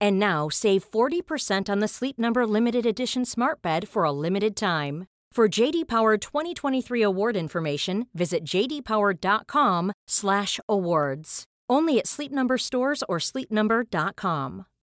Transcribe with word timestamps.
And 0.00 0.18
now 0.18 0.48
save 0.48 0.90
40% 0.90 1.68
on 1.68 1.80
the 1.80 1.88
Sleep 1.88 2.18
Number 2.18 2.46
limited 2.46 2.86
edition 2.86 3.24
Smart 3.24 3.60
Bed 3.62 3.88
for 3.88 4.04
a 4.04 4.12
limited 4.12 4.54
time. 4.56 5.06
For 5.32 5.48
JD 5.48 5.86
Power 5.86 6.16
2023 6.16 7.02
award 7.02 7.36
information, 7.36 8.06
visit 8.14 8.42
jdpower.com/awards. 8.44 11.44
Only 11.68 11.98
at 11.98 12.06
Sleep 12.06 12.32
Number 12.32 12.56
stores 12.58 13.02
or 13.08 13.18
sleepnumber.com. 13.18 14.66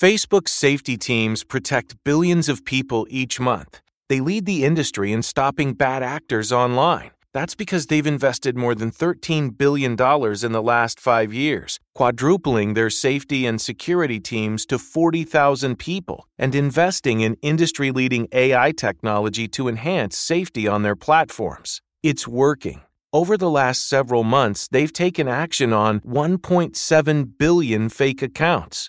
Facebook's 0.00 0.50
safety 0.50 0.96
teams 0.96 1.44
protect 1.44 1.94
billions 2.04 2.48
of 2.48 2.64
people 2.64 3.06
each 3.10 3.38
month. 3.38 3.82
They 4.08 4.20
lead 4.20 4.46
the 4.46 4.64
industry 4.64 5.12
in 5.12 5.22
stopping 5.22 5.74
bad 5.74 6.02
actors 6.02 6.50
online. 6.50 7.10
That's 7.34 7.54
because 7.54 7.84
they've 7.84 8.06
invested 8.06 8.56
more 8.56 8.74
than 8.74 8.90
$13 8.90 9.58
billion 9.58 9.92
in 9.92 10.52
the 10.52 10.62
last 10.62 10.98
five 10.98 11.34
years, 11.34 11.78
quadrupling 11.94 12.72
their 12.72 12.88
safety 12.88 13.44
and 13.44 13.60
security 13.60 14.18
teams 14.18 14.64
to 14.66 14.78
40,000 14.78 15.76
people, 15.78 16.26
and 16.38 16.54
investing 16.54 17.20
in 17.20 17.36
industry 17.42 17.90
leading 17.90 18.26
AI 18.32 18.72
technology 18.72 19.48
to 19.48 19.68
enhance 19.68 20.16
safety 20.16 20.66
on 20.66 20.82
their 20.82 20.96
platforms. 20.96 21.82
It's 22.02 22.26
working. 22.26 22.80
Over 23.12 23.36
the 23.36 23.50
last 23.50 23.86
several 23.86 24.24
months, 24.24 24.66
they've 24.66 24.94
taken 24.94 25.28
action 25.28 25.74
on 25.74 26.00
1.7 26.00 27.32
billion 27.36 27.90
fake 27.90 28.22
accounts, 28.22 28.88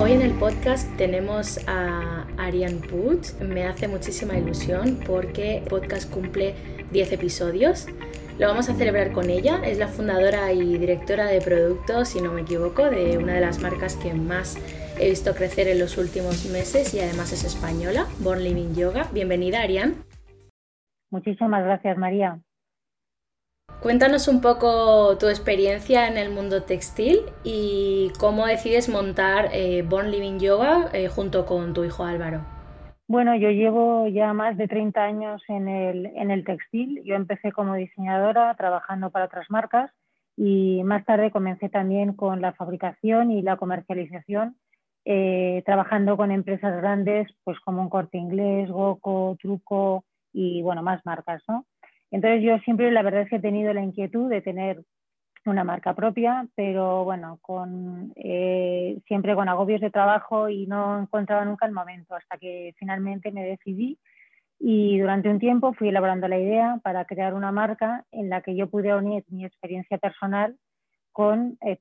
Hoy 0.00 0.12
en 0.12 0.22
el 0.22 0.30
podcast 0.34 0.96
tenemos 0.96 1.58
a 1.66 2.24
Ariane 2.36 2.76
Put. 2.76 3.40
Me 3.40 3.64
hace 3.64 3.88
muchísima 3.88 4.38
ilusión 4.38 5.00
porque 5.04 5.56
el 5.56 5.64
podcast 5.64 6.08
cumple 6.08 6.54
10 6.92 7.12
episodios. 7.12 7.88
Lo 8.38 8.46
vamos 8.46 8.68
a 8.68 8.74
celebrar 8.74 9.10
con 9.10 9.28
ella. 9.28 9.60
Es 9.64 9.76
la 9.76 9.88
fundadora 9.88 10.52
y 10.52 10.78
directora 10.78 11.26
de 11.26 11.40
productos, 11.40 12.10
si 12.10 12.20
no 12.20 12.32
me 12.32 12.42
equivoco, 12.42 12.84
de 12.84 13.18
una 13.18 13.34
de 13.34 13.40
las 13.40 13.60
marcas 13.60 13.96
que 13.96 14.14
más 14.14 14.56
he 15.00 15.10
visto 15.10 15.34
crecer 15.34 15.66
en 15.66 15.80
los 15.80 15.98
últimos 15.98 16.46
meses 16.46 16.94
y 16.94 17.00
además 17.00 17.32
es 17.32 17.42
española, 17.42 18.06
Born 18.20 18.44
Living 18.44 18.76
Yoga. 18.76 19.08
Bienvenida, 19.12 19.62
Ariane. 19.62 19.94
Muchísimas 21.10 21.64
gracias, 21.64 21.98
María. 21.98 22.40
Cuéntanos 23.80 24.26
un 24.26 24.40
poco 24.40 25.16
tu 25.18 25.28
experiencia 25.28 26.08
en 26.08 26.18
el 26.18 26.30
mundo 26.30 26.64
textil 26.64 27.20
y 27.44 28.10
cómo 28.18 28.44
decides 28.44 28.88
montar 28.88 29.50
eh, 29.52 29.82
Born 29.88 30.10
Living 30.10 30.40
Yoga 30.40 30.88
eh, 30.92 31.06
junto 31.06 31.46
con 31.46 31.74
tu 31.74 31.84
hijo 31.84 32.04
Álvaro. 32.04 32.40
Bueno, 33.06 33.36
yo 33.36 33.50
llevo 33.50 34.08
ya 34.08 34.32
más 34.32 34.56
de 34.56 34.66
30 34.66 35.00
años 35.00 35.42
en 35.46 35.68
el, 35.68 36.06
en 36.06 36.32
el 36.32 36.44
textil. 36.44 37.02
Yo 37.04 37.14
empecé 37.14 37.52
como 37.52 37.76
diseñadora 37.76 38.52
trabajando 38.56 39.10
para 39.10 39.26
otras 39.26 39.46
marcas 39.48 39.92
y 40.36 40.82
más 40.82 41.04
tarde 41.04 41.30
comencé 41.30 41.68
también 41.68 42.14
con 42.14 42.40
la 42.40 42.54
fabricación 42.54 43.30
y 43.30 43.42
la 43.42 43.56
comercialización, 43.56 44.56
eh, 45.04 45.62
trabajando 45.64 46.16
con 46.16 46.32
empresas 46.32 46.76
grandes 46.82 47.28
pues 47.44 47.60
como 47.60 47.80
un 47.80 47.88
corte 47.88 48.18
inglés, 48.18 48.68
Goco, 48.70 49.36
Truco 49.40 50.04
y 50.32 50.62
bueno, 50.62 50.82
más 50.82 51.00
marcas, 51.06 51.44
¿no? 51.46 51.64
Entonces 52.10 52.42
yo 52.42 52.58
siempre 52.58 52.90
la 52.90 53.02
verdad 53.02 53.22
es 53.22 53.28
que 53.28 53.36
he 53.36 53.40
tenido 53.40 53.72
la 53.72 53.82
inquietud 53.82 54.28
de 54.30 54.40
tener 54.40 54.82
una 55.46 55.64
marca 55.64 55.94
propia, 55.94 56.46
pero 56.54 57.04
bueno, 57.04 57.38
con, 57.42 58.12
eh, 58.16 58.98
siempre 59.06 59.34
con 59.34 59.48
agobios 59.48 59.80
de 59.80 59.90
trabajo 59.90 60.48
y 60.48 60.66
no 60.66 61.00
encontraba 61.00 61.44
nunca 61.44 61.66
el 61.66 61.72
momento 61.72 62.14
hasta 62.14 62.38
que 62.38 62.74
finalmente 62.78 63.30
me 63.32 63.44
decidí 63.44 63.98
y 64.60 64.98
durante 64.98 65.28
un 65.28 65.38
tiempo 65.38 65.72
fui 65.74 65.88
elaborando 65.88 66.26
la 66.28 66.38
idea 66.38 66.80
para 66.82 67.04
crear 67.04 67.34
una 67.34 67.52
marca 67.52 68.04
en 68.10 68.28
la 68.28 68.42
que 68.42 68.56
yo 68.56 68.68
pudiera 68.68 68.96
unir 68.96 69.24
mi 69.28 69.44
experiencia 69.44 69.98
personal 69.98 70.56
con 71.12 71.58
eh, 71.60 71.78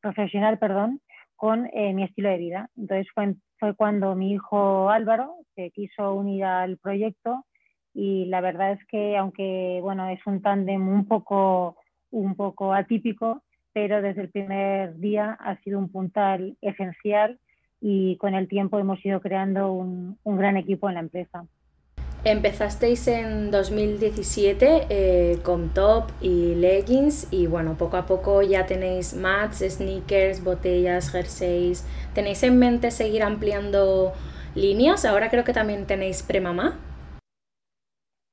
profesional, 0.00 0.58
perdón, 0.58 1.00
con 1.36 1.68
eh, 1.72 1.94
mi 1.94 2.04
estilo 2.04 2.28
de 2.28 2.38
vida. 2.38 2.70
Entonces 2.76 3.06
fue, 3.14 3.34
fue 3.58 3.74
cuando 3.74 4.14
mi 4.14 4.32
hijo 4.32 4.90
Álvaro 4.90 5.36
se 5.54 5.70
quiso 5.70 6.14
unir 6.14 6.44
al 6.44 6.76
proyecto 6.78 7.44
y 7.94 8.26
la 8.26 8.40
verdad 8.40 8.72
es 8.72 8.84
que 8.86 9.16
aunque 9.16 9.78
bueno 9.82 10.08
es 10.08 10.20
un 10.26 10.40
tándem 10.42 10.88
un 10.88 11.06
poco 11.06 11.76
un 12.10 12.34
poco 12.34 12.72
atípico 12.72 13.42
pero 13.72 14.02
desde 14.02 14.22
el 14.22 14.30
primer 14.30 14.96
día 14.98 15.36
ha 15.40 15.56
sido 15.62 15.78
un 15.78 15.90
puntal 15.90 16.56
esencial 16.60 17.38
y 17.80 18.16
con 18.16 18.34
el 18.34 18.48
tiempo 18.48 18.78
hemos 18.78 19.04
ido 19.04 19.20
creando 19.20 19.72
un, 19.72 20.18
un 20.24 20.36
gran 20.36 20.56
equipo 20.56 20.88
en 20.88 20.94
la 20.94 21.00
empresa. 21.00 21.46
Empezasteis 22.24 23.06
en 23.06 23.52
2017 23.52 24.86
eh, 24.90 25.38
con 25.44 25.68
top 25.72 26.10
y 26.20 26.56
leggings 26.56 27.28
y 27.30 27.46
bueno, 27.46 27.76
poco 27.78 27.96
a 27.96 28.06
poco 28.06 28.42
ya 28.42 28.66
tenéis 28.66 29.14
mats, 29.14 29.58
sneakers, 29.60 30.42
botellas, 30.42 31.10
jerseys. 31.10 31.86
¿Tenéis 32.14 32.42
en 32.42 32.58
mente 32.58 32.90
seguir 32.90 33.22
ampliando 33.22 34.12
líneas? 34.56 35.04
Ahora 35.04 35.30
creo 35.30 35.44
que 35.44 35.52
también 35.52 35.86
tenéis 35.86 36.24
premamá. 36.24 36.76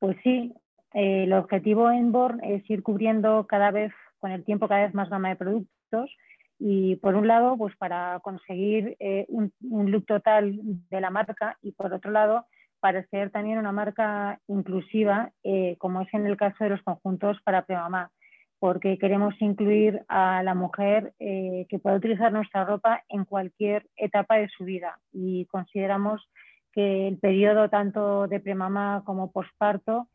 Pues 0.05 0.17
sí, 0.21 0.53
eh, 0.93 1.23
el 1.23 1.33
objetivo 1.33 1.89
en 1.89 2.11
Born 2.11 2.39
es 2.43 2.69
ir 2.69 2.83
cubriendo 2.83 3.47
cada 3.47 3.71
vez, 3.71 3.91
con 4.19 4.31
el 4.31 4.43
tiempo, 4.43 4.67
cada 4.67 4.83
vez 4.83 4.93
más 4.93 5.09
gama 5.09 5.29
de 5.29 5.35
productos 5.35 6.15
y 6.59 6.97
por 6.97 7.15
un 7.15 7.27
lado, 7.27 7.57
pues 7.57 7.75
para 7.77 8.19
conseguir 8.21 8.95
eh, 8.99 9.25
un, 9.29 9.51
look 9.61 10.05
total 10.05 10.59
de 10.61 11.01
la 11.01 11.09
marca 11.09 11.57
y 11.63 11.71
por 11.71 11.91
otro 11.91 12.11
lado, 12.11 12.45
para 12.79 13.03
ser 13.07 13.31
también 13.31 13.57
una 13.57 13.71
marca 13.71 14.39
inclusiva, 14.47 15.31
eh, 15.43 15.75
como 15.79 16.01
es 16.01 16.13
en 16.13 16.27
el 16.27 16.37
caso 16.37 16.63
de 16.63 16.69
los 16.69 16.83
conjuntos 16.83 17.39
para 17.43 17.65
premamá, 17.65 18.11
porque 18.59 18.99
queremos 18.99 19.33
incluir 19.41 20.03
a 20.07 20.43
la 20.43 20.53
mujer 20.53 21.15
que 21.17 21.79
pueda 21.81 21.95
utilizar 21.95 22.31
nuestra 22.31 22.63
ropa 22.63 23.03
en 23.09 23.25
cualquier 23.25 23.87
etapa 23.95 24.35
de 24.35 24.49
su 24.49 24.65
vida 24.65 24.99
y 25.11 25.45
consideramos 25.47 26.29
que 26.75 27.07
el 27.07 27.17
periodo 27.17 27.69
tanto 27.69 28.27
de 28.27 28.39
premamá 28.41 29.01
como 29.05 29.31
posparto 29.31 30.07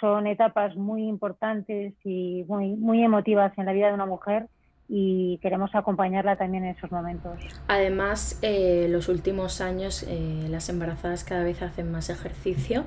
son 0.00 0.26
etapas 0.26 0.74
muy 0.76 1.06
importantes 1.06 1.94
y 2.04 2.44
muy, 2.48 2.74
muy 2.74 3.02
emotivas 3.02 3.56
en 3.58 3.66
la 3.66 3.72
vida 3.72 3.88
de 3.88 3.94
una 3.94 4.06
mujer 4.06 4.46
y 4.88 5.38
queremos 5.42 5.74
acompañarla 5.74 6.36
también 6.36 6.64
en 6.64 6.76
esos 6.76 6.90
momentos. 6.90 7.38
Además, 7.68 8.38
eh, 8.42 8.86
los 8.90 9.08
últimos 9.08 9.60
años 9.60 10.04
eh, 10.08 10.46
las 10.48 10.68
embarazadas 10.68 11.24
cada 11.24 11.44
vez 11.44 11.60
hacen 11.62 11.90
más 11.90 12.08
ejercicio 12.08 12.84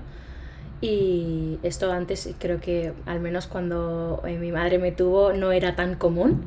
y 0.81 1.59
esto 1.61 1.91
antes 1.91 2.35
creo 2.39 2.59
que 2.61 2.93
al 3.05 3.19
menos 3.19 3.47
cuando 3.47 4.21
eh, 4.25 4.37
mi 4.37 4.51
madre 4.51 4.79
me 4.79 4.91
tuvo 4.91 5.33
no 5.33 5.51
era 5.51 5.75
tan 5.75 5.95
común 5.95 6.45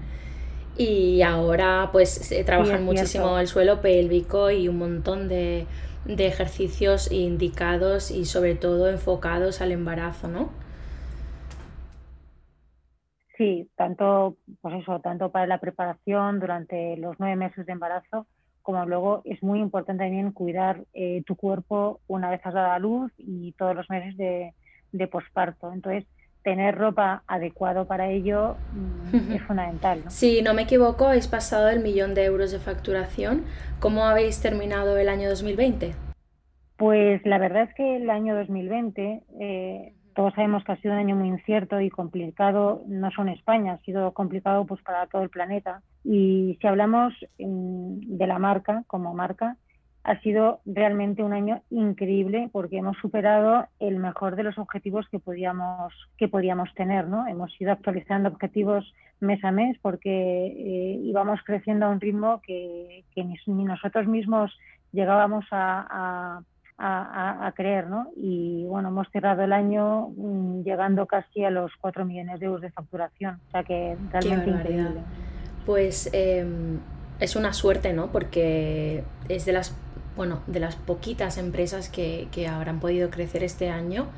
y 0.78 1.20
ahora 1.20 1.90
pues 1.92 2.34
trabajan 2.46 2.82
muchísimo 2.82 3.38
el 3.38 3.46
suelo 3.46 3.82
pélvico 3.82 4.50
y 4.50 4.68
un 4.68 4.78
montón 4.78 5.28
de, 5.28 5.66
de 6.04 6.26
ejercicios 6.26 7.10
indicados 7.12 8.10
y 8.10 8.24
sobre 8.24 8.54
todo 8.54 8.88
enfocados 8.88 9.60
al 9.60 9.72
embarazo, 9.72 10.28
¿no? 10.28 10.50
Sí, 13.36 13.68
tanto, 13.76 14.36
pues 14.60 14.82
eso, 14.82 15.00
tanto 15.00 15.30
para 15.30 15.46
la 15.46 15.58
preparación 15.58 16.38
durante 16.38 16.96
los 16.96 17.16
nueve 17.18 17.36
meses 17.36 17.66
de 17.66 17.72
embarazo, 17.72 18.26
como 18.62 18.84
luego 18.86 19.22
es 19.24 19.42
muy 19.42 19.58
importante 19.58 20.04
también 20.04 20.32
cuidar 20.32 20.84
eh, 20.92 21.22
tu 21.26 21.34
cuerpo 21.34 22.00
una 22.06 22.30
vez 22.30 22.40
has 22.44 22.54
dado 22.54 22.72
a 22.72 22.78
luz 22.78 23.12
y 23.18 23.52
todos 23.52 23.74
los 23.74 23.90
meses 23.90 24.16
de, 24.16 24.54
de 24.92 25.06
posparto. 25.08 25.72
Entonces, 25.72 26.06
tener 26.42 26.76
ropa 26.76 27.22
adecuado 27.26 27.86
para 27.86 28.08
ello 28.10 28.56
mm, 29.12 29.32
es 29.32 29.42
fundamental. 29.46 30.02
¿no? 30.04 30.10
Si 30.10 30.42
no 30.42 30.54
me 30.54 30.62
equivoco, 30.62 31.06
habéis 31.06 31.28
pasado 31.28 31.68
el 31.68 31.80
millón 31.80 32.14
de 32.14 32.24
euros 32.24 32.52
de 32.52 32.58
facturación. 32.58 33.44
¿Cómo 33.80 34.04
habéis 34.04 34.40
terminado 34.40 34.96
el 34.98 35.08
año 35.08 35.28
2020? 35.28 35.94
Pues 36.76 37.24
la 37.24 37.38
verdad 37.38 37.64
es 37.64 37.74
que 37.74 37.96
el 37.96 38.10
año 38.10 38.34
2020 38.34 39.22
eh, 39.40 39.92
todos 40.14 40.34
sabemos 40.34 40.64
que 40.64 40.72
ha 40.72 40.76
sido 40.76 40.94
un 40.94 41.00
año 41.00 41.16
muy 41.16 41.28
incierto 41.28 41.80
y 41.80 41.90
complicado, 41.90 42.82
no 42.86 43.10
solo 43.10 43.28
en 43.28 43.38
España, 43.38 43.74
ha 43.74 43.84
sido 43.84 44.12
complicado 44.12 44.66
pues 44.66 44.82
para 44.82 45.06
todo 45.06 45.22
el 45.22 45.30
planeta. 45.30 45.82
Y 46.04 46.58
si 46.60 46.66
hablamos 46.66 47.14
mm, 47.38 48.16
de 48.16 48.26
la 48.26 48.38
marca 48.38 48.84
como 48.86 49.14
marca, 49.14 49.56
ha 50.04 50.20
sido 50.20 50.60
realmente 50.66 51.22
un 51.22 51.32
año 51.32 51.62
increíble 51.70 52.48
porque 52.52 52.78
hemos 52.78 52.96
superado 52.98 53.66
el 53.78 53.98
mejor 53.98 54.36
de 54.36 54.42
los 54.42 54.58
objetivos 54.58 55.06
que 55.10 55.18
podíamos, 55.18 55.92
que 56.18 56.28
podíamos 56.28 56.74
tener. 56.74 57.06
¿no? 57.06 57.26
Hemos 57.26 57.58
ido 57.60 57.72
actualizando 57.72 58.28
objetivos 58.28 58.92
mes 59.20 59.42
a 59.44 59.52
mes 59.52 59.76
porque 59.80 60.10
eh, 60.10 61.00
íbamos 61.02 61.40
creciendo 61.44 61.86
a 61.86 61.90
un 61.90 62.00
ritmo 62.00 62.40
que, 62.44 63.04
ni, 63.16 63.64
nosotros 63.64 64.06
mismos 64.06 64.50
llegábamos 64.92 65.44
a 65.52 66.42
a, 66.84 67.52
creer, 67.54 67.88
¿no? 67.88 68.08
Y 68.16 68.64
bueno, 68.66 68.88
hemos 68.88 69.08
cerrado 69.10 69.42
el 69.42 69.52
año 69.52 70.08
mm, 70.16 70.62
llegando 70.62 71.06
casi 71.06 71.44
a 71.44 71.50
los 71.50 71.70
4 71.80 72.04
millones 72.04 72.40
de 72.40 72.46
euros 72.46 72.62
de 72.62 72.70
facturación, 72.70 73.40
o 73.48 73.50
sea 73.50 73.62
que 73.62 73.96
realmente 74.10 74.50
increíble. 74.50 75.00
Pues 75.64 76.10
em, 76.12 76.80
es 77.20 77.36
una 77.36 77.52
suerte, 77.52 77.92
¿no? 77.92 78.08
Porque 78.08 79.04
es 79.28 79.44
de 79.44 79.52
las, 79.52 79.76
bueno, 80.16 80.42
de 80.46 80.60
las 80.60 80.76
poquitas 80.76 81.38
empresas 81.38 81.88
que, 81.88 82.28
que 82.32 82.46
habrán 82.46 82.80
podido 82.80 83.10
crecer 83.10 83.42
este 83.44 83.68
año. 83.70 84.08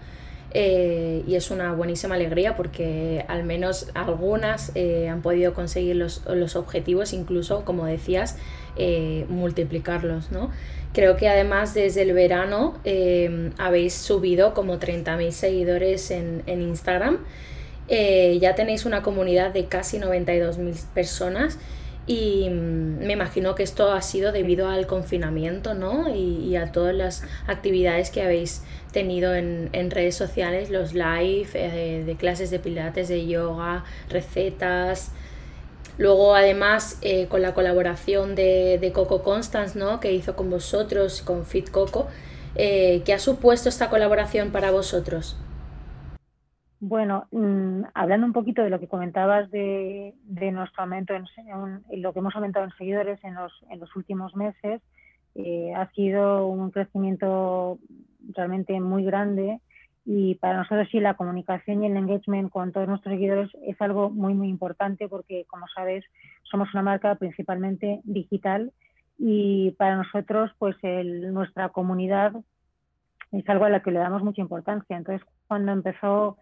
Eh, 0.57 1.25
y 1.27 1.35
es 1.35 1.51
una 1.51 1.73
buenísima 1.73 2.15
alegría 2.15 2.55
porque 2.55 3.25
al 3.27 3.43
menos 3.43 3.91
algunas 3.95 4.71
eh, 4.77 5.09
han 5.09 5.21
podido 5.21 5.53
conseguir 5.53 5.97
los, 5.97 6.25
los, 6.27 6.55
objetivos, 6.55 7.13
incluso, 7.13 7.65
como 7.65 7.87
decías, 7.87 8.39
eh, 8.77 9.27
multiplicarlos, 9.29 10.31
¿no? 10.31 10.51
Creo 10.93 11.17
que 11.17 11.29
además 11.29 11.75
desde 11.75 12.03
el 12.03 12.13
verano 12.13 12.79
habéis 13.59 13.95
subido 13.95 14.55
como 14.55 14.79
30.000 14.79 15.33
seguidores 15.33 16.13
en, 16.13 16.45
Instagram. 16.47 17.19
Eh, 17.89 18.39
ya 18.41 18.55
tenéis 18.55 18.85
una 18.87 19.03
comunidad 19.03 19.53
de 19.53 19.67
casi 19.67 19.99
92.000 19.99 20.87
personas 20.95 21.59
y 22.07 22.49
mm, 22.51 23.07
me 23.07 23.13
imagino 23.15 23.55
que 23.55 23.63
esto 23.63 23.93
ha 23.93 24.03
sido 24.03 24.33
debido 24.33 24.69
al 24.69 24.87
confinamiento, 24.87 25.75
¿no? 25.75 26.15
Y, 26.15 26.57
a 26.57 26.71
todas 26.73 26.95
las 26.95 27.23
actividades 27.47 28.11
que 28.11 28.23
habéis 28.23 28.63
tenido 28.93 29.35
en, 29.35 29.91
redes 29.91 30.15
sociales, 30.15 30.71
los 30.71 30.95
live 30.95 31.49
eh, 31.55 32.05
de 32.07 32.17
clases 32.17 32.51
de 32.51 32.59
pilates, 32.59 33.09
de 33.09 33.27
yoga, 33.27 33.85
recetas, 34.09 35.11
Luego, 35.97 36.35
además, 36.35 36.99
eh, 37.03 37.27
con 37.29 37.41
la 37.43 37.55
colaboración 37.55 38.35
de, 38.35 38.91
Coco 38.93 39.23
Constance, 39.23 39.79
¿no? 39.79 40.01
que 40.01 40.13
hizo 40.13 40.35
con 40.35 40.51
vosotros, 40.51 41.23
con 41.23 41.47
Fit 41.47 41.71
Coco, 41.71 42.09
eh, 42.57 43.03
¿qué 43.05 43.15
ha 43.15 43.19
supuesto 43.19 43.69
esta 43.69 43.91
colaboración 43.91 44.51
para 44.51 44.71
vosotros? 44.73 45.37
Bueno, 46.87 47.29
mm, 47.31 47.85
hablando 47.95 48.27
un 48.27 48.35
poquito 48.35 48.63
de 48.63 48.69
lo 48.69 48.79
que 48.79 48.89
comentabas 48.89 49.51
de, 49.51 50.13
nuestro 50.53 50.83
aumento, 50.83 51.15
en, 51.15 51.25
lo 52.03 52.13
que 52.13 52.19
hemos 52.19 52.37
aumentado 52.37 52.67
en 52.67 52.73
seguidores 52.73 53.19
en 53.25 53.35
los, 53.35 53.53
en 53.71 53.81
los 53.81 53.97
últimos 53.97 54.37
meses, 54.37 54.83
eh, 55.35 55.73
ha 55.75 55.91
sido 55.93 56.47
un 56.47 56.71
crecimiento 56.71 57.79
realmente 58.35 58.79
muy 58.81 59.03
grande 59.03 59.61
y 60.05 60.35
para 60.35 60.59
nosotros 60.59 60.87
sí, 60.91 61.01
la 61.01 61.15
comunicación 61.15 61.83
y 61.83 61.87
el 61.87 61.97
engagement 61.97 62.51
con 62.51 62.71
todos 62.71 62.87
nuestros 62.87 63.15
seguidores 63.15 63.51
es 63.63 63.81
algo 63.81 64.11
muy, 64.11 64.35
muy 64.35 64.51
importante 64.51 65.09
porque, 65.09 65.47
como 65.49 65.67
sabes, 65.75 66.05
somos 66.43 66.69
una 66.75 66.83
marca 66.83 67.15
principalmente 67.15 68.03
digital 68.05 68.73
y 69.17 69.71
para 69.79 69.97
nosotros, 69.97 70.51
pues 70.59 70.77
nuestra 70.83 71.71
comunidad 71.71 72.35
es 73.33 73.49
algo 73.49 73.65
a 73.65 73.71
lo 73.71 73.81
que 73.81 73.91
le 73.91 74.01
damos 74.01 74.23
mucha 74.23 74.43
importancia. 74.43 74.99
Entonces, 74.99 75.27
cuando 75.49 75.73
empezó, 75.73 76.37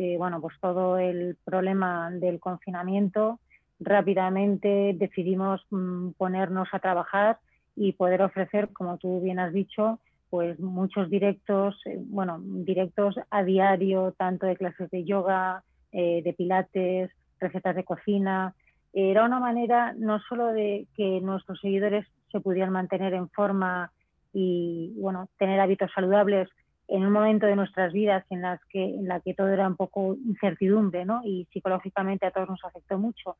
eh, 0.00 0.14
bueno, 0.16 0.40
pues 0.40 0.54
todo 0.60 0.96
el 0.96 1.36
problema 1.44 2.08
del 2.12 2.38
confinamiento, 2.38 3.40
rápidamente 3.80 4.94
decidimos 4.94 5.66
mm, 5.70 6.10
ponernos 6.10 6.68
a 6.70 6.78
trabajar 6.78 7.38
y 7.74 7.94
poder 7.94 8.22
ofrecer, 8.22 8.68
como 8.72 8.96
tú 8.98 9.20
bien 9.20 9.40
has 9.40 9.52
dicho, 9.52 9.98
pues 10.30 10.60
muchos 10.60 11.10
directos, 11.10 11.80
eh, 11.84 11.98
bueno, 11.98 12.38
directos 12.40 13.16
a 13.28 13.42
diario, 13.42 14.14
tanto 14.16 14.46
de 14.46 14.56
clases 14.56 14.88
de 14.90 15.02
yoga, 15.02 15.64
eh, 15.90 16.22
de 16.22 16.32
pilates, 16.32 17.10
recetas 17.40 17.74
de 17.74 17.82
cocina. 17.82 18.54
Era 18.92 19.24
una 19.24 19.40
manera 19.40 19.94
no 19.98 20.20
solo 20.20 20.52
de 20.52 20.86
que 20.96 21.20
nuestros 21.20 21.58
seguidores 21.60 22.06
se 22.30 22.38
pudieran 22.38 22.70
mantener 22.70 23.14
en 23.14 23.28
forma 23.30 23.90
y, 24.32 24.92
bueno, 24.96 25.28
tener 25.38 25.58
hábitos 25.58 25.90
saludables 25.92 26.48
en 26.88 27.04
un 27.04 27.12
momento 27.12 27.46
de 27.46 27.56
nuestras 27.56 27.92
vidas 27.92 28.24
en 28.30 28.42
las 28.42 28.60
que 28.66 28.82
en 28.82 29.06
la 29.06 29.20
que 29.20 29.34
todo 29.34 29.48
era 29.48 29.68
un 29.68 29.76
poco 29.76 30.16
incertidumbre, 30.26 31.04
¿no? 31.04 31.20
Y 31.24 31.46
psicológicamente 31.52 32.26
a 32.26 32.30
todos 32.30 32.48
nos 32.48 32.64
afectó 32.64 32.98
mucho, 32.98 33.36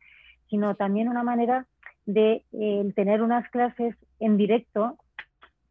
sino 0.49 0.75
también 0.77 1.09
una 1.09 1.23
manera 1.23 1.67
de 2.07 2.45
eh, 2.53 2.93
tener 2.95 3.23
unas 3.23 3.49
clases 3.51 3.95
en 4.21 4.37
directo 4.37 4.97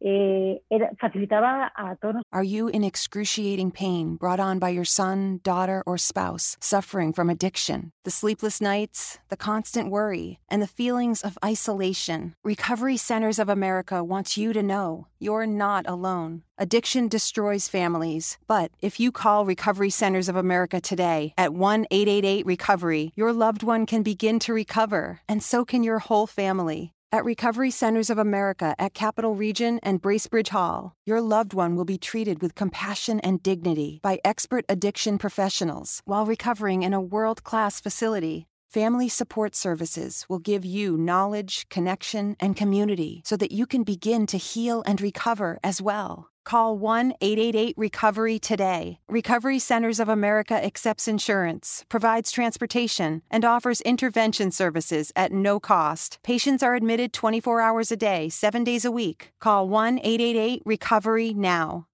eh, 0.00 0.58
facilitaba 1.00 1.70
a 1.76 1.96
todos. 2.00 2.22
Are 2.32 2.42
you 2.42 2.68
in 2.68 2.84
excruciating 2.84 3.70
pain 3.70 4.16
brought 4.16 4.40
on 4.40 4.58
by 4.58 4.70
your 4.70 4.84
son, 4.84 5.40
daughter, 5.42 5.82
or 5.86 5.98
spouse 5.98 6.56
suffering 6.60 7.12
from 7.12 7.30
addiction? 7.30 7.92
The 8.04 8.10
sleepless 8.10 8.60
nights, 8.60 9.18
the 9.28 9.36
constant 9.36 9.90
worry, 9.90 10.40
and 10.48 10.62
the 10.62 10.66
feelings 10.66 11.22
of 11.22 11.38
isolation. 11.44 12.34
Recovery 12.44 12.96
Centers 12.96 13.38
of 13.38 13.48
America 13.48 14.02
wants 14.04 14.36
you 14.36 14.52
to 14.52 14.62
know 14.62 15.06
you're 15.18 15.46
not 15.46 15.86
alone. 15.88 16.42
Addiction 16.58 17.08
destroys 17.08 17.68
families, 17.68 18.38
but 18.46 18.72
if 18.80 18.98
you 18.98 19.12
call 19.12 19.44
Recovery 19.44 19.90
Centers 19.90 20.28
of 20.28 20.36
America 20.36 20.80
today 20.80 21.32
at 21.38 21.54
1 21.54 21.86
888 21.90 22.46
Recovery, 22.46 23.12
your 23.14 23.32
loved 23.32 23.62
one 23.62 23.86
can 23.86 24.02
begin 24.02 24.38
to 24.40 24.52
recover, 24.52 25.20
and 25.28 25.42
so 25.42 25.64
can 25.64 25.84
your 25.84 26.00
whole 26.00 26.26
family. 26.26 26.92
At 27.10 27.24
Recovery 27.24 27.70
Centers 27.70 28.10
of 28.10 28.18
America 28.18 28.74
at 28.78 28.92
Capital 28.92 29.34
Region 29.34 29.80
and 29.82 30.02
Bracebridge 30.02 30.50
Hall, 30.50 30.92
your 31.06 31.22
loved 31.22 31.54
one 31.54 31.74
will 31.74 31.86
be 31.86 31.96
treated 31.96 32.42
with 32.42 32.54
compassion 32.54 33.18
and 33.20 33.42
dignity 33.42 33.98
by 34.02 34.20
expert 34.26 34.66
addiction 34.68 35.16
professionals 35.16 36.02
while 36.04 36.26
recovering 36.26 36.82
in 36.82 36.92
a 36.92 37.00
world 37.00 37.44
class 37.44 37.80
facility. 37.80 38.47
Family 38.68 39.08
Support 39.08 39.56
Services 39.56 40.26
will 40.28 40.38
give 40.38 40.62
you 40.62 40.98
knowledge, 40.98 41.66
connection, 41.70 42.36
and 42.38 42.54
community 42.54 43.22
so 43.24 43.34
that 43.34 43.50
you 43.50 43.64
can 43.64 43.82
begin 43.82 44.26
to 44.26 44.36
heal 44.36 44.82
and 44.84 45.00
recover 45.00 45.58
as 45.64 45.80
well. 45.80 46.28
Call 46.44 46.76
1 46.76 47.14
888 47.22 47.74
Recovery 47.78 48.38
today. 48.38 48.98
Recovery 49.08 49.58
Centers 49.58 49.98
of 49.98 50.10
America 50.10 50.52
accepts 50.52 51.08
insurance, 51.08 51.86
provides 51.88 52.30
transportation, 52.30 53.22
and 53.30 53.42
offers 53.42 53.80
intervention 53.80 54.50
services 54.50 55.12
at 55.16 55.32
no 55.32 55.58
cost. 55.58 56.18
Patients 56.22 56.62
are 56.62 56.74
admitted 56.74 57.14
24 57.14 57.62
hours 57.62 57.90
a 57.90 57.96
day, 57.96 58.28
7 58.28 58.64
days 58.64 58.84
a 58.84 58.90
week. 58.90 59.32
Call 59.40 59.66
1 59.66 59.98
888 60.00 60.62
Recovery 60.66 61.32
now. 61.32 61.86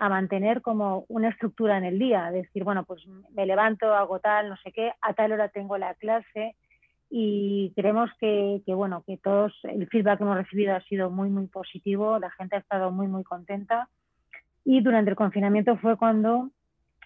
A 0.00 0.08
mantener 0.08 0.62
como 0.62 1.04
una 1.08 1.28
estructura 1.28 1.76
en 1.76 1.84
el 1.84 1.98
día, 1.98 2.30
decir, 2.30 2.64
bueno, 2.64 2.84
pues 2.84 3.06
me 3.34 3.44
levanto, 3.44 3.94
hago 3.94 4.18
tal, 4.18 4.48
no 4.48 4.56
sé 4.56 4.72
qué, 4.72 4.92
a 5.02 5.12
tal 5.12 5.32
hora 5.32 5.50
tengo 5.50 5.76
la 5.76 5.92
clase 5.92 6.56
y 7.10 7.70
creemos 7.76 8.10
que, 8.18 8.62
bueno, 8.68 9.04
que 9.06 9.18
todos, 9.18 9.52
el 9.64 9.86
feedback 9.88 10.16
que 10.16 10.24
hemos 10.24 10.38
recibido 10.38 10.74
ha 10.74 10.80
sido 10.84 11.10
muy, 11.10 11.28
muy 11.28 11.48
positivo, 11.48 12.18
la 12.18 12.30
gente 12.30 12.56
ha 12.56 12.60
estado 12.60 12.90
muy, 12.90 13.08
muy 13.08 13.24
contenta. 13.24 13.90
Y 14.64 14.80
durante 14.80 15.10
el 15.10 15.16
confinamiento 15.16 15.76
fue 15.76 15.98
cuando 15.98 16.48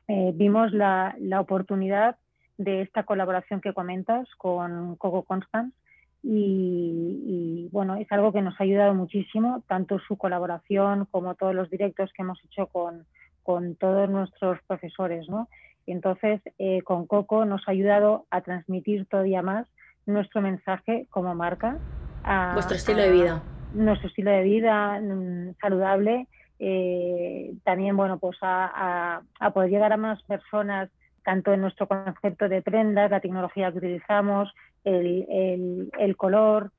eh, 0.06 0.30
vimos 0.32 0.72
la, 0.72 1.16
la, 1.18 1.40
oportunidad 1.40 2.14
de 2.58 2.82
esta 2.82 3.02
colaboración 3.02 3.60
que 3.60 3.72
comentas 3.72 4.28
con 4.36 4.94
Coco 4.96 5.24
Constance 5.24 5.76
y, 6.26 7.68
bueno, 7.70 7.96
es 7.96 8.10
algo 8.10 8.32
que 8.32 8.40
nos 8.40 8.58
ha 8.58 8.64
ayudado 8.64 8.94
muchísimo, 8.94 9.62
tanto 9.68 9.98
su 9.98 10.16
colaboración 10.16 11.06
como 11.10 11.34
todos 11.34 11.54
los 11.54 11.68
directos 11.68 12.10
que 12.14 12.22
hemos 12.22 12.42
hecho 12.44 12.66
con, 12.66 13.04
con 13.42 13.74
todos 13.76 14.08
nuestros 14.08 14.58
profesores, 14.66 15.28
¿no? 15.28 15.48
Entonces, 15.86 16.40
eh, 16.58 16.80
con 16.82 17.06
Coco 17.06 17.44
nos 17.44 17.68
ha 17.68 17.72
ayudado 17.72 18.24
a 18.30 18.40
transmitir 18.40 19.06
todavía 19.06 19.42
más 19.42 19.66
nuestro 20.06 20.40
mensaje 20.40 21.06
como 21.10 21.34
marca. 21.34 21.76
A, 22.22 22.54
Vuestro 22.54 22.76
estilo 22.76 23.02
de 23.02 23.12
vida. 23.12 23.42
Nuestro 23.74 24.08
estilo 24.08 24.30
de 24.30 24.42
vida 24.42 24.98
mm, 25.00 25.56
saludable. 25.60 26.26
Eh, 26.58 27.52
también, 27.64 27.96
bueno, 27.96 28.18
pues 28.18 28.38
a, 28.40 29.20
a, 29.40 29.50
poder 29.50 29.70
llegar 29.70 29.92
a 29.92 29.98
más 29.98 30.22
personas, 30.22 30.88
tanto 31.24 31.52
en 31.52 31.62
nuestro 31.62 31.88
concepto 31.88 32.48
de 32.48 32.62
prendas, 32.62 33.10
la 33.10 33.20
tecnología 33.20 33.72
que 33.72 33.78
utilizamos, 33.78 34.52
el, 34.84 35.90
el, 35.98 36.16
color. 36.16 36.70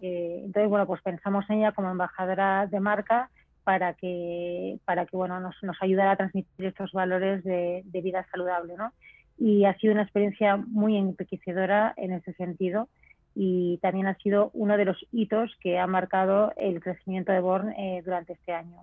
Eh, 0.00 0.42
entonces, 0.44 0.68
bueno, 0.68 0.86
pues 0.86 1.02
pensamos 1.02 1.48
en 1.48 1.58
ella 1.58 1.72
como 1.72 1.90
embajadora 1.90 2.66
de 2.66 2.80
marca 2.80 3.30
para 3.64 3.94
que, 3.94 4.78
para 4.84 5.06
que 5.06 5.16
bueno, 5.16 5.40
nos, 5.40 5.56
nos 5.62 5.76
ayudara 5.80 6.12
a 6.12 6.16
transmitir 6.16 6.66
estos 6.66 6.92
valores 6.92 7.42
de, 7.44 7.82
de, 7.86 8.00
vida 8.02 8.26
saludable. 8.30 8.74
¿no? 8.76 8.92
Y 9.38 9.64
ha 9.64 9.76
sido 9.78 9.94
una 9.94 10.02
experiencia 10.02 10.56
muy 10.56 10.96
enriquecedora 10.96 11.94
en 11.96 12.12
ese 12.12 12.34
sentido 12.34 12.88
y 13.34 13.78
también 13.78 14.06
ha 14.06 14.16
sido 14.18 14.50
uno 14.52 14.76
de 14.76 14.84
los 14.84 14.98
hitos 15.10 15.56
que 15.60 15.78
ha 15.78 15.86
marcado 15.86 16.52
el 16.56 16.80
crecimiento 16.80 17.32
de 17.32 17.40
Born 17.40 17.72
eh, 17.72 18.02
durante 18.04 18.34
este 18.34 18.52
año. 18.52 18.82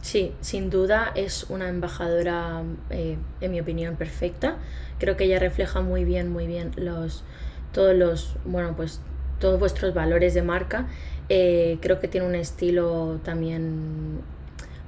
Sí, 0.00 0.32
sin 0.40 0.70
duda 0.70 1.10
es 1.14 1.44
una 1.48 1.68
embajadora, 1.68 2.62
eh, 2.90 3.16
en 3.40 3.50
mi 3.50 3.60
opinión, 3.60 3.96
perfecta. 3.96 4.56
Creo 4.98 5.16
que 5.16 5.24
ella 5.24 5.38
refleja 5.38 5.80
muy 5.80 6.04
bien, 6.04 6.30
muy 6.30 6.46
bien 6.46 6.72
los, 6.76 7.24
todos 7.72 7.94
los, 7.94 8.36
bueno, 8.44 8.74
pues 8.76 9.00
todos 9.40 9.58
vuestros 9.58 9.94
valores 9.94 10.34
de 10.34 10.42
marca. 10.42 10.86
Eh, 11.28 11.78
creo 11.82 12.00
que 12.00 12.08
tiene 12.08 12.26
un 12.26 12.34
estilo 12.34 13.20
también, 13.24 14.20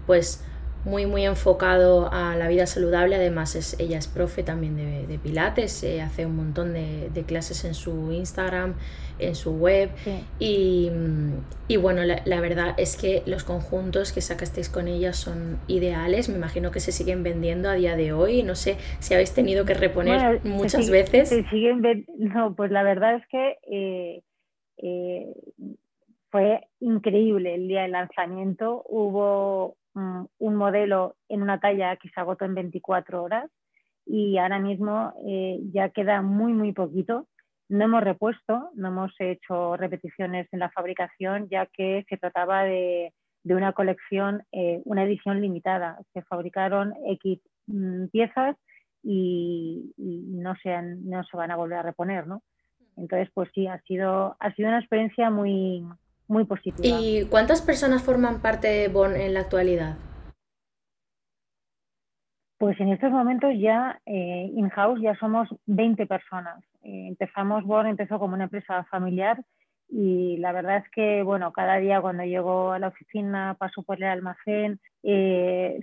pues 0.07 0.43
muy 0.85 1.07
muy 1.07 1.25
enfocado 1.25 2.11
a 2.13 2.37
la 2.37 2.49
vida 2.49 2.67
saludable. 2.67 3.17
Además 3.17 3.55
es, 3.55 3.79
ella 3.79 3.99
es 3.99 4.09
profe 4.09 4.43
también 4.43 4.77
de, 4.77 5.19
pilates 5.19 5.83
eh, 5.83 6.01
hace 6.01 6.27
un 6.27 6.37
montón 6.37 6.73
de, 6.73 7.25
clases 7.27 7.65
en 7.65 7.75
su 7.75 8.13
Instagram 8.13 8.75
en 9.19 9.35
su 9.35 9.53
web. 9.53 9.91
Y, 10.39 10.91
y, 11.69 11.77
bueno 11.77 12.03
la, 12.05 12.41
verdad 12.41 12.75
es 12.79 12.97
que 12.97 13.23
los 13.27 13.45
conjuntos 13.45 14.13
que 14.13 14.21
sacasteis 14.21 14.69
con 14.69 14.89
ella 14.89 15.13
son 15.13 15.59
ideales. 15.67 16.29
Me 16.29 16.37
imagino 16.37 16.71
que 16.71 16.81
se 16.81 16.93
siguen 16.93 17.23
vendiendo 17.23 17.69
a 17.69 17.75
día 17.75 17.97
de 17.97 18.13
hoy. 18.13 18.43
No 18.43 18.55
sé 18.55 18.77
si 18.99 19.15
habéis 19.15 19.35
tenido 19.35 19.65
que 19.65 19.75
reponer 19.75 20.41
muchas 20.45 20.91
veces. 20.91 21.29
siguen 21.51 22.07
no 22.19 22.55
pues 22.55 22.71
la 22.71 22.83
verdad 22.83 23.17
es 23.17 23.27
que 23.29 23.59
eh, 23.71 24.23
eh, 24.79 25.27
fue 26.31 26.61
increíble 26.81 27.55
el 27.55 27.69
día 27.69 27.83
del 27.83 27.93
lanzamiento. 27.93 28.83
Hubo 28.89 29.77
Mm, 29.95 30.25
un 30.39 30.55
modelo 30.55 31.17
en 31.29 31.43
una 31.43 31.59
talla 31.59 31.97
que 31.97 32.09
se 32.11 32.21
agotó 32.21 32.45
en 32.45 32.55
24 32.55 33.23
horas 33.23 33.51
y 34.07 34.39
ahora 34.39 34.59
mismo 34.59 35.13
eh, 35.27 35.61
ya 35.73 35.91
queda 35.91 36.23
muy, 36.23 36.53
muy 36.53 36.73
poquito. 36.73 37.27
No 37.69 37.85
hemos 37.85 38.03
repuesto, 38.03 38.71
no 38.75 38.89
hemos 38.89 39.13
hecho 39.19 39.77
repeticiones 39.77 40.49
en 40.53 40.61
la 40.61 40.71
fabricación, 40.71 41.49
ya 41.49 41.67
que 41.67 42.05
se 42.09 42.17
trataba 42.17 42.65
de, 42.65 43.13
una 43.45 43.73
colección, 43.73 44.43
eh, 44.53 44.81
una 44.85 45.05
edición 45.05 45.41
limitada. 45.41 45.99
Se 46.13 46.23
fabricaron 46.23 46.95
X 47.07 47.41
mm, 47.67 48.07
piezas 48.07 48.57
y, 49.03 49.93
no, 49.97 50.55
se 50.63 50.83
no 50.83 51.25
se 51.25 51.37
van 51.37 51.51
a 51.51 51.57
volver 51.57 51.79
a 51.79 51.83
reponer, 51.83 52.27
¿no? 52.27 52.43
Entonces, 52.97 53.31
pues 53.35 53.51
sí, 53.55 53.67
ha 53.67 53.81
sido, 53.83 54.37
ha 54.39 54.53
sido 54.55 54.69
una 54.69 54.81
experiencia 54.81 55.31
muy, 55.31 55.85
muy 56.31 56.45
positiva. 56.45 56.99
¿Y 57.01 57.27
cuántas 57.27 57.61
personas 57.61 58.03
forman 58.03 58.41
parte 58.41 58.69
de 58.69 58.89
Born 58.89 59.17
en 59.17 59.35
la 59.35 59.41
actualidad? 59.41 59.97
Pues 62.57 62.79
en 62.79 62.93
estos 62.93 63.11
momentos 63.11 63.53
ya 63.59 64.01
eh, 64.07 64.51
in-house 64.55 65.01
ya 65.03 65.15
somos 65.17 65.49
20 65.67 66.07
personas. 66.07 66.63
Eh, 66.83 67.09
empezamos, 67.09 67.65
Born 67.65 67.89
empezó 67.89 68.19
como 68.19 68.35
una 68.35 68.45
empresa 68.45 68.85
familiar 68.85 69.43
y 69.89 70.37
la 70.37 70.53
verdad 70.53 70.77
es 70.77 70.91
que, 70.93 71.23
bueno, 71.23 71.53
cada 71.53 71.79
día 71.79 72.01
cuando 72.01 72.23
llego 72.23 72.73
a 72.73 72.79
la 72.79 72.89
oficina, 72.89 73.57
paso 73.59 73.83
por 73.83 73.97
el 73.97 74.05
almacén, 74.05 74.79
eh, 75.03 75.81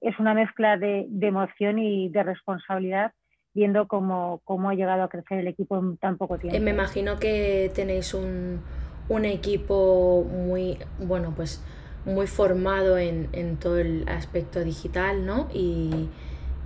es 0.00 0.18
una 0.18 0.32
mezcla 0.32 0.78
de, 0.78 1.04
de, 1.08 1.26
emoción 1.26 1.78
y 1.78 2.08
de 2.08 2.22
responsabilidad 2.22 3.12
viendo 3.52 3.86
cómo, 3.86 4.40
cómo 4.44 4.70
ha 4.70 4.74
llegado 4.74 5.02
a 5.02 5.08
crecer 5.08 5.40
el 5.40 5.48
equipo 5.48 5.78
en 5.78 5.98
tan 5.98 6.16
poco 6.16 6.38
tiempo. 6.38 6.58
me 6.60 6.70
imagino 6.70 7.18
que 7.18 7.70
tenéis 7.74 8.14
un, 8.14 8.60
un 9.08 9.24
equipo 9.24 10.24
muy, 10.24 10.78
bueno, 10.98 11.32
pues 11.36 11.62
muy 12.04 12.26
formado 12.26 12.98
en, 12.98 13.28
en 13.32 13.56
todo 13.56 13.78
el 13.78 14.08
aspecto 14.08 14.60
digital, 14.60 15.24
¿no? 15.24 15.48
Y, 15.52 16.08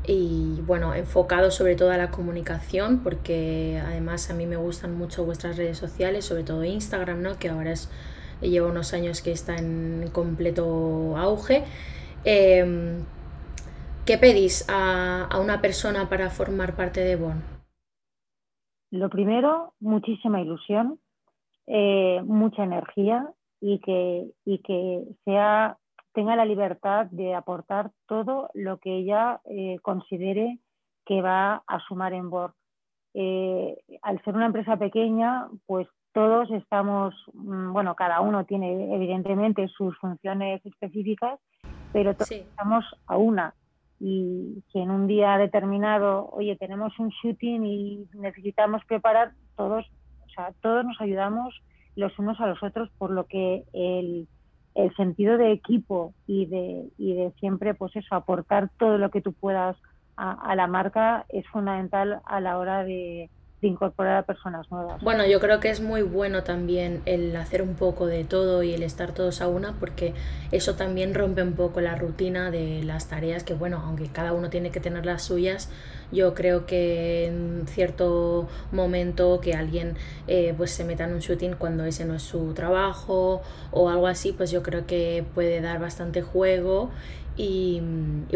y, 0.07 0.61
bueno, 0.63 0.95
enfocado 0.95 1.51
sobre 1.51 1.77
todo 1.77 1.91
a 1.91 1.97
la 1.97 2.11
comunicación, 2.11 3.01
porque 3.03 3.81
además 3.85 4.31
a 4.31 4.35
mí 4.35 4.47
me 4.47 4.57
gustan 4.57 4.97
mucho 4.97 5.25
vuestras 5.25 5.57
redes 5.57 5.79
sociales, 5.79 6.25
sobre 6.25 6.45
todo 6.45 6.65
Instagram, 6.65 7.23
¿no? 7.23 7.39
Que 7.39 7.51
ahora 7.51 7.73
es, 7.73 7.91
lleva 8.41 8.69
unos 8.69 8.95
años 8.95 9.21
que 9.21 9.33
está 9.33 9.57
en 9.57 10.09
completo 10.13 11.17
auge. 11.17 11.65
Em, 12.25 13.05
¿Qué 14.07 14.17
pedís 14.17 14.65
a, 14.71 15.25
a 15.25 15.39
una 15.39 15.61
persona 15.61 16.09
para 16.09 16.31
formar 16.31 16.75
parte 16.75 17.01
de 17.01 17.17
Bon? 17.17 17.43
Lo 18.91 19.11
primero, 19.11 19.75
muchísima 19.81 20.41
ilusión, 20.41 20.99
eh, 21.71 22.23
mucha 22.25 22.65
energía 22.65 23.31
y 23.61 23.79
que, 23.81 24.31
y 24.47 24.59
que 24.61 25.05
sea, 25.25 25.77
tenga 26.15 26.35
la 26.35 26.47
libertad 26.47 27.07
de 27.11 27.35
aportar 27.35 27.91
todo 28.07 28.49
lo 28.55 28.79
que 28.79 28.97
ella 28.97 29.43
eh, 29.45 29.79
considere 29.83 30.59
que 31.05 31.21
va 31.21 31.63
a 31.67 31.81
sumar 31.87 32.15
en 32.15 32.31
Borg. 32.31 32.55
Eh, 33.13 33.77
al 34.01 34.23
ser 34.25 34.35
una 34.35 34.47
empresa 34.47 34.79
pequeña, 34.79 35.49
pues 35.67 35.87
todos 36.13 36.51
estamos, 36.53 37.15
mm, 37.35 37.73
bueno, 37.73 37.95
cada 37.95 38.23
uno 38.23 38.45
tiene 38.45 38.95
evidentemente 38.95 39.69
sus 39.69 39.97
funciones 39.99 40.65
específicas, 40.65 41.39
pero 41.93 42.15
todos 42.15 42.31
estamos 42.31 42.85
a 43.07 43.19
una. 43.19 43.55
Y 44.01 44.63
si 44.73 44.79
en 44.79 44.91
un 44.91 45.07
día 45.07 45.37
determinado, 45.37 46.31
oye, 46.31 46.57
tenemos 46.57 46.99
un 46.99 47.09
shooting 47.09 47.67
y 47.67 48.09
necesitamos 48.15 48.83
preparar, 48.87 49.33
todos 49.57 49.85
todos 50.61 50.85
nos 50.85 51.01
ayudamos 51.01 51.63
los 51.97 52.19
unos 52.19 52.41
a 52.41 52.47
los 52.47 52.63
otros, 52.63 52.91
por 52.99 53.11
lo 53.11 53.27
que 53.27 53.65
el, 53.73 54.29
sentido 54.97 55.39
de 55.39 55.51
equipo 55.51 56.15
y 56.29 56.47
de, 56.47 56.85
y 56.99 57.15
de 57.15 57.33
siempre, 57.41 57.75
pues 57.75 57.97
eso, 57.97 58.15
aportar 58.15 58.71
todo 58.79 58.97
lo 58.97 59.11
que 59.11 59.21
tú 59.21 59.33
puedas 59.33 59.77
a 60.17 60.55
la 60.57 60.67
marca 60.67 61.27
es 61.29 61.47
fundamental 61.49 62.21
a 62.25 62.41
la 62.41 62.59
hora 62.59 62.85
de, 62.85 63.31
incorporar 63.61 64.19
a 64.19 64.23
personas 64.23 64.71
nuevas. 64.71 65.03
Bueno, 65.03 65.27
yo 65.27 65.41
creo 65.41 65.61
que 65.61 65.71
es 65.71 65.81
muy 65.81 66.03
bueno 66.03 66.45
también 66.45 67.03
el 67.07 67.35
hacer 67.37 67.63
un 67.63 67.75
poco 67.75 68.07
de 68.07 68.25
todo 68.25 68.63
y 68.63 68.73
el 68.73 68.83
estar 68.83 69.13
todos 69.13 69.41
a 69.41 69.49
una 69.49 69.73
porque 69.75 70.15
eso 70.53 70.75
también 70.75 71.15
rompe 71.15 71.43
un 71.43 71.55
poco 71.55 71.81
la 71.81 71.97
rutina 71.97 72.51
de 72.51 72.83
las 72.85 73.09
tareas 73.09 73.43
que, 73.43 73.55
bueno, 73.55 73.83
aunque 73.85 74.07
cada 74.07 74.33
uno 74.33 74.51
tiene 74.51 74.71
que 74.71 74.81
tener 74.81 75.05
las 75.05 75.23
suyas, 75.23 75.71
yo 76.13 76.35
creo 76.35 76.67
que 76.67 77.27
en 77.27 77.67
cierto 77.67 78.49
momento 78.73 79.41
que 79.41 79.55
alguien 79.55 79.97
eh, 80.27 80.55
pues 80.57 80.71
se 80.71 80.85
meta 80.85 81.05
en 81.05 81.15
un 81.15 81.21
shooting 81.21 81.55
cuando 81.55 81.85
ese 81.85 82.05
no 82.05 82.15
es 82.15 82.23
su 82.23 82.55
trabajo 82.55 83.43
o 83.73 83.89
algo 83.91 84.07
así, 84.07 84.33
pues 84.33 84.51
yo 84.51 84.63
creo 84.63 84.87
que 84.87 85.25
puede 85.35 85.61
dar 85.61 85.81
bastante 85.81 86.23
juego 86.23 86.91
y, 87.39 87.81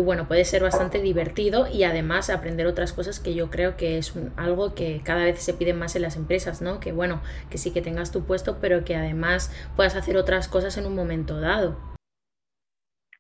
bueno, 0.01 0.29
puede 0.29 0.45
ser 0.45 0.63
bastante 0.63 1.03
divertido 1.03 1.67
y 1.67 1.83
además 1.83 2.31
aprender 2.31 2.69
otras 2.69 2.93
cosas 2.93 3.19
que 3.19 3.35
yo 3.35 3.51
creo 3.51 3.77
que 3.77 3.99
es 3.99 4.17
algo 4.37 4.75
que 4.75 5.01
cada 5.03 5.25
vez 5.25 5.43
se 5.43 5.55
pide 5.55 5.75
más 5.75 5.97
en 5.97 6.03
las 6.03 6.17
empresas, 6.17 6.63
¿no? 6.63 6.79
Que 6.79 6.93
bueno, 6.93 7.21
que 7.51 7.59
sí 7.59 7.73
que 7.73 7.83
tengas 7.83 8.13
tu 8.13 8.25
puesto, 8.25 8.59
pero 8.61 8.85
que 8.85 8.95
además 8.95 9.51
puedas 9.75 9.97
hacer 9.97 10.17
otras 10.17 10.47
cosas 10.47 10.79
en 10.79 10.87
un 10.87 10.95
momento 10.95 11.41
dado. 11.41 11.77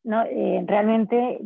No, 0.04 0.22
eh, 0.24 0.64
realmente, 0.66 1.40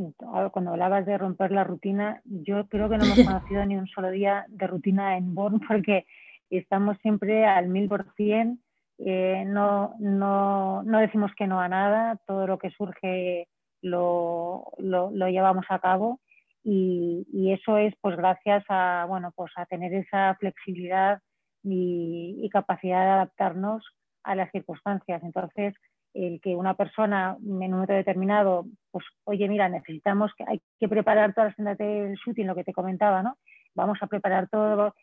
cuando 0.53 0.73
hablabas 0.73 1.07
de 1.07 1.17
romper 1.17 1.51
la 1.53 1.65
rutina, 1.65 2.21
yo 2.25 2.67
creo 2.69 2.91
que 2.91 2.99
no 2.99 3.05
hemos 3.05 3.21
conocido 3.27 3.65
ni 3.65 3.77
un 3.77 3.87
solo 3.87 4.11
día 4.11 4.45
de 4.49 4.67
rutina 4.67 5.17
en 5.17 5.35
Born 5.35 5.61
porque 5.67 6.05
estamos 6.51 6.99
siempre 7.01 7.47
al 7.47 7.69
mil 7.69 7.89
por 7.89 8.13
cien, 8.17 8.61
eh, 8.99 9.45
no, 9.47 9.95
no, 9.99 10.83
no 10.83 10.99
decimos 10.99 11.31
que 11.37 11.47
no 11.47 11.61
a 11.61 11.69
nada, 11.69 12.19
todo 12.27 12.47
lo 12.47 12.59
que 12.59 12.71
surge 12.71 13.49
lo, 13.83 14.73
lo, 14.79 15.11
llevamos 15.29 15.67
a 15.69 15.79
cabo 15.79 16.21
y, 16.63 17.53
eso 17.53 17.79
es 17.79 17.95
pues 18.01 18.17
gracias 18.17 18.65
a, 18.69 19.07
bueno, 19.09 19.33
pues 19.35 19.53
a 19.57 19.67
tener 19.67 19.95
esa 19.95 20.35
flexibilidad 20.41 21.21
y, 21.63 22.49
capacidad 22.53 23.05
de 23.05 23.11
adaptarnos 23.11 23.85
a 24.23 24.35
las 24.35 24.51
circunstancias. 24.51 25.23
Entonces, 25.23 25.75
el 26.15 26.41
que 26.41 26.57
una 26.57 26.75
persona 26.75 27.37
en 27.41 27.53
un 27.53 27.71
momento 27.71 27.93
determinado, 27.93 28.67
pues, 28.91 29.05
oye, 29.25 29.49
mira, 29.49 29.69
necesitamos 29.69 30.33
que 30.37 30.45
hay 30.47 30.61
que 30.81 30.89
preparar 30.89 31.35
todas 31.35 31.49
las 31.49 31.57
tiendas 31.57 31.79
del 31.79 32.15
shooting, 32.15 32.47
lo 32.47 32.55
que 32.55 32.65
te 32.65 32.73
comentaba, 32.73 33.23
¿no? 33.23 33.37
Vamos 33.75 33.99
a 34.01 34.07
preparar 34.07 34.49
todo, 34.49 34.95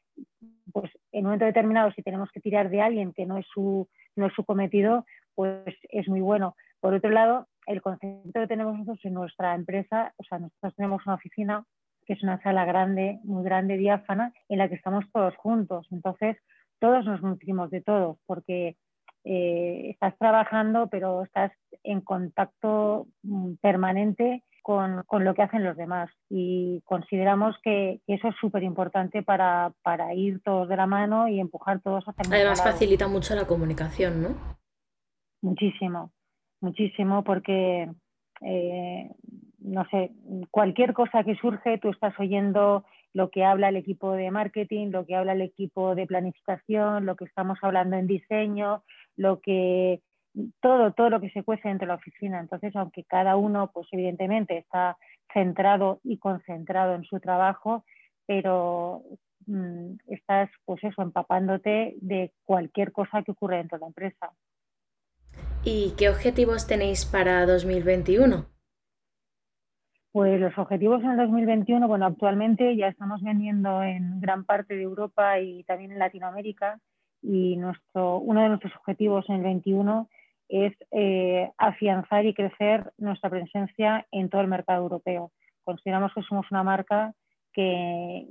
pues 0.72 0.92
en 1.12 1.20
un 1.20 1.25
momento 1.25 1.46
determinado, 1.46 1.92
si 1.92 2.01
tenemos 2.01 2.30
que 2.32 2.42
tirar 2.42 2.70
de 2.70 2.82
alguien 2.82 3.13
que 3.13 3.27
no 3.27 3.38
es 3.38 3.46
su, 3.53 3.88
no 4.15 4.25
es 4.25 4.34
su 4.34 4.44
cometido, 4.44 5.06
pues 5.36 5.75
es 5.89 6.08
muy 6.08 6.22
bueno. 6.22 6.56
Por 6.80 6.94
otro 6.94 7.12
lado, 7.12 7.48
el 7.67 7.82
concepto 7.82 8.39
que 8.39 8.48
tenemos 8.48 8.74
nosotros 8.74 9.03
en 9.03 9.13
nuestra 9.13 9.55
empresa, 9.55 10.13
o 10.17 10.24
sea, 10.24 10.39
nosotros 10.39 10.75
tenemos 10.75 11.05
una 11.05 11.15
oficina 11.15 11.65
que 12.05 12.13
es 12.13 12.24
una 12.24 12.41
sala 12.41 12.65
grande, 12.65 13.20
muy 13.24 13.43
grande, 13.43 13.77
diáfana, 13.77 14.34
en 14.50 14.58
la 14.58 14.67
que 14.67 14.75
estamos 14.75 15.05
todos 15.13 15.36
juntos. 15.38 15.88
Entonces, 15.91 16.38
todos 16.79 17.05
nos 17.05 17.22
nutrimos 17.22 17.70
de 17.72 17.82
todo, 17.82 18.20
porque 18.25 18.75
eh, 19.24 19.89
estás 19.91 20.17
trabajando, 20.17 20.88
pero 20.88 21.24
estás 21.24 21.51
en 21.84 22.01
contacto 22.01 23.08
mm, 23.24 23.53
permanente 23.62 24.43
con, 24.63 25.03
lo 25.20 25.34
que 25.36 25.41
hacen 25.41 25.63
los 25.63 25.77
demás. 25.77 26.10
Y 26.29 26.82
consideramos 26.86 27.55
que, 27.63 28.01
eso 28.08 28.29
es 28.29 28.36
súper 28.39 28.63
importante 28.63 29.22
para, 29.22 29.74
ir 30.15 30.41
todos 30.41 30.67
de 30.70 30.77
la 30.77 30.88
mano 30.88 31.27
y 31.27 31.39
empujar 31.39 31.82
todos 31.82 32.03
hacia 32.08 32.24
el 32.24 32.34
Además, 32.34 32.63
facilita 32.63 33.08
mucho 33.08 33.36
la 33.36 33.46
comunicación, 33.46 34.24
¿no? 34.24 34.29
Muchísimo, 35.41 36.12
muchísimo, 36.63 37.24
porque 37.24 37.89
eh, 38.41 39.10
no 39.60 39.86
sé, 39.89 40.12
cualquier 40.51 40.93
cosa 40.93 41.24
que 41.24 41.36
surge, 41.36 41.77
tú 41.77 41.89
estás 41.89 42.13
oyendo 42.20 42.84
lo 43.13 43.29
que 43.29 43.46
habla 43.46 43.70
el 43.70 43.77
equipo 43.77 44.12
de 44.13 44.32
marketing, 44.32 44.89
lo 44.91 45.05
que 45.05 45.15
habla 45.15 45.34
el 45.34 45.41
equipo 45.41 45.96
de 45.96 46.08
planificación, 46.08 47.05
lo 47.05 47.15
que 47.15 47.25
estamos 47.25 47.58
hablando 47.62 47.96
en 47.96 48.08
diseño, 48.08 48.84
lo 49.15 49.39
que 49.39 50.01
todo, 50.62 50.91
todo 50.93 51.10
lo 51.12 51.22
que 51.22 51.29
se 51.29 51.43
cuece 51.43 51.70
dentro 51.70 51.86
de 51.86 51.93
la 51.93 52.00
oficina. 52.00 52.39
Entonces, 52.39 52.75
aunque 52.75 53.03
cada 53.03 53.36
uno, 53.36 53.70
pues 53.72 53.88
evidentemente 53.91 54.58
está 54.58 54.98
centrado 55.32 56.00
y 56.03 56.17
concentrado 56.17 56.96
en 56.96 57.03
su 57.03 57.20
trabajo, 57.20 57.86
pero 58.25 59.03
mm, 59.46 59.93
estás, 60.08 60.50
pues 60.65 60.84
eso, 60.84 61.01
empapándote 61.03 61.96
de 62.01 62.32
cualquier 62.46 62.91
cosa 62.91 63.22
que 63.22 63.32
ocurre 63.32 63.58
dentro 63.58 63.77
de 63.77 63.82
la 63.82 63.88
empresa. 63.88 64.32
¿Y 65.65 65.93
qué 65.98 66.10
objetivos 66.10 66.67
tenéis 66.67 67.05
para 67.05 67.46
2021? 67.46 68.46
Pues 70.12 70.41
los 70.41 70.58
objetivos 70.58 71.01
en 71.03 71.12
el 71.12 71.17
2021, 71.17 71.88
bueno, 71.88 72.05
actualmente 72.05 72.75
ya 72.75 72.89
estamos 72.89 73.22
vendiendo 73.22 73.82
en 73.82 74.20
gran 74.20 74.43
parte 74.43 74.75
de 74.75 74.82
Europa 74.82 75.39
y 75.39 75.63
también 75.63 75.93
en 75.93 76.00
Latinoamérica 76.00 76.82
y 77.22 77.55
nuestro, 77.55 78.17
uno 78.17 78.41
de 78.41 78.50
nuestros 78.50 78.75
objetivos 78.75 79.24
en 79.29 79.36
el 79.36 79.43
21 79.43 80.10
es 80.50 80.74
eh, 80.91 81.50
afianzar 81.58 82.25
y 82.25 82.34
crecer 82.34 82.91
nuestra 82.98 83.29
presencia 83.29 84.05
en 84.12 84.29
todo 84.29 84.41
el 84.41 84.50
mercado 84.50 84.84
europeo. 84.84 85.32
Consideramos 85.63 86.13
que 86.13 86.24
somos 86.24 86.46
una 86.51 86.63
marca 86.63 87.13
que, 87.53 88.27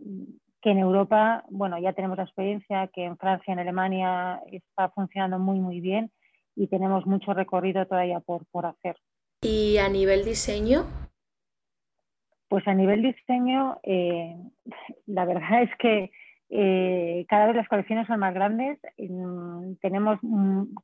que 0.61 0.71
en 0.71 0.79
Europa, 0.79 1.45
bueno, 1.49 1.79
ya 1.79 1.95
tenemos 1.95 2.19
la 2.19 2.25
experiencia, 2.25 2.89
que 2.89 3.05
en 3.05 3.17
Francia, 3.17 3.55
en 3.55 3.59
Alemania 3.59 4.39
está 4.53 4.91
funcionando 4.91 5.39
muy, 5.39 5.59
muy 5.59 5.81
bien 5.81 6.13
y 6.55 6.67
tenemos 6.69 7.07
mucho 7.07 7.33
recorrido 7.35 7.87
todavía 7.87 8.21
por, 8.21 8.45
por 8.47 8.67
hacer. 8.67 8.97
¿Y 9.43 9.79
a 9.79 9.89
nivel 9.89 10.25
diseño? 10.25 10.85
Pues 12.49 12.67
a 12.69 12.75
nivel 12.75 13.03
diseño, 13.03 13.79
eh, 13.83 14.37
la 15.07 15.25
verdad 15.25 15.63
es 15.63 15.71
que 15.79 16.11
eh, 16.55 17.25
cada 17.29 17.47
vez 17.47 17.57
las 17.57 17.67
colecciones 17.67 18.07
son 18.07 18.21
más 18.21 18.35
grandes. 18.35 18.79
Mm, 18.99 19.75
tenemos 19.81 20.19
un, 20.23 20.75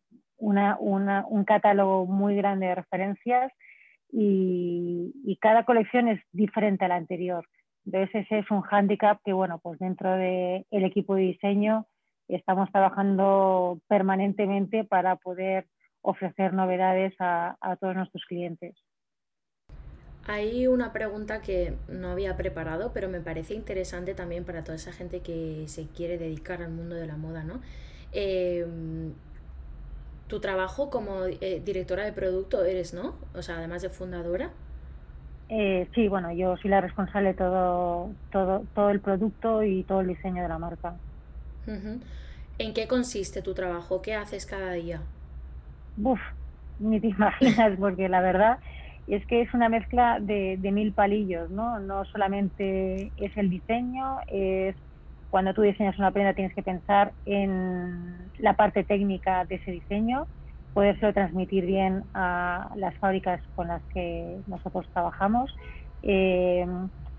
catálogo 1.46 2.06
muy 2.06 2.36
grande 2.36 2.66
de 2.66 2.74
referencias 2.74 3.52
y, 4.10 5.38
cada 5.40 5.64
colección 5.64 6.08
es 6.08 6.20
diferente 6.32 6.86
a 6.86 6.88
la 6.88 6.96
anterior. 6.96 7.46
Entonces 7.84 8.24
ese 8.24 8.40
es 8.40 8.50
un 8.50 8.62
hándicap 8.62 9.20
que, 9.24 9.32
bueno, 9.32 9.60
pues 9.62 9.78
dentro 9.78 10.10
del 10.12 10.64
equipo 10.70 11.14
de 11.14 11.22
diseño 11.22 11.86
estamos 12.28 12.70
trabajando 12.70 13.80
permanentemente 13.88 14.84
para 14.84 15.16
poder 15.16 15.66
ofrecer 16.02 16.52
novedades 16.52 17.14
a 17.18 17.76
todos 17.80 17.96
nuestros 17.96 18.24
clientes. 18.26 18.74
Hay 20.28 20.66
una 20.66 20.92
pregunta 20.92 21.40
que 21.40 21.72
no 21.88 22.10
había 22.10 22.36
preparado, 22.36 22.92
pero 22.92 23.08
me 23.08 23.18
parece 23.18 23.54
interesante 23.54 24.12
también 24.12 24.44
para 24.44 24.62
toda 24.62 24.76
esa 24.76 24.92
gente 24.92 25.20
que 25.20 25.64
se 25.68 25.86
quiere 25.88 26.18
dedicar 26.18 26.60
al 26.60 26.70
mundo 26.70 26.96
de 26.96 27.06
la 27.06 27.16
moda, 27.16 27.44
¿no? 27.44 27.62
Em, 28.12 29.14
tu 30.26 30.38
trabajo 30.38 30.90
como 30.90 31.24
eh, 31.24 31.62
directora 31.64 32.04
de 32.04 32.12
producto 32.12 32.62
eres, 32.66 32.92
¿no? 32.92 33.14
O 33.34 33.40
sea, 33.40 33.56
además 33.56 33.80
de 33.80 33.88
fundadora. 33.88 34.50
Eh, 35.48 35.88
sí, 35.94 36.08
bueno, 36.08 36.30
yo 36.32 36.58
soy 36.58 36.68
la 36.68 36.82
responsable 36.82 37.28
de 37.28 37.34
todo, 37.34 38.10
todo, 38.30 38.64
todo 38.74 38.90
el 38.90 39.00
producto 39.00 39.62
y 39.62 39.82
todo 39.84 40.02
el 40.02 40.08
diseño 40.08 40.42
de 40.42 40.48
la 40.50 40.58
marca. 40.58 40.94
¿En 42.58 42.74
qué 42.74 42.88
consiste 42.88 43.42
tu 43.42 43.54
trabajo? 43.54 44.02
¿Qué 44.02 44.14
haces 44.14 44.46
cada 44.46 44.72
día? 44.72 45.00
Uf, 46.02 46.20
ni 46.80 47.00
te 47.00 47.08
imaginas, 47.18 47.78
porque 47.78 48.08
la 48.08 48.20
verdad 48.20 48.58
es 49.06 49.24
que 49.26 49.40
es 49.42 49.52
una 49.54 49.68
mezcla 49.68 50.18
de, 50.20 50.58
mil 50.72 50.92
palillos, 50.92 51.50
¿no? 51.50 51.80
No 51.80 52.04
solamente 52.06 53.10
es 53.16 53.36
el 53.36 53.48
diseño, 53.48 54.18
es 54.28 54.76
cuando 55.30 55.54
tú 55.54 55.62
diseñas 55.62 55.98
una 55.98 56.10
prenda 56.10 56.34
tienes 56.34 56.54
que 56.54 56.62
pensar 56.62 57.12
en 57.26 58.16
la 58.38 58.54
parte 58.54 58.84
técnica 58.84 59.44
de 59.44 59.56
ese 59.56 59.72
diseño, 59.72 60.26
poderlo 60.74 61.12
transmitir 61.12 61.64
bien 61.66 62.04
a 62.14 62.70
las 62.76 62.94
fábricas 62.96 63.40
con 63.56 63.68
las 63.68 63.82
que 63.94 64.38
nosotros 64.46 64.86
trabajamos, 64.92 65.54
eh, 66.02 66.66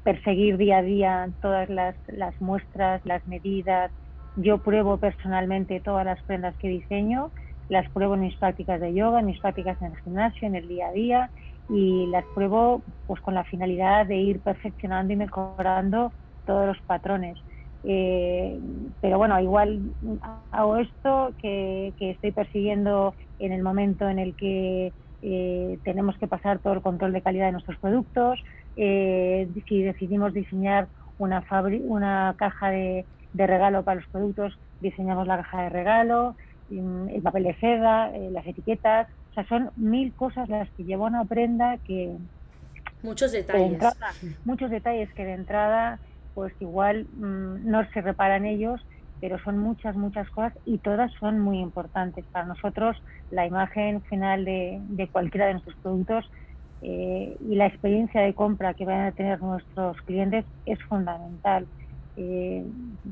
perseguir 0.04 0.58
día 0.58 0.78
a 0.78 0.82
día 0.82 1.30
todas 1.42 1.70
las, 1.70 1.96
las 2.08 2.40
muestras, 2.40 3.04
las 3.06 3.26
medidas. 3.28 3.92
Yo 4.36 4.60
pruebo 4.60 4.98
personalmente 4.98 5.82
todas 5.82 6.06
las 6.06 6.22
prendas 6.24 6.56
que 6.58 6.70
diseño, 6.70 7.32
las 7.68 7.90
pruebo 7.92 8.16
en 8.16 8.22
mis 8.22 8.38
prácticas 8.38 8.80
de 8.82 8.94
yoga, 8.94 9.20
en 9.20 9.28
mis 9.28 9.40
prácticas 9.40 9.80
en 9.82 9.92
el 9.92 9.98
gimnasio, 9.98 10.48
en 10.48 10.56
el 10.56 10.68
día 10.68 10.88
a 10.88 10.92
día 10.92 11.32
y 11.70 12.08
las 12.08 12.26
pruebo 12.34 12.84
pues 13.06 13.22
con 13.22 13.36
la 13.36 13.44
finalidad 13.44 14.06
de 14.08 14.18
ir 14.18 14.42
perfeccionando 14.42 15.14
y 15.14 15.16
mejorando 15.16 16.12
todos 16.46 16.66
los 16.66 16.82
patrones. 16.82 17.38
Eh, 17.84 18.60
pero 19.00 19.18
bueno, 19.18 19.40
igual 19.40 19.94
hago 20.52 20.78
esto 20.78 21.34
que, 21.38 21.94
estoy 22.00 22.32
persiguiendo 22.32 23.16
en 23.38 23.54
el 23.54 23.62
momento 23.62 24.10
en 24.10 24.20
el 24.20 24.36
que 24.36 24.94
eh, 25.22 25.80
tenemos 25.84 26.18
que 26.18 26.28
pasar 26.28 26.60
todo 26.60 26.74
el 26.74 26.82
control 26.82 27.14
de 27.14 27.22
calidad 27.22 27.46
de 27.46 27.52
nuestros 27.54 27.78
productos, 27.78 28.40
eh, 28.76 29.50
si 29.68 29.84
decidimos 29.84 30.34
diseñar 30.34 30.90
una, 31.18 31.46
una 31.84 32.36
caja 32.38 32.70
de, 32.72 33.06
de, 33.34 33.48
regalo 33.48 33.84
para 33.84 34.00
los 34.00 34.10
productos, 34.10 34.58
diseñamos 34.82 35.28
la 35.28 35.38
caja 35.38 35.64
de 35.64 35.70
regalo, 35.70 36.36
mm, 36.70 37.10
el 37.10 37.22
papel 37.22 37.44
de 37.44 37.56
seda, 37.56 38.12
las 38.32 38.46
etiquetas, 38.46 39.08
o 39.32 39.34
sea, 39.34 39.46
son 39.48 39.70
mil 39.76 40.14
cosas 40.14 40.50
las 40.50 40.70
que 40.72 40.84
lleva 40.84 41.08
una 41.08 41.26
prenda 41.26 41.78
que... 41.86 42.16
Muchos 43.02 43.32
detalles. 43.32 43.82
muchos 44.44 44.70
detalles 44.70 45.12
que 45.14 45.24
de 45.24 45.34
entrada, 45.34 46.00
pues 46.34 46.54
igual 46.60 47.08
mm, 47.18 47.70
no 47.70 47.86
se 47.92 48.02
reparan 48.02 48.46
ellos, 48.46 48.82
pero 49.22 49.40
son 49.40 49.58
muchas, 49.58 49.96
muchas 49.96 50.30
cosas 50.30 50.54
y 50.66 50.78
todas 50.78 51.12
son 51.20 51.40
muy 51.40 51.60
importantes. 51.60 52.26
Para 52.32 52.46
nosotros, 52.46 53.02
la 53.32 53.46
imagen 53.46 54.02
final 54.04 54.46
de, 54.46 55.10
cualquiera 55.12 55.48
de 55.48 55.54
nuestros 55.54 55.76
productos 55.78 56.30
eh, 56.82 57.36
y 57.48 57.56
la 57.56 57.68
experiencia 57.68 58.22
de 58.22 58.34
compra 58.34 58.74
que 58.74 58.86
van 58.86 59.08
a 59.08 59.12
tener 59.12 59.42
nuestros 59.42 60.02
clientes 60.04 60.46
es 60.66 60.82
fundamental. 60.84 61.68
Eh, 62.22 62.66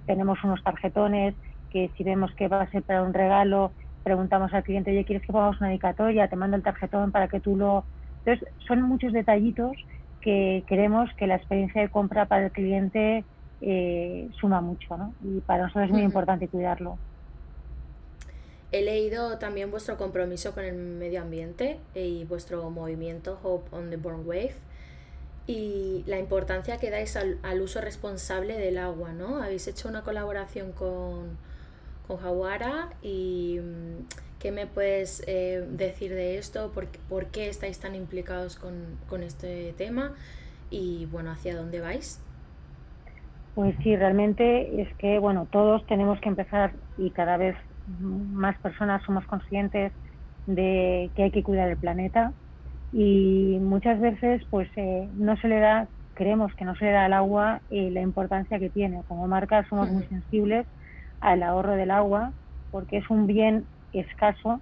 tenemos 0.06 0.43
unos 0.43 0.62
tarjetones 0.63 1.34
que 1.72 1.89
si 1.96 2.04
vemos 2.04 2.32
que 2.34 2.50
va 2.50 2.62
a 2.62 2.72
ser 2.72 2.84
para 2.84 3.04
un 3.04 3.13
regalo, 3.13 3.72
preguntamos 4.04 4.54
al 4.54 4.63
cliente, 4.63 4.91
oye, 4.91 5.06
¿quieres 5.06 5.26
que 5.26 5.32
pongamos 5.32 5.60
una 5.60 5.70
dedicatoria? 5.70 6.28
Te 6.28 6.36
mando 6.36 6.58
el 6.58 6.63
tarjetón 6.63 7.12
para 7.12 7.30
que 7.30 7.39
tú 7.39 7.56
lo... 7.56 7.86
Entonces, 8.26 8.48
son 8.67 8.82
muchos 8.82 9.13
detallitos 9.13 9.78
que 10.20 10.63
queremos 10.67 11.10
que 11.13 11.26
la 11.26 11.36
experiencia 11.36 11.82
de 11.82 11.89
compra 11.89 12.26
para 12.26 12.46
el 12.46 12.52
cliente 12.52 13.24
eh, 13.62 14.28
suma 14.39 14.60
mucho, 14.60 14.98
¿no? 14.98 15.13
Y 15.24 15.39
para 15.39 15.63
nosotros 15.63 15.86
es 15.86 15.91
muy 15.91 16.02
importante 16.02 16.50
cuidarlo. 16.50 16.98
He 18.74 18.84
leído 18.84 19.38
también 19.38 19.72
vuestro 19.72 19.96
compromiso 19.96 20.54
con 20.54 20.65
el 20.65 20.76
medio 20.76 21.22
ambiente 21.22 21.80
y 21.96 22.26
vuestro 22.26 22.70
movimiento 22.70 23.39
Hope 23.41 23.74
on 23.74 23.89
the 23.89 23.96
Born 23.96 24.28
Wave 24.28 24.56
y 25.48 26.04
la 26.06 26.20
importancia 26.20 26.78
que 26.78 26.92
dais 26.92 27.16
al, 27.16 27.40
al 27.42 27.62
uso 27.62 27.80
responsable 27.80 28.58
del 28.58 28.78
agua, 28.78 29.14
¿no? 29.14 29.42
Habéis 29.42 29.68
hecho 29.68 29.88
una 29.88 30.04
colaboración 30.04 30.74
con, 30.74 31.38
con 32.06 32.18
Jawara 32.18 32.90
y 33.02 33.60
mm, 33.62 34.40
qué 34.40 34.52
me 34.52 34.68
puedes 34.68 35.24
eh, 35.26 35.66
decir 35.72 36.14
de 36.14 36.38
esto, 36.38 36.72
¿Por, 36.74 36.88
por, 37.10 37.28
qué 37.28 37.48
estáis 37.48 37.80
tan 37.80 37.96
implicados 37.96 38.58
con, 38.58 38.98
con, 39.10 39.24
este 39.24 39.74
tema 39.78 40.14
y 40.70 41.06
bueno, 41.06 41.32
hacia 41.32 41.56
dónde 41.56 41.80
vais. 41.80 42.22
Pues 43.56 43.74
sí, 43.82 43.96
realmente 43.96 44.82
es 44.82 44.94
que, 44.98 45.18
bueno, 45.18 45.48
todos 45.50 45.86
tenemos 45.88 46.20
que 46.20 46.28
empezar 46.28 46.74
y 46.98 47.10
cada 47.12 47.38
vez 47.38 47.56
más 48.00 48.58
personas 48.60 49.02
somos 49.04 49.26
conscientes 49.26 49.94
de 50.46 51.10
que 51.16 51.24
hay 51.24 51.32
que 51.32 51.42
cuidar 51.42 51.70
el 51.70 51.78
planeta 51.78 52.34
y 52.91 53.60
muchas 53.62 54.00
veces 54.00 54.41
pues 54.50 54.69
eh, 54.76 55.10
no 55.13 55.38
se 55.38 55.47
le 55.47 55.60
da, 55.60 55.89
creemos 56.13 56.54
que 56.56 56.65
no 56.65 56.76
se 56.76 56.86
le 56.86 56.91
da 56.91 57.06
al 57.06 57.13
agua 57.13 57.62
eh, 57.69 57.91
la 57.91 58.02
importancia 58.02 58.60
que 58.60 58.69
tiene. 58.69 59.04
Como 59.08 59.28
marca 59.28 59.65
somos 59.69 59.89
muy 59.91 60.06
sensibles 60.08 60.67
al 61.19 61.43
ahorro 61.43 61.76
del 61.76 61.91
agua 61.91 62.34
porque 62.71 62.97
es 62.97 63.10
un 63.10 63.28
bien 63.28 63.67
escaso 63.91 64.62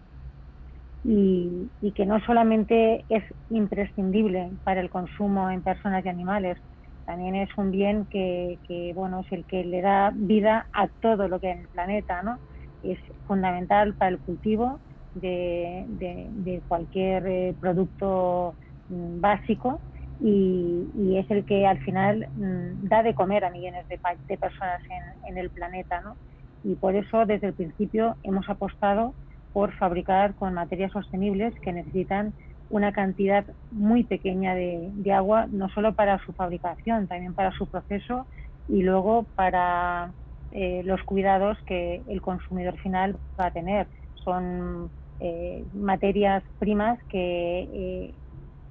y, 1.04 1.72
y, 1.82 1.92
que 1.94 2.06
no 2.06 2.20
solamente 2.26 3.06
es 3.10 3.24
imprescindible 3.50 4.54
para 4.64 4.82
el 4.82 4.90
consumo 4.90 5.52
en 5.52 5.62
personas 5.62 6.04
y 6.04 6.10
animales, 6.10 6.58
también 7.06 7.36
es 7.36 7.50
un 7.56 7.72
bien 7.72 8.08
que, 8.08 8.60
bueno, 8.96 9.22
es 9.22 9.32
el 9.32 9.46
que 9.46 9.64
le 9.64 9.82
da 9.82 10.12
vida 10.14 10.68
a 10.74 10.88
todo 10.88 11.28
lo 11.28 11.40
que 11.40 11.48
hay 11.48 11.54
en 11.54 11.60
el 11.60 11.70
planeta, 11.70 12.24
¿no? 12.24 12.40
Es 12.82 13.00
fundamental 13.26 13.96
para 13.96 14.10
el 14.10 14.20
cultivo 14.20 14.82
de, 15.16 16.62
cualquier 16.68 17.28
eh, 17.28 17.56
producto 17.60 18.56
mm, 18.90 19.22
básico 19.22 19.80
y, 20.22 21.16
es 21.18 21.30
el 21.32 21.46
que 21.46 21.66
al 21.66 21.80
final 21.80 22.28
mm, 22.36 22.88
da 22.88 23.04
de 23.04 23.16
comer 23.16 23.46
a 23.46 23.50
millones 23.50 23.88
de, 23.88 23.98
personas 24.38 24.82
en, 24.84 25.30
en, 25.30 25.38
el 25.38 25.50
planeta, 25.50 26.02
¿no? 26.02 26.16
Y 26.64 26.76
por 26.76 26.96
eso 26.96 27.26
desde 27.26 27.48
el 27.48 27.54
principio 27.54 28.16
hemos 28.24 28.48
apostado 28.50 29.14
por 29.54 29.72
fabricar 29.74 30.36
con 30.36 30.54
materias 30.54 30.92
sostenibles 30.92 31.54
que 31.62 31.72
necesitan 31.72 32.34
una 32.70 32.92
cantidad 32.92 33.46
muy 33.72 34.04
pequeña 34.04 34.56
de, 34.56 35.14
agua, 35.14 35.48
no 35.52 35.70
solo 35.70 35.94
para 35.94 36.20
su 36.26 36.34
fabricación, 36.34 37.08
también 37.08 37.34
para 37.34 37.52
su 37.52 37.68
proceso 37.68 38.26
y 38.68 38.82
luego 38.82 39.26
para 39.36 40.12
eh, 40.52 40.82
los 40.84 41.02
cuidados 41.04 41.58
que 41.66 42.02
el 42.08 42.22
consumidor 42.22 42.78
final 42.80 43.18
va 43.40 43.48
a 43.48 43.52
tener. 43.52 43.88
Son 44.24 44.90
eh, 45.20 45.64
materias 45.74 46.44
primas 46.60 47.02
que 47.10 47.70
eh, 47.74 48.14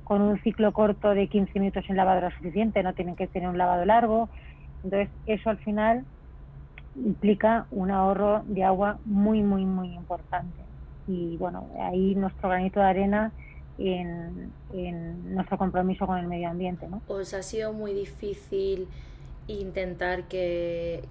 con 0.05 0.21
un 0.21 0.39
ciclo 0.43 0.73
corto 0.73 1.15
de 1.15 1.29
15 1.29 1.59
minutos 1.59 1.85
en 1.89 1.97
lavadora 1.97 2.29
es 2.29 2.35
suficiente, 2.35 2.83
no 2.83 2.95
tienen 2.95 3.17
que 3.17 3.27
tener 3.27 3.49
un 3.49 3.59
lavado 3.59 3.85
largo. 3.85 4.29
Entonces, 4.83 5.09
eso 5.27 5.51
al 5.51 5.59
final 5.59 6.05
implica 6.97 7.67
un 7.71 7.91
ahorro 7.91 8.43
de 8.47 8.65
agua 8.65 8.99
muy, 9.05 9.43
muy, 9.43 9.65
muy 9.65 9.95
importante. 9.95 10.59
Y 11.09 11.37
bueno, 11.39 11.67
ahí 11.81 12.15
nuestro 12.15 12.49
granito 12.49 12.81
de 12.81 12.87
arena 12.87 13.33
en, 13.79 14.53
nuestro 15.35 15.59
compromiso 15.59 16.07
con 16.07 16.19
el 16.19 16.27
medio 16.27 16.49
ambiente. 16.49 16.87
¿no? 16.89 17.03
¿Os 17.09 17.35
ha 17.35 17.43
sido 17.43 17.73
muy 17.73 17.93
difícil 17.93 18.89
intentar 19.47 20.25
que, 20.25 21.03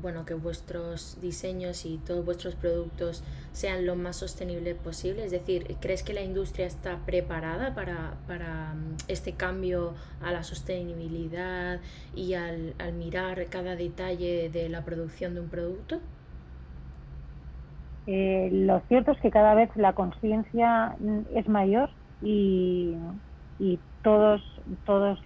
bueno, 0.00 0.24
que 0.24 0.34
vuestros 0.34 1.18
diseños 1.20 1.84
y 1.84 1.98
todos 1.98 2.24
vuestros 2.24 2.54
productos 2.54 3.22
sean 3.52 3.84
lo 3.86 3.96
más 3.96 4.16
sostenibles 4.16 4.76
posible? 4.76 5.24
Es 5.24 5.30
decir, 5.30 5.76
¿crees 5.80 6.02
que 6.02 6.14
la 6.14 6.22
industria 6.22 6.66
está 6.66 6.98
preparada 7.04 7.74
para, 7.74 8.14
para 8.26 8.74
mm, 8.74 8.96
este 9.08 9.32
cambio 9.32 9.94
a 10.22 10.32
la 10.32 10.42
sostenibilidad 10.42 11.80
y 12.14 12.34
al, 12.34 12.74
al 12.78 12.94
mirar 12.94 13.46
cada 13.50 13.76
detalle 13.76 14.48
de 14.50 14.68
la 14.68 14.84
producción 14.84 15.34
de 15.34 15.40
un 15.40 15.48
producto? 15.48 16.00
Eh, 18.06 18.48
lo 18.52 18.80
cierto 18.88 19.12
es 19.12 19.20
que 19.20 19.30
cada 19.30 19.54
vez 19.54 19.70
la 19.76 19.92
conciencia 19.92 20.96
mm, 20.98 21.20
es 21.36 21.48
mayor 21.48 21.90
y, 22.22 22.94
y 23.58 23.78
todas 24.02 24.40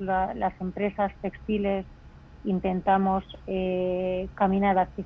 las 0.00 0.60
empresas 0.60 1.12
textiles 1.22 1.86
intentamos 2.46 3.24
eh, 3.46 4.28
caminar 4.34 4.78
hacia. 4.78 5.04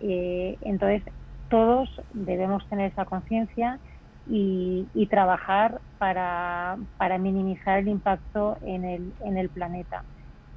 Eh, 0.00 0.58
entonces, 0.62 1.02
todos 1.48 1.88
debemos 2.12 2.66
tener 2.68 2.90
esa 2.90 3.04
conciencia 3.04 3.78
y, 4.26 4.88
y, 4.94 5.06
trabajar 5.06 5.80
para, 5.98 6.78
para, 6.96 7.18
minimizar 7.18 7.78
el 7.78 7.88
impacto 7.88 8.58
en 8.62 8.84
el, 8.84 9.12
en 9.20 9.36
el 9.36 9.50
planeta. 9.50 10.04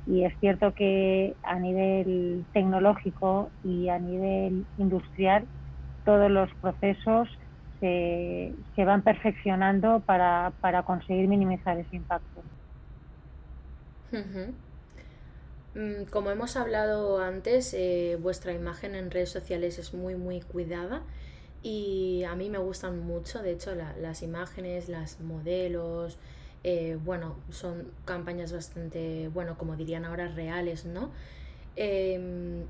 Y 0.06 0.24
es 0.24 0.34
cierto 0.40 0.74
que 0.74 1.36
a 1.44 1.60
nivel 1.60 2.46
tecnológico 2.54 3.52
y 3.64 3.90
a 3.90 4.00
nivel 4.00 4.66
industrial, 4.78 5.46
todos 6.06 6.32
los 6.32 6.50
procesos 6.62 7.28
se, 7.80 8.56
van 8.78 9.02
perfeccionando 9.02 10.02
para, 10.06 10.54
conseguir 10.86 11.28
minimizar 11.28 11.78
ese 11.78 11.96
impacto. 11.96 12.44
Como 16.10 16.32
hemos 16.32 16.56
hablado 16.56 17.20
antes, 17.20 17.74
eh, 17.74 18.18
vuestra 18.22 18.54
imagen 18.54 18.96
en 18.96 19.12
redes 19.12 19.30
sociales 19.30 19.78
es 19.80 19.94
muy 19.94 20.16
muy 20.16 20.42
cuidada 20.42 21.04
y 21.64 22.24
a 22.24 22.36
mí 22.36 22.50
me 22.50 22.58
gustan 22.58 23.00
mucho, 23.00 23.42
de 23.42 23.52
hecho 23.52 23.74
las 23.76 24.22
imágenes, 24.24 24.90
las 24.90 25.20
modelos, 25.20 26.18
eh, 26.64 26.98
bueno, 27.04 27.38
son 27.50 27.92
campañas 28.06 28.52
bastante, 28.52 29.30
bueno, 29.34 29.58
como 29.58 29.76
dirían 29.76 30.06
ahora, 30.06 30.28
reales, 30.28 30.86
¿no? 30.86 31.12
Em, 31.76 32.66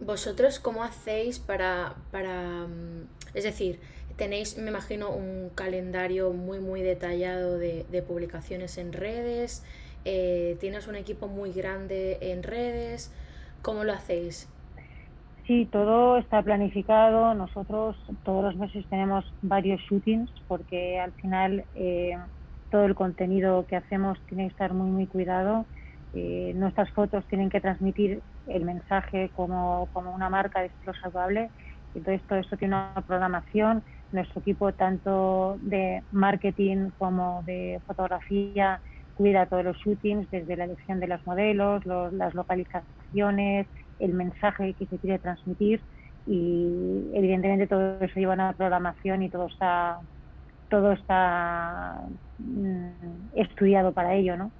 ¿Vosotros 0.00 0.60
cómo 0.60 0.84
hacéis 0.84 1.40
para, 1.40 1.96
para, 2.12 2.66
mm, 2.66 3.08
es 3.34 3.44
decir, 3.44 3.80
tenéis, 4.16 4.56
me 4.56 4.70
imagino, 4.70 5.10
un 5.10 5.50
calendario 5.54 6.32
muy, 6.32 6.60
muy 6.60 6.82
detallado 6.82 7.58
de, 7.58 8.04
publicaciones 8.06 8.78
en 8.78 8.92
redes? 8.92 9.62
Eh, 10.10 10.56
¿Tienes 10.58 10.88
un 10.88 10.96
equipo 10.96 11.28
muy 11.28 11.52
grande 11.52 12.16
en 12.22 12.42
redes? 12.42 13.12
¿Cómo 13.60 13.84
lo 13.84 13.92
hacéis? 13.92 14.48
Sí, 15.46 15.68
todo 15.70 16.16
está 16.16 16.40
planificado. 16.40 17.34
Nosotros 17.34 17.94
todos 18.24 18.42
los 18.42 18.56
meses 18.56 18.86
tenemos 18.88 19.30
varios 19.42 19.82
shootings 19.82 20.30
porque 20.48 20.98
al 20.98 21.12
final 21.12 21.62
eh, 21.74 22.16
todo 22.70 22.86
el 22.86 22.94
contenido 22.94 23.66
que 23.66 23.76
hacemos 23.76 24.18
tiene 24.28 24.44
que 24.44 24.52
estar 24.52 24.72
muy, 24.72 24.88
muy 24.88 25.06
cuidado. 25.06 25.66
Eh, 26.14 26.54
nuestras 26.56 26.90
fotos 26.92 27.22
tienen 27.26 27.50
que 27.50 27.60
transmitir 27.60 28.22
el 28.46 28.64
mensaje 28.64 29.30
como, 29.36 29.90
como 29.92 30.14
una 30.14 30.30
marca 30.30 30.60
de 30.60 30.68
estilo 30.68 30.94
saludable. 30.94 31.50
Entonces 31.94 32.26
todo 32.26 32.38
esto 32.38 32.56
tiene 32.56 32.76
una 32.76 33.04
programación. 33.06 33.82
Nuestro 34.12 34.40
equipo 34.40 34.72
tanto 34.72 35.58
de 35.60 36.02
marketing 36.12 36.92
como 36.98 37.42
de 37.44 37.78
fotografía 37.86 38.80
cuida 39.18 39.46
todos 39.46 39.64
los 39.64 39.76
shootings, 39.78 40.30
desde 40.30 40.56
la 40.56 40.64
elección 40.64 41.00
de 41.00 41.08
los 41.08 41.26
modelos, 41.26 41.84
las 41.84 42.32
localizaciones, 42.34 43.66
el 43.98 44.14
mensaje 44.14 44.72
que 44.74 44.86
se 44.86 44.96
quiere 44.96 45.18
transmitir 45.18 45.80
y 46.26 47.10
evidentemente 47.14 47.66
todo 47.66 47.98
eso 48.00 48.20
lleva 48.20 48.34
una 48.34 48.52
programación 48.52 49.22
y 49.22 49.28
todo 49.28 49.46
está 49.48 49.98
todo 50.70 50.92
está 50.92 52.02
mm, 52.38 52.88
estudiado 53.34 53.92
para 53.92 54.14
ello, 54.14 54.36
¿no? 54.36 54.52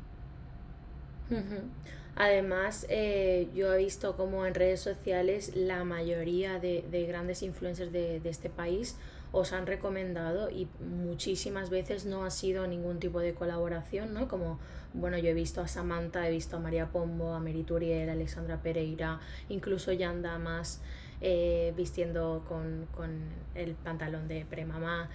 Además, 2.16 2.84
eh, 2.88 3.48
yo 3.54 3.72
he 3.72 3.78
visto 3.78 4.16
como 4.16 4.44
en 4.44 4.54
redes 4.54 4.80
sociales 4.80 5.54
la 5.54 5.84
mayoría 5.84 6.58
de, 6.58 7.06
grandes 7.06 7.44
influencers 7.44 7.92
de, 7.92 8.20
este 8.24 8.50
país 8.50 8.98
os 9.32 9.52
han 9.52 9.66
recomendado 9.66 10.50
y 10.50 10.68
muchísimas 10.80 11.70
veces 11.70 12.06
no 12.06 12.24
ha 12.24 12.30
sido 12.30 12.66
ningún 12.66 12.98
tipo 12.98 13.20
de 13.20 13.34
colaboración, 13.34 14.14
¿no? 14.14 14.28
Como, 14.28 14.58
bueno, 14.94 15.18
yo 15.18 15.28
he 15.28 15.34
visto 15.34 15.60
a 15.60 15.68
Samantha, 15.68 16.26
he 16.26 16.30
visto 16.30 16.56
a 16.56 16.60
María 16.60 16.86
Pombo, 16.86 17.34
a 17.34 17.40
Merituriel, 17.40 18.08
a 18.08 18.12
Alexandra 18.12 18.62
Pereira, 18.62 19.20
incluso 19.48 19.92
Jan 19.98 20.22
Damas 20.22 20.82
eh, 21.20 21.72
vistiendo 21.76 22.44
con, 22.48 22.86
con, 22.94 23.10
el 23.54 23.74
pantalón 23.74 24.28
de 24.28 24.46
premamá. 24.48 25.08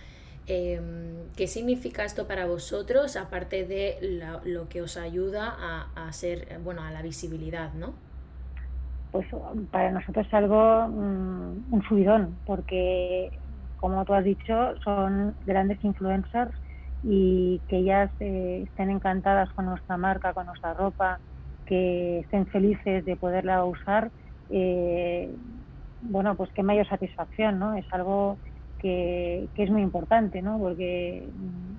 Em, 0.46 1.30
¿Qué 1.38 1.48
significa 1.48 2.04
esto 2.04 2.28
para 2.28 2.46
vosotros, 2.46 3.16
aparte 3.16 3.66
de 3.66 4.20
lo 4.44 4.68
que 4.68 4.82
os 4.82 4.98
ayuda 4.98 5.56
a, 5.58 5.88
a 5.96 6.10
hacer, 6.10 6.60
bueno, 6.64 6.84
a 6.84 6.92
la 6.92 7.02
visibilidad, 7.02 7.74
¿no? 7.74 7.94
Pues 9.14 9.28
para 9.72 9.92
nosotros 9.92 10.26
es 10.28 10.34
algo, 10.34 10.88
mm, 10.88 11.74
un 11.74 11.84
subidón, 11.88 12.36
porque 12.46 13.32
como 13.84 14.06
tú 14.06 14.14
has 14.14 14.24
dicho, 14.24 14.76
son 14.82 15.36
grandes 15.42 15.84
influencers 15.84 16.56
y 17.02 17.62
que 17.68 17.80
ellas 17.80 18.10
eh, 18.22 18.64
estén 18.66 18.90
encantadas 18.90 19.50
con 19.52 19.66
nuestra 19.66 19.98
marca, 19.98 20.34
con 20.34 20.46
nuestra 20.46 20.74
ropa, 20.74 21.20
que 21.66 22.20
estén 22.20 22.48
felices 22.48 23.04
de 23.04 23.18
poderla 23.18 23.66
usar, 23.66 24.10
eh, 24.48 25.36
bueno, 26.00 26.38
pues 26.38 26.50
qué 26.56 26.64
mayor 26.64 26.88
satisfacción, 26.88 27.60
¿no? 27.60 27.76
Es 27.76 27.86
algo 27.92 28.40
que, 28.80 29.50
es 29.54 29.70
muy 29.70 29.82
importante, 29.82 30.42
¿no? 30.42 30.58
Porque 30.60 31.30
mm, 31.34 31.74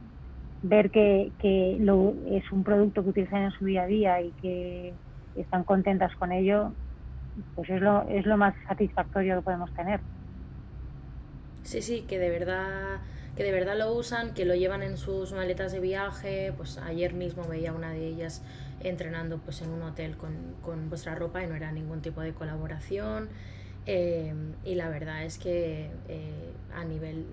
ver 0.61 0.91
que, 0.91 1.33
lo, 1.81 2.17
es 2.27 2.45
un 2.53 2.65
producto 2.65 3.03
que 3.03 3.09
utilizan 3.09 3.45
en 3.45 3.51
su 3.53 3.65
día 3.65 3.85
a 3.85 3.87
día 3.87 4.21
y 4.21 4.35
que 4.35 4.99
están 5.35 5.65
contentas 5.65 6.15
con 6.17 6.33
ello, 6.33 6.75
pues 7.55 7.71
es 7.71 7.81
lo, 7.81 8.07
es 8.11 8.27
lo 8.27 8.37
más 8.37 8.55
satisfactorio 8.69 9.37
que 9.37 9.43
podemos 9.43 9.73
tener. 9.73 10.03
Sí, 11.65 11.83
sí, 11.83 12.03
que 12.03 12.19
de 12.19 12.31
verdad 12.31 13.01
que 13.37 13.43
de 13.43 13.51
verdad 13.51 13.77
lo 13.77 13.93
usan, 13.93 14.33
que 14.33 14.45
lo 14.45 14.55
llevan 14.55 14.83
en 14.83 14.97
sus 14.97 15.33
maletas 15.33 15.73
de 15.73 15.81
viaje. 15.81 16.53
Pues 16.57 16.79
ayer 16.79 17.15
mismo 17.15 17.45
veía 17.49 17.73
una 17.73 17.91
de 17.93 18.07
ellas 18.07 18.43
entrenando 18.81 19.39
pues 19.39 19.61
en 19.63 19.71
un 19.71 19.83
hotel 19.83 20.17
con, 20.17 20.35
con 20.63 20.89
vuestra 20.89 21.15
ropa 21.15 21.43
y 21.43 21.47
no 21.47 21.57
era 21.57 21.73
ningún 21.73 22.01
tipo 22.01 22.21
de 22.21 22.33
colaboración. 22.33 23.29
Eh, 23.87 24.33
y 24.65 24.75
la 24.77 24.89
verdad 24.89 25.25
es 25.25 25.39
que 25.39 25.91
eh, 26.09 26.53
a, 26.75 26.85
nivel, 26.85 27.27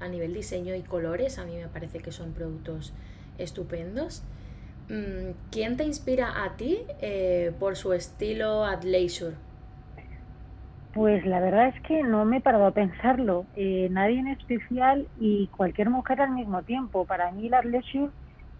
a 0.00 0.08
nivel 0.08 0.34
diseño 0.34 0.74
y 0.74 0.82
colores 0.82 1.38
a 1.38 1.44
mí 1.44 1.56
me 1.56 1.68
parece 1.68 2.00
que 2.00 2.12
son 2.12 2.32
productos 2.32 2.92
estupendos. 3.38 4.22
Mm, 4.88 5.30
¿Quién 5.50 5.76
te 5.76 5.84
inspira 5.84 6.44
a 6.44 6.56
ti 6.56 6.80
eh, 7.00 7.52
por 7.58 7.76
su 7.76 7.92
estilo 7.92 8.64
at 8.64 8.84
leisure? 8.84 9.34
Pues 10.96 11.26
la 11.26 11.40
verdad 11.40 11.68
es 11.68 11.78
que 11.82 12.02
no 12.02 12.24
me 12.24 12.38
he 12.38 12.40
parado 12.40 12.64
a 12.64 12.70
pensarlo. 12.70 13.44
nadie 13.54 14.18
en 14.18 14.28
especial 14.28 15.06
y 15.20 15.46
cualquier 15.48 15.90
mujer 15.90 16.22
al 16.22 16.30
mismo 16.30 16.62
tiempo. 16.62 17.04
Para 17.04 17.30
mí 17.32 17.50
el 17.52 17.70
leisure 17.70 18.10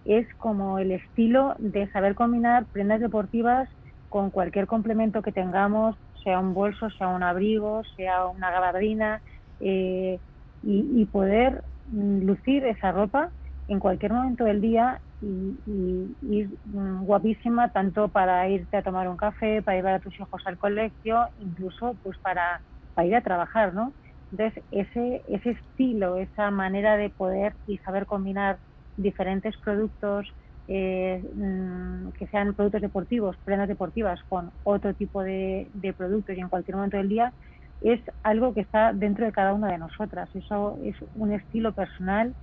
es 0.04 0.26
como 0.34 0.78
el 0.78 0.92
estilo 0.92 1.54
de 1.58 1.90
saber 1.92 2.14
combinar 2.14 2.66
prendas 2.66 3.00
deportivas 3.00 3.70
con 4.10 4.28
cualquier 4.28 4.66
complemento 4.66 5.22
que 5.22 5.32
tengamos, 5.32 5.96
sea 6.22 6.38
un 6.38 6.52
bolso, 6.52 6.90
sea 6.90 7.08
un 7.08 7.22
abrigo, 7.22 7.82
sea 7.96 8.26
una 8.26 8.50
gabardina, 8.50 9.22
eh, 9.60 10.18
y, 10.62 11.06
poder 11.06 11.64
mm, 11.90 12.18
lucir 12.26 12.66
esa 12.66 12.92
ropa 12.92 13.30
en 13.68 13.80
cualquier 13.80 14.12
momento 14.12 14.44
del 14.44 14.60
día 14.60 15.00
y, 15.20 16.16
ir 16.20 16.58
mm, 16.64 17.04
guapísima 17.04 17.70
tanto 17.72 18.08
para 18.08 18.48
irte 18.48 18.76
a 18.76 18.82
tomar 18.82 19.08
un 19.08 19.16
café, 19.16 19.62
para 19.62 19.76
llevar 19.76 19.94
a 19.94 20.00
tus 20.00 20.18
hijos 20.18 20.42
al 20.44 20.58
colegio, 20.58 21.28
incluso 21.38 21.98
pues 22.02 22.18
para, 22.20 22.62
para 22.94 23.08
ir 23.08 23.16
a 23.16 23.22
trabajar, 23.22 23.74
¿no? 23.74 23.94
Entonces 24.30 24.64
ese, 24.70 25.22
ese 25.28 25.50
estilo, 25.50 26.16
esa 26.18 26.50
manera 26.50 26.96
de 26.96 27.10
poder 27.10 27.54
y 27.66 27.78
saber 27.78 28.06
combinar 28.06 28.60
diferentes 28.96 29.56
productos, 29.58 30.28
eh, 30.68 31.22
mm, 31.34 32.10
que 32.18 32.26
sean 32.28 32.54
productos 32.54 32.82
deportivos, 32.82 33.36
prendas 33.44 33.68
deportivas 33.68 34.20
con 34.28 34.50
otro 34.64 34.94
tipo 34.94 35.22
de, 35.22 35.70
productos 35.96 36.36
y 36.36 36.40
en 36.40 36.48
cualquier 36.48 36.76
momento 36.76 36.96
del 36.96 37.08
día, 37.08 37.32
es 37.80 38.00
algo 38.22 38.54
que 38.54 38.62
está 38.62 38.92
dentro 38.92 39.26
de 39.26 39.32
cada 39.32 39.52
una 39.52 39.70
de 39.70 39.78
nosotras. 39.78 40.28
Eso 40.34 40.78
es 40.82 40.96
un 41.14 41.32
estilo 41.32 41.72
personal 41.72 42.34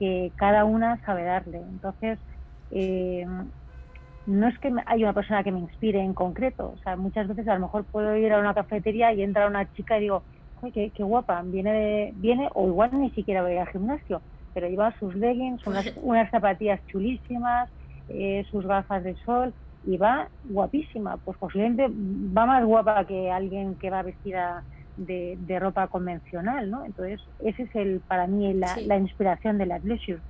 que 0.00 0.32
cada 0.34 0.64
una 0.64 0.98
sabe 1.04 1.24
darle. 1.24 1.58
Entonces, 1.58 2.18
eh, 2.70 3.26
no 4.26 4.48
es 4.48 4.58
que 4.58 4.72
haya 4.86 5.04
una 5.04 5.12
persona 5.12 5.44
que 5.44 5.52
me 5.52 5.60
inspire 5.60 6.00
en 6.00 6.14
concreto. 6.14 6.72
O 6.74 6.78
sea, 6.78 6.96
muchas 6.96 7.28
veces 7.28 7.46
a 7.46 7.54
lo 7.54 7.60
mejor 7.60 7.84
puedo 7.84 8.16
ir 8.16 8.32
a 8.32 8.40
una 8.40 8.54
cafetería 8.54 9.12
y 9.12 9.22
entra 9.22 9.46
una 9.46 9.70
chica 9.72 9.98
y 9.98 10.02
digo, 10.02 10.24
qué, 10.72 10.90
qué 10.94 11.02
guapa, 11.02 11.42
viene, 11.44 12.12
viene, 12.16 12.48
o 12.54 12.66
igual 12.66 12.90
ni 12.98 13.10
siquiera 13.10 13.42
voy 13.42 13.58
al 13.58 13.68
gimnasio, 13.68 14.22
pero 14.54 14.68
lleva 14.68 14.96
sus 14.98 15.14
leggings, 15.14 15.66
unas, 15.66 15.92
unas 15.96 16.30
zapatillas 16.30 16.80
chulísimas, 16.86 17.70
eh, 18.08 18.44
sus 18.50 18.66
gafas 18.66 19.04
de 19.04 19.14
sol 19.16 19.54
y 19.82 19.98
va 19.98 20.28
guapísima. 20.44 21.18
Pues 21.18 21.36
posiblemente 21.38 21.88
va 21.88 22.46
más 22.46 22.64
guapa 22.64 23.04
que 23.06 23.30
alguien 23.30 23.76
que 23.76 23.90
va 23.90 24.02
vestida 24.02 24.64
de, 25.00 25.58
ropa 25.58 25.88
convencional, 25.88 26.70
¿no? 26.70 26.84
Entonces, 26.84 27.20
ese 27.40 27.62
es 27.64 27.74
el 27.74 28.00
para 28.00 28.26
mí 28.26 28.52
la, 28.54 28.96
inspiración 28.96 29.58
de 29.58 29.66
la 29.66 29.78
leisure. 29.78 30.20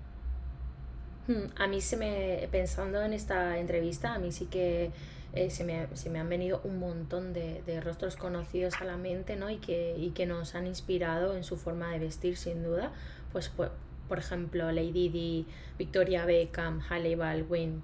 Hmm, 1.26 1.46
a 1.56 1.66
mí 1.66 1.80
se 1.80 1.96
me, 1.96 2.48
pensando 2.50 3.02
en 3.02 3.12
esta 3.12 3.58
entrevista, 3.58 4.14
a 4.14 4.18
mí 4.18 4.32
sí 4.32 4.46
que 4.46 4.90
eh, 5.34 5.50
se, 5.50 5.64
me, 5.64 5.86
se, 5.94 6.10
me, 6.10 6.18
han 6.18 6.28
venido 6.28 6.60
un 6.64 6.78
montón 6.78 7.32
de, 7.32 7.62
de, 7.66 7.80
rostros 7.80 8.16
conocidos 8.16 8.80
a 8.80 8.84
la 8.84 8.96
mente, 8.96 9.36
¿no? 9.36 9.50
Y 9.50 9.56
que, 9.56 9.96
y 9.98 10.10
que 10.10 10.26
nos 10.26 10.54
han 10.54 10.66
inspirado 10.66 11.36
en 11.36 11.44
su 11.44 11.56
forma 11.56 11.90
de 11.92 11.98
vestir, 11.98 12.36
sin 12.36 12.62
duda. 12.62 12.92
Pues, 13.32 13.48
pues 13.48 13.70
por 14.08 14.18
ejemplo, 14.18 14.72
Lady 14.72 15.08
Di, 15.08 15.46
Victoria 15.78 16.24
Beckham, 16.24 16.80
Halle 16.88 17.14
Baldwin, 17.14 17.82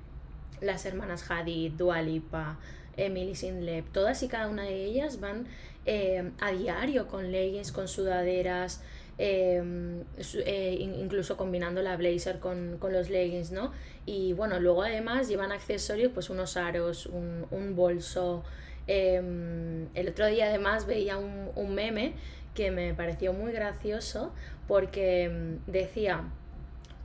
las 0.60 0.84
hermanas 0.84 1.30
Hadid, 1.30 1.72
Dua 1.72 2.02
Lipa, 2.02 2.58
Emily 2.96 3.34
Sinlep, 3.34 3.86
todas 3.92 4.22
y 4.22 4.28
cada 4.28 4.48
una 4.48 4.64
de 4.64 4.84
ellas 4.84 5.20
van 5.20 5.46
eh, 5.86 6.32
a 6.40 6.50
diario 6.50 7.06
con 7.06 7.30
leggings, 7.30 7.72
con 7.72 7.88
sudaderas, 7.88 8.82
em, 9.18 10.02
eh, 10.44 10.76
incluso 10.80 11.36
combinando 11.36 11.80
la 11.80 11.96
blazer 11.96 12.38
con, 12.38 12.78
los 12.80 13.08
leggings, 13.08 13.52
¿no? 13.52 13.72
Y 14.04 14.32
bueno, 14.32 14.60
luego 14.60 14.82
además 14.82 15.28
llevan 15.28 15.52
accesorios, 15.52 16.12
pues 16.12 16.28
unos 16.28 16.56
aros, 16.56 17.06
un, 17.06 17.76
bolso. 17.76 18.44
Em, 18.88 19.88
el 19.94 20.08
otro 20.08 20.26
día 20.26 20.46
además 20.46 20.86
veía 20.86 21.16
un, 21.18 21.50
un 21.54 21.74
meme 21.74 22.14
que 22.54 22.70
me 22.70 22.94
pareció 22.94 23.32
muy 23.32 23.52
gracioso 23.52 24.32
porque 24.66 25.28
mm, 25.28 25.70
decía 25.70 26.24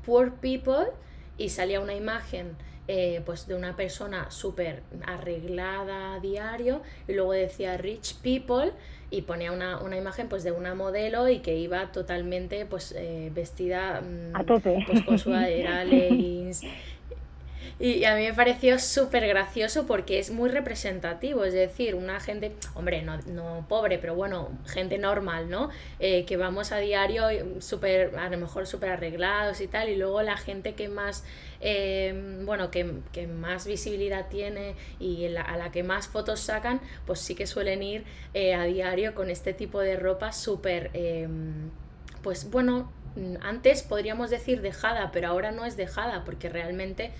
poor 0.06 0.34
people 0.36 0.88
y 1.38 1.50
salía 1.50 1.80
una 1.80 1.94
imagen 1.94 2.56
eh, 2.94 3.22
pues 3.26 3.48
de 3.48 3.56
una 3.56 3.78
persona 3.78 4.30
súper 4.32 4.84
arreglada 5.08 6.16
a 6.16 6.20
diario 6.20 6.82
y 7.08 7.14
luego 7.14 7.32
decía 7.32 7.78
rich 7.78 8.16
people 8.16 8.74
y 9.10 9.22
ponía 9.22 9.54
una, 9.54 9.98
imagen 9.98 10.28
pues 10.28 10.44
de 10.44 10.52
una 10.52 10.76
modelo 10.76 11.30
y 11.30 11.40
que 11.40 11.56
iba 11.56 11.94
totalmente 11.94 12.66
pues 12.66 12.94
eh, 12.98 13.32
vestida 13.34 14.02
mm, 14.02 14.36
a 14.36 14.44
tope. 14.44 14.84
Pues, 14.86 15.04
con 15.04 15.18
sudadera, 15.18 15.86
leggings 15.86 16.64
y 17.80 18.04
a 18.06 18.16
mí 18.16 18.24
me 18.24 18.34
pareció 18.34 18.78
súper 18.80 19.28
gracioso 19.28 19.88
porque 19.88 20.20
es 20.20 20.32
muy 20.32 20.50
representativo, 20.50 21.44
es 21.46 21.54
decir, 21.54 21.96
una 21.96 22.20
gente, 22.20 22.54
hombre, 22.76 23.02
no, 23.02 23.18
no 23.28 23.66
pobre, 23.68 23.98
pero 23.98 24.16
bueno, 24.16 24.50
gente 24.68 24.98
normal, 24.98 25.50
¿no? 25.50 25.70
Eh, 26.00 26.26
que 26.26 26.38
vamos 26.38 26.72
a 26.72 26.78
diario 26.78 27.28
súper, 27.60 28.18
a 28.18 28.30
lo 28.30 28.38
mejor 28.38 28.68
súper 28.68 28.90
arreglados 28.90 29.62
y 29.62 29.68
tal, 29.68 29.90
y 29.90 29.96
luego 29.96 30.22
la 30.22 30.38
gente 30.38 30.74
que 30.74 30.90
más, 30.90 31.24
eh, 31.60 32.42
bueno, 32.46 32.72
que, 32.72 33.00
que, 33.12 33.28
más 33.28 33.66
visibilidad 33.66 34.28
tiene 34.30 34.76
y 35.00 35.26
a 35.36 35.58
la 35.58 35.72
que 35.72 35.84
más 35.84 36.08
fotos 36.08 36.40
sacan, 36.40 36.82
pues 37.06 37.20
sí 37.20 37.36
que 37.36 37.48
suelen 37.48 37.82
ir 37.84 38.04
eh, 38.34 38.54
a 38.54 38.64
diario 38.66 39.16
con 39.16 39.30
este 39.30 39.54
tipo 39.54 39.80
de 39.80 39.96
ropa 39.96 40.32
súper, 40.32 40.92
pues 42.22 42.50
bueno, 42.52 42.92
antes 43.42 43.84
podríamos 43.84 44.30
decir 44.30 44.62
dejada, 44.62 45.12
pero 45.12 45.28
ahora 45.28 45.52
no 45.52 45.66
es 45.66 45.76
dejada 45.78 46.24
porque 46.24 46.50
realmente 46.50 47.12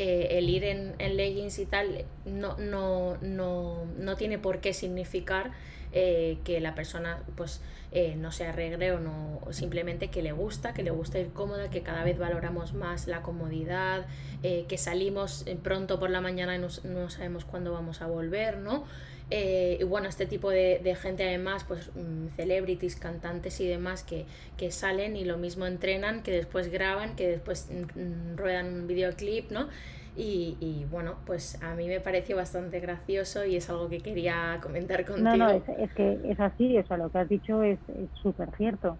eh, 0.00 0.38
el 0.38 0.48
ir 0.48 0.62
en, 0.62 0.94
leggings 1.16 1.58
y 1.58 1.66
tal 1.66 2.04
no, 2.24 2.56
no, 2.56 3.16
no, 3.20 3.84
no 3.98 4.14
tiene 4.14 4.38
por 4.38 4.60
qué 4.60 4.72
significar 4.72 5.50
eh, 5.90 6.38
que 6.44 6.60
la 6.60 6.76
persona 6.76 7.20
pues 7.36 7.60
eh, 7.90 8.14
no 8.14 8.30
se 8.30 8.46
arregle 8.46 8.92
o 8.92 9.00
no 9.00 9.40
simplemente 9.50 10.06
que 10.06 10.22
le 10.22 10.30
gusta, 10.30 10.72
que 10.72 10.84
le 10.84 10.92
gusta 10.92 11.18
ir 11.18 11.32
cómoda, 11.32 11.68
que 11.68 11.82
cada 11.82 12.04
vez 12.04 12.16
valoramos 12.16 12.74
más 12.74 13.08
la 13.08 13.22
comodidad, 13.22 14.06
que 14.40 14.78
salimos 14.78 15.44
pronto 15.64 15.98
por 15.98 16.10
la 16.10 16.20
mañana 16.20 16.54
y 16.54 16.60
no, 16.60 17.10
sabemos 17.10 17.44
cuándo 17.44 17.72
vamos 17.72 18.00
a 18.00 18.06
volver, 18.06 18.58
¿no? 18.58 18.84
Y 19.30 19.84
bueno, 19.84 20.08
este 20.08 20.26
tipo 20.26 20.50
de, 20.50 20.96
gente 21.00 21.24
además, 21.28 21.64
pues 21.64 21.90
mm, 21.94 22.28
celebrities, 22.34 22.96
cantantes 22.96 23.60
y 23.60 23.68
demás 23.68 24.02
que, 24.02 24.24
que, 24.56 24.70
salen 24.70 25.16
y 25.16 25.24
lo 25.24 25.36
mismo 25.36 25.66
entrenan, 25.66 26.22
que 26.22 26.30
después 26.30 26.72
graban, 26.72 27.14
que 27.14 27.28
después 27.28 27.70
mm, 27.70 28.00
mm, 28.00 28.36
ruedan 28.36 28.66
un 28.72 28.86
videoclip, 28.86 29.50
¿no? 29.50 29.68
Y, 30.16 30.56
y, 30.60 30.84
bueno, 30.90 31.14
pues 31.26 31.62
a 31.62 31.74
mí 31.74 31.86
me 31.86 32.00
pareció 32.00 32.36
bastante 32.36 32.80
gracioso 32.80 33.44
y 33.44 33.56
es 33.56 33.70
algo 33.70 33.88
que 33.88 34.00
quería 34.00 34.58
comentar 34.62 35.04
contigo. 35.04 35.30
No, 35.30 35.36
no, 35.36 35.50
es, 35.50 35.92
que 35.92 36.18
es 36.24 36.40
así, 36.40 36.76
o 36.76 36.86
sea, 36.86 36.96
lo 36.96 37.10
que 37.10 37.18
has 37.18 37.28
dicho 37.28 37.62
es 37.62 37.78
súper 38.20 38.48
cierto. 38.56 38.96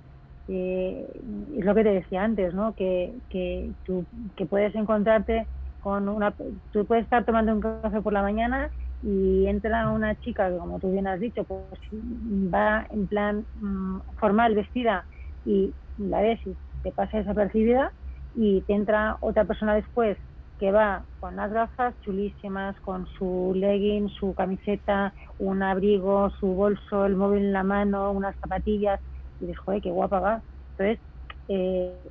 Eh, 0.46 1.06
es 1.58 1.64
lo 1.64 1.74
que 1.74 1.82
te 1.82 1.90
decía 1.90 2.22
antes, 2.22 2.54
¿no? 2.54 2.74
Que, 2.76 3.12
que 3.30 3.70
tú 3.84 4.04
que 4.36 4.46
puedes 4.46 4.74
encontrarte 4.74 5.46
con 5.82 6.08
una... 6.08 6.32
Tú 6.72 6.84
puedes 6.84 7.04
estar 7.04 7.24
tomando 7.24 7.52
un 7.52 7.60
café 7.60 8.00
por 8.00 8.12
la 8.12 8.22
mañana 8.22 8.70
y 9.00 9.46
entra 9.46 9.90
una 9.90 10.16
chica 10.16 10.50
que, 10.50 10.58
como 10.58 10.80
tú 10.80 10.90
bien 10.90 11.06
has 11.06 11.20
dicho, 11.20 11.44
pues 11.44 11.80
va 11.92 12.86
en 12.90 13.06
plan 13.06 13.46
mm, 13.54 14.00
formal, 14.18 14.54
vestida, 14.54 15.06
y 15.44 15.74
la 15.96 16.20
ves 16.20 16.40
y 16.46 16.56
te 16.82 16.92
pasa 16.92 17.18
desapercibida, 17.18 17.92
y 18.34 18.62
te 18.62 18.74
entra 18.74 19.16
otra 19.20 19.44
persona 19.44 19.74
después 19.74 20.18
que 20.58 20.72
va 20.72 21.06
con 21.20 21.36
las 21.36 21.52
gafas 21.52 21.94
chulísimas, 22.00 22.78
con 22.80 23.06
su 23.06 23.52
legging, 23.54 24.08
su 24.08 24.34
camiseta, 24.34 25.14
un 25.38 25.62
abrigo, 25.62 26.30
su 26.40 26.48
bolso, 26.48 27.06
el 27.06 27.14
móvil 27.14 27.44
en 27.44 27.52
la 27.52 27.62
mano, 27.62 28.10
unas 28.10 28.36
zapatillas, 28.40 29.00
y 29.38 29.46
dices, 29.46 29.58
joder, 29.60 29.80
qué 29.80 29.90
guapa 29.90 30.18
va. 30.18 30.42
Entonces, 30.76 31.04
eh, 31.46 32.02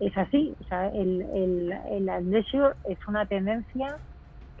es 0.00 0.16
así, 0.16 0.56
o 0.60 0.64
sea, 0.64 0.88
el, 0.88 1.22
el, 1.34 1.72
el 1.90 2.34
es 2.84 2.98
una 3.06 3.26
tendencia 3.26 3.96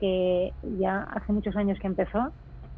que 0.02 0.52
ya 0.80 1.04
hace 1.14 1.32
muchos 1.32 1.54
años 1.54 1.78
que 1.78 1.86
empezó 1.86 2.32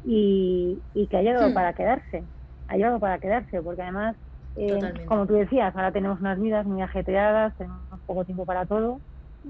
y, 0.05 0.77
y 0.93 1.07
que 1.07 1.17
ha 1.17 1.23
llegado 1.23 1.49
hmm. 1.49 1.53
para 1.55 1.73
quedarse, 1.73 2.23
ha 2.67 2.75
llegado 2.75 2.99
para 2.99 3.17
quedarse, 3.17 3.63
porque 3.63 3.81
además, 3.81 4.15
eh, 4.57 4.93
como 5.07 5.25
tú 5.25 5.33
decías, 5.33 5.75
ahora 5.75 5.91
tenemos 5.91 6.19
unas 6.19 6.39
vidas 6.39 6.67
muy 6.67 6.83
ajetreadas, 6.83 7.57
tenemos 7.57 7.79
poco 8.05 8.25
tiempo 8.25 8.45
para 8.45 8.67
todo, 8.67 8.99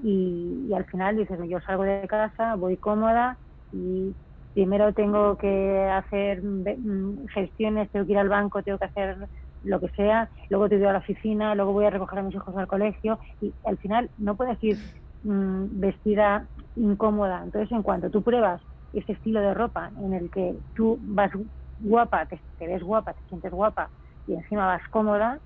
y, 0.01 0.71
al 0.73 0.85
final 0.85 1.17
dices, 1.17 1.37
yo 1.49 1.59
salgo 1.59 1.83
de 1.83 2.07
casa, 2.07 2.55
voy 2.55 2.77
cómoda 2.77 3.37
y 3.73 4.13
primero 4.53 4.93
tengo 4.93 5.37
que 5.37 5.89
hacer 5.91 6.41
mm, 6.43 7.27
gestiones, 7.27 7.91
tengo 7.91 8.05
que 8.05 8.13
ir 8.13 8.19
al 8.19 8.29
banco, 8.29 8.63
tengo 8.63 8.77
que 8.77 8.85
hacer 8.85 9.17
lo 9.63 9.81
que 9.81 9.89
sea, 9.89 10.29
luego 10.49 10.69
te 10.69 10.77
voy 10.77 10.87
a 10.87 10.93
la 10.93 10.99
oficina, 10.99 11.55
luego 11.55 11.73
voy 11.73 11.85
a 11.85 11.89
recoger 11.89 12.19
a 12.19 12.23
mis 12.23 12.35
hijos 12.35 12.55
al 12.55 12.67
colegio 12.67 13.19
y 13.41 13.53
al 13.65 13.77
final 13.79 14.09
no 14.17 14.37
puedes 14.37 14.63
ir 14.63 14.77
mm, 15.25 15.79
vestida 15.79 16.47
incómoda. 16.75 17.41
Entonces, 17.43 17.71
en 17.71 17.83
cuanto 17.83 18.09
tú 18.09 18.21
pruebas 18.21 18.61
ese 18.93 19.11
estilo 19.11 19.41
de 19.41 19.53
ropa 19.53 19.91
en 20.01 20.13
el 20.13 20.29
que 20.31 20.55
tú 20.75 20.97
vas 21.01 21.31
guapa, 21.79 22.25
te, 22.25 22.39
ves 22.59 22.81
guapa, 22.81 23.13
te 23.13 23.21
sientes 23.27 23.51
guapa 23.51 23.89
y 24.27 24.33
encima 24.33 24.65
vas 24.65 24.81
cómoda, 24.89 25.39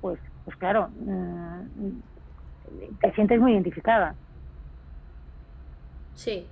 pues, 0.00 0.18
pues 0.44 0.56
claro, 0.56 0.88
mm, 0.88 1.90
te 3.00 3.12
sientes 3.12 3.40
muy 3.40 3.52
identificada. 3.52 4.14
Sí, 6.14 6.46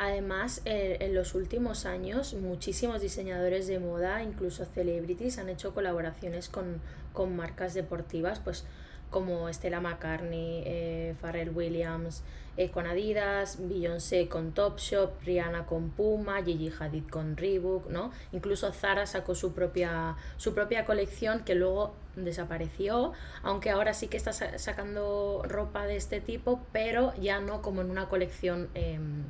Además, 0.00 0.62
en 0.64 1.12
los 1.12 1.34
últimos 1.34 1.84
años, 1.84 2.32
muchísimos 2.34 3.02
diseñadores 3.02 3.66
de 3.66 3.80
moda, 3.80 4.22
incluso 4.22 4.64
celebrities, 4.64 5.38
han 5.38 5.48
hecho 5.48 5.74
colaboraciones 5.74 6.48
con, 6.48 6.80
con 7.12 7.34
marcas 7.34 7.74
deportivas, 7.74 8.38
pues 8.38 8.64
como 9.10 9.52
Stella 9.52 9.80
McCartney, 9.80 10.62
eh, 10.66 11.14
Pharrell 11.20 11.50
Williams 11.50 12.22
eh, 12.58 12.72
con 12.72 12.88
Adidas, 12.88 13.58
Beyoncé 13.68 14.26
con 14.26 14.50
Topshop, 14.50 15.22
Rihanna 15.24 15.64
con 15.64 15.90
Puma, 15.90 16.42
Gigi 16.42 16.72
Hadid 16.76 17.08
con 17.08 17.36
Reebok, 17.36 17.88
¿no? 17.88 18.10
Incluso 18.32 18.72
Zara 18.72 19.06
sacó 19.06 19.36
su 19.36 19.52
propia, 19.52 20.16
su 20.38 20.54
propia 20.54 20.84
colección 20.84 21.44
que 21.44 21.54
luego 21.54 21.94
desapareció, 22.16 23.12
aunque 23.44 23.70
ahora 23.70 23.94
sí 23.94 24.08
que 24.08 24.16
está 24.16 24.32
sacando 24.32 25.44
ropa 25.46 25.86
de 25.86 25.94
este 25.94 26.20
tipo, 26.20 26.60
pero 26.72 27.14
ya 27.20 27.38
no 27.38 27.62
como 27.62 27.80
en 27.80 27.92
una 27.92 28.08
colección 28.08 28.70
em, 28.74 29.22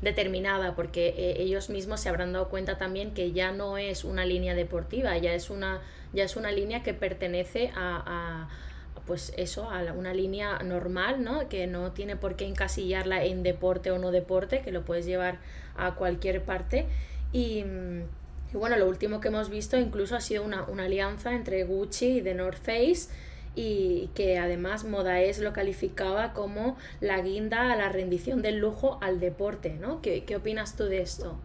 determinada, 0.00 0.74
porque 0.74 1.14
eh, 1.16 1.36
ellos 1.38 1.70
mismos 1.70 2.00
se 2.00 2.08
habrán 2.08 2.32
dado 2.32 2.48
cuenta 2.48 2.78
también 2.78 3.14
que 3.14 3.30
ya 3.30 3.52
no 3.52 3.78
es 3.78 4.02
una 4.02 4.26
línea 4.26 4.56
deportiva, 4.56 5.16
ya 5.18 5.34
es 5.34 5.50
una, 5.50 5.82
ya 6.12 6.24
es 6.24 6.34
una 6.34 6.50
línea 6.50 6.82
que 6.82 6.94
pertenece 6.94 7.70
a 7.76 8.48
pues 9.06 9.32
eso, 9.36 9.68
a 9.70 9.80
una 9.92 10.14
línea 10.14 10.58
normal, 10.60 11.22
¿no? 11.24 11.48
Que 11.48 11.66
no 11.66 11.92
tiene 11.92 12.16
por 12.16 12.36
qué 12.36 12.46
encasillarla 12.46 13.24
en 13.24 13.42
deporte 13.42 13.90
o 13.90 13.98
no 13.98 14.10
deporte, 14.10 14.60
que 14.60 14.72
lo 14.72 14.84
puedes 14.84 15.06
llevar 15.06 15.38
a 15.76 15.94
cualquier 15.94 16.42
parte. 16.42 16.86
Y, 17.32 17.64
bueno, 18.52 18.76
lo 18.76 18.88
último 18.88 19.20
que 19.20 19.28
hemos 19.28 19.50
visto 19.50 19.78
incluso 19.78 20.14
ha 20.14 20.20
sido 20.20 20.44
una, 20.44 20.66
alianza 20.78 21.32
entre 21.32 21.64
Gucci 21.64 22.18
y 22.18 22.22
The 22.22 22.34
North 22.34 22.58
Face 22.58 23.10
y 23.54 24.10
que 24.14 24.38
además 24.38 24.84
Modaes 24.84 25.38
lo 25.38 25.52
calificaba 25.52 26.32
como 26.32 26.76
la 27.00 27.20
guinda 27.20 27.72
a 27.72 27.76
la 27.76 27.88
rendición 27.88 28.40
del 28.40 28.58
lujo 28.58 28.98
al 29.02 29.20
deporte, 29.20 29.76
¿no? 29.80 30.00
¿Qué, 30.00 30.24
qué 30.24 30.36
opinas 30.36 30.76
tú 30.76 30.84
de 30.84 31.02
esto? 31.02 31.36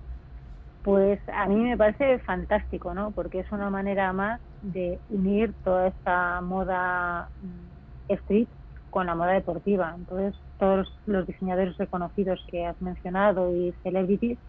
Pues 0.83 1.19
a 1.27 1.47
mí 1.47 1.55
me 1.55 1.75
parece 1.75 2.19
fantástico, 2.19 2.93
¿no? 2.93 3.11
Porque 3.11 3.39
es 3.39 3.51
una 3.51 3.69
manera 3.69 4.13
más 4.13 4.39
de 4.61 4.99
unir 5.09 5.53
toda 5.63 5.87
esta 5.87 6.41
moda 6.41 7.29
mm, 7.41 8.13
street 8.13 8.47
con 8.89 9.07
la 9.07 9.15
moda 9.15 9.33
deportiva. 9.33 9.93
Entonces, 9.95 10.35
todos 10.57 10.87
los 11.05 11.27
diseñadores 11.27 11.77
reconocidos 11.77 12.43
que 12.49 12.65
has 12.65 12.79
mencionado 12.81 13.55
y 13.55 13.73
celebrities 13.83 14.39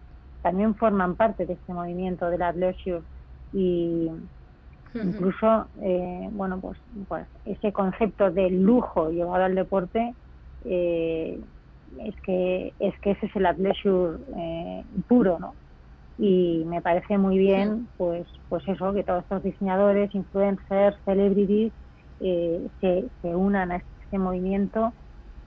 también 0.41 0.75
forman 0.75 1.15
parte 1.15 1.45
de 1.45 1.53
este 1.53 1.73
movimiento 1.73 2.29
de 2.29 2.37
la 2.37 2.51
leisure 2.51 3.03
y 3.53 4.09
incluso, 4.93 5.67
eh, 5.81 6.29
bueno, 6.31 6.59
pues, 6.59 6.79
pues 7.07 7.27
ese 7.45 7.71
concepto 7.73 8.31
de 8.31 8.49
lujo 8.49 9.11
llevado 9.11 9.43
al 9.43 9.55
deporte 9.55 10.15
eh, 10.65 11.39
es 11.99 12.15
que 12.21 12.73
es 12.79 12.99
que 13.01 13.11
ese 13.11 13.25
es 13.25 13.35
el 13.35 13.45
athleisure 13.45 14.19
eh, 14.35 14.83
puro, 15.07 15.39
¿no? 15.39 15.55
Y 16.21 16.65
me 16.65 16.81
parece 16.81 17.17
muy 17.17 17.37
bien 17.37 17.87
pues 17.95 18.27
pues 18.49 18.61
eso 18.67 18.93
que 18.93 19.05
todos 19.05 19.23
estos 19.23 19.41
diseñadores 19.41 20.13
influencers 20.13 20.97
celebrities 21.05 21.71
eh, 22.19 22.67
se, 22.81 23.05
se 23.21 23.35
unan 23.35 23.71
a 23.71 23.77
este 23.77 24.19
movimiento 24.19 24.93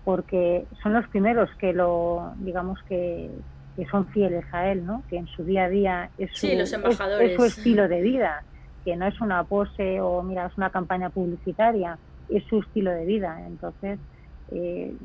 porque 0.02 0.66
son 0.82 0.94
los 0.94 1.06
primeros 1.08 1.50
que 1.60 1.74
lo 1.74 2.32
digamos 2.38 2.78
que, 2.88 3.30
que 3.76 3.84
son 3.86 4.08
fieles 4.08 4.46
a 4.52 4.72
él 4.72 4.86
no 4.86 5.04
que 5.08 5.18
en 5.18 5.26
su 5.26 5.44
día 5.44 5.64
a 5.64 5.68
día 5.68 6.10
es 6.16 6.30
su, 6.32 6.46
los 6.46 6.72
embajadores. 6.72 7.32
Es, 7.32 7.36
su 7.36 7.44
estilo 7.44 7.86
de 7.86 8.00
vida 8.00 8.42
que 8.82 8.96
no 8.96 9.06
es 9.06 9.20
una 9.20 9.44
pose 9.44 10.00
o 10.00 10.22
mira 10.22 10.46
es 10.46 10.56
una 10.56 10.70
campaña 10.70 11.10
publicitaria 11.10 11.98
es 12.30 12.44
su 12.46 12.60
estilo 12.60 12.92
de 12.92 13.04
vida 13.04 13.46
entonces 13.46 14.00
eh, 14.50 14.96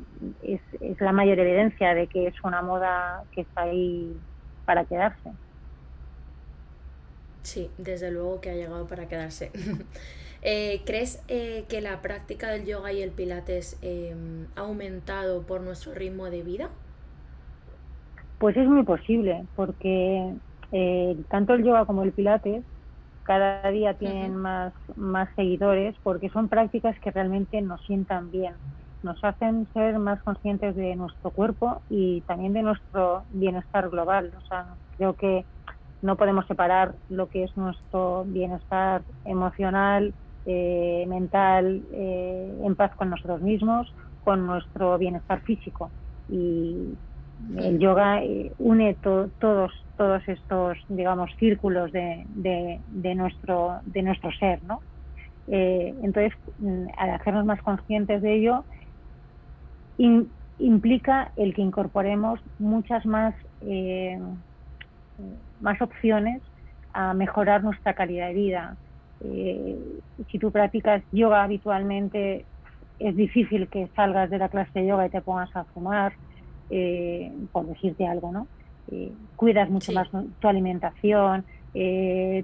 es, 0.42 0.62
es 0.80 0.98
la 1.02 1.12
mayor 1.12 1.38
evidencia 1.38 1.94
de 1.94 2.06
que 2.06 2.28
es 2.28 2.34
una 2.42 2.62
moda 2.62 3.22
que 3.32 3.42
está 3.42 3.64
ahí 3.64 4.18
para 4.68 4.84
quedarse. 4.84 5.32
Sí, 7.48 7.70
desde 7.78 8.10
luego 8.10 8.42
que 8.42 8.50
ha 8.50 8.54
llegado 8.54 8.86
para 8.86 9.08
quedarse. 9.08 9.50
Eh, 10.40 10.82
¿Crees 10.86 11.20
eh, 11.26 11.64
que 11.68 11.80
la 11.80 12.00
práctica 12.00 12.48
del 12.48 12.64
yoga 12.64 12.92
y 12.92 13.02
el 13.02 13.10
pilates 13.10 13.76
em, 13.82 14.46
ha 14.54 14.60
aumentado 14.60 15.42
por 15.42 15.62
nuestro 15.62 15.94
ritmo 15.94 16.26
de 16.26 16.44
vida? 16.44 16.68
Pues 18.38 18.56
es 18.56 18.68
muy 18.68 18.84
posible, 18.84 19.44
porque 19.56 20.32
eh, 20.70 21.16
tanto 21.28 21.54
el 21.54 21.64
yoga 21.64 21.86
como 21.86 22.04
el 22.04 22.12
pilates 22.12 22.62
cada 23.24 23.68
día 23.72 23.94
tienen 23.94 24.36
más, 24.36 24.72
más 24.94 25.28
seguidores 25.34 25.96
porque 26.04 26.28
son 26.28 26.48
prácticas 26.48 26.96
que 27.00 27.10
realmente 27.10 27.60
nos 27.60 27.84
sientan 27.84 28.30
bien, 28.30 28.54
nos 29.02 29.18
hacen 29.24 29.66
ser 29.74 29.98
más 29.98 30.22
conscientes 30.22 30.76
de 30.76 30.94
nuestro 30.94 31.32
cuerpo 31.32 31.82
y 31.90 32.20
también 32.28 32.52
de 32.52 32.62
nuestro 32.62 33.24
bienestar 33.30 33.90
global. 33.90 34.32
O 34.38 34.46
sea, 34.46 34.76
creo 34.96 35.14
que 35.14 35.44
no 36.02 36.16
podemos 36.16 36.46
separar 36.46 36.94
lo 37.08 37.28
que 37.28 37.44
es 37.44 37.56
nuestro 37.56 38.24
bienestar 38.24 39.02
emocional, 39.24 40.14
eh, 40.46 41.04
mental, 41.08 41.82
eh, 41.92 42.60
en 42.64 42.74
paz 42.76 42.94
con 42.96 43.10
nosotros 43.10 43.42
mismos, 43.42 43.92
con 44.24 44.46
nuestro 44.46 44.96
bienestar 44.96 45.42
físico. 45.42 45.90
Y 46.28 46.94
el 47.56 47.78
yoga 47.78 48.22
eh, 48.22 48.52
une 48.58 48.94
todos 48.94 49.72
todos 49.96 50.22
estos 50.26 50.78
digamos 50.88 51.30
círculos 51.38 51.92
de, 51.92 52.24
de, 52.28 53.14
nuestro 53.14 53.80
de 53.84 54.02
nuestro 54.02 54.32
ser 54.32 54.60
no 54.64 54.80
entonces 55.46 56.32
mm, 56.58 56.86
al 56.96 57.10
hacernos 57.10 57.44
más 57.44 57.62
conscientes 57.62 58.22
de 58.22 58.34
ello 58.34 58.64
implica 60.58 61.30
el 61.36 61.54
que 61.54 61.62
incorporemos 61.62 62.40
muchas 62.58 63.06
más 63.06 63.36
más 65.60 65.80
opciones 65.80 66.42
a 66.92 67.14
mejorar 67.14 67.62
nuestra 67.62 67.94
calidad 67.94 68.28
de 68.28 68.34
vida. 68.34 68.76
Eh, 69.20 69.78
si 70.30 70.38
tú 70.38 70.50
practicas 70.52 71.02
yoga 71.10 71.42
habitualmente, 71.42 72.46
es 72.98 73.16
difícil 73.16 73.68
que 73.68 73.90
salgas 73.94 74.30
de 74.30 74.38
la 74.38 74.48
clase 74.48 74.80
de 74.80 74.86
yoga 74.86 75.06
y 75.06 75.10
te 75.10 75.22
pongas 75.22 75.54
a 75.54 75.64
fumar, 75.66 76.14
eh, 76.70 77.32
por 77.52 77.66
decirte 77.66 78.06
algo, 78.06 78.32
¿no? 78.32 78.48
Eh, 78.90 79.12
cuidas 79.36 79.68
mucho 79.68 79.92
más 79.92 80.08
tu 80.10 80.48
alimentación, 80.48 81.46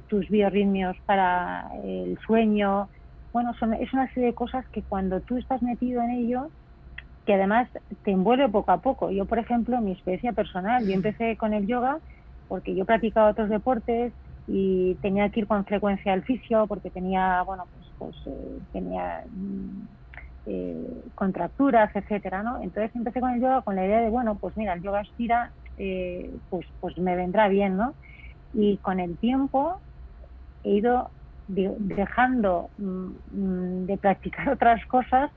tus 0.06 0.28
biorritmios 0.28 0.96
para 1.06 1.68
el 1.82 2.16
sueño. 2.24 2.90
Bueno, 3.32 3.52
son, 3.58 3.74
es 3.74 3.92
una 3.92 4.12
serie 4.12 4.28
de 4.28 4.34
cosas 4.34 4.64
que 4.70 4.84
cuando 4.84 5.22
tú 5.22 5.38
estás 5.38 5.60
metido 5.62 6.02
en 6.02 6.10
ello, 6.10 6.52
que 7.24 7.34
además 7.34 7.68
te 8.02 8.10
envuelve 8.10 8.48
poco 8.48 8.70
a 8.70 8.80
poco. 8.80 9.10
Yo, 9.10 9.24
por 9.26 9.38
ejemplo, 9.38 9.80
mi 9.80 9.92
experiencia 9.92 10.32
personal, 10.32 10.87
yo 10.87 10.92
empecé 10.92 11.37
con 11.37 11.54
el 11.54 11.66
yoga 11.66 11.98
porque 12.46 12.74
yo 12.74 12.85
practicaba 12.85 13.30
otros 13.30 13.48
deportes 13.48 14.14
y 14.46 14.96
tenía 14.96 15.30
que 15.30 15.40
ir 15.40 15.46
con 15.46 15.64
frecuencia 15.64 16.12
al 16.12 16.24
fisio 16.24 16.66
porque 16.66 16.90
tenía, 16.90 17.42
bueno, 17.42 17.68
pues, 17.72 17.92
pues 17.98 18.16
eh, 18.26 18.59
tenía 18.72 19.24
mm, 19.30 19.87
eh, 20.46 21.04
contracturas, 21.14 21.90
etcétera, 21.94 22.42
¿no? 22.42 22.62
Entonces 22.62 22.94
empecé 22.94 23.20
con 23.20 23.30
el 23.30 23.40
yoga 23.40 23.62
con 23.62 23.76
la 23.76 23.87
idea 23.87 24.00
de, 24.00 24.11
bueno, 24.11 24.38
pues 24.38 24.57
mira, 24.57 24.74
el 24.74 24.83
yoga 24.83 25.00
estira, 25.00 25.54
eh, 25.76 26.38
pues, 26.48 26.66
pues 26.80 26.98
me 26.98 27.16
vendrá 27.16 27.48
bien, 27.48 27.76
¿no? 27.76 27.96
Y 28.52 28.78
con 28.78 29.00
el 29.00 29.18
tiempo 29.18 29.83
he 30.62 30.72
ido 30.72 31.12
dejando 31.46 32.70
mm, 32.76 33.11
mm, 33.30 33.87
de 33.87 33.98
practicar 33.98 34.48
otras 34.50 34.85
cosas, 34.87 35.30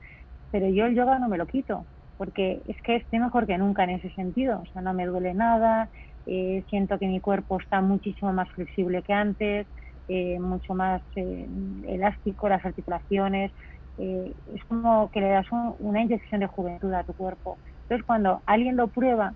pero 0.50 0.68
yo 0.68 0.86
el 0.86 0.94
yoga 0.94 1.18
no 1.18 1.28
me 1.28 1.38
lo 1.38 1.46
quito, 1.46 1.86
porque 2.16 2.62
es 2.66 2.76
que 2.82 2.96
estoy 2.96 3.18
mejor 3.18 3.46
que 3.46 3.58
nunca 3.58 3.84
en 3.84 3.90
ese 3.90 4.10
sentido, 4.10 4.60
o 4.60 4.66
sea, 4.66 4.82
no 4.82 4.94
me 4.94 5.06
duele 5.06 5.34
nada, 5.34 5.90
eh, 6.30 6.64
siento 6.68 6.98
que 6.98 7.06
mi 7.06 7.20
cuerpo 7.20 7.58
está 7.58 7.80
muchísimo 7.80 8.32
más 8.34 8.50
flexible 8.50 9.02
que 9.02 9.14
antes, 9.14 9.66
eh, 10.08 10.38
mucho 10.38 10.74
más 10.74 11.02
eh, 11.16 11.48
elástico, 11.86 12.48
las 12.50 12.64
articulaciones. 12.64 13.50
es 13.96 14.64
como 14.68 15.10
que 15.10 15.20
le 15.20 15.28
das 15.30 15.46
una 15.78 16.02
inyección 16.02 16.40
de 16.40 16.46
juventud 16.46 16.92
a 16.92 17.04
tu 17.04 17.14
cuerpo. 17.14 17.58
Entonces, 17.82 18.04
cuando 18.06 18.42
alguien 18.46 18.76
lo 18.76 18.88
prueba, 18.88 19.34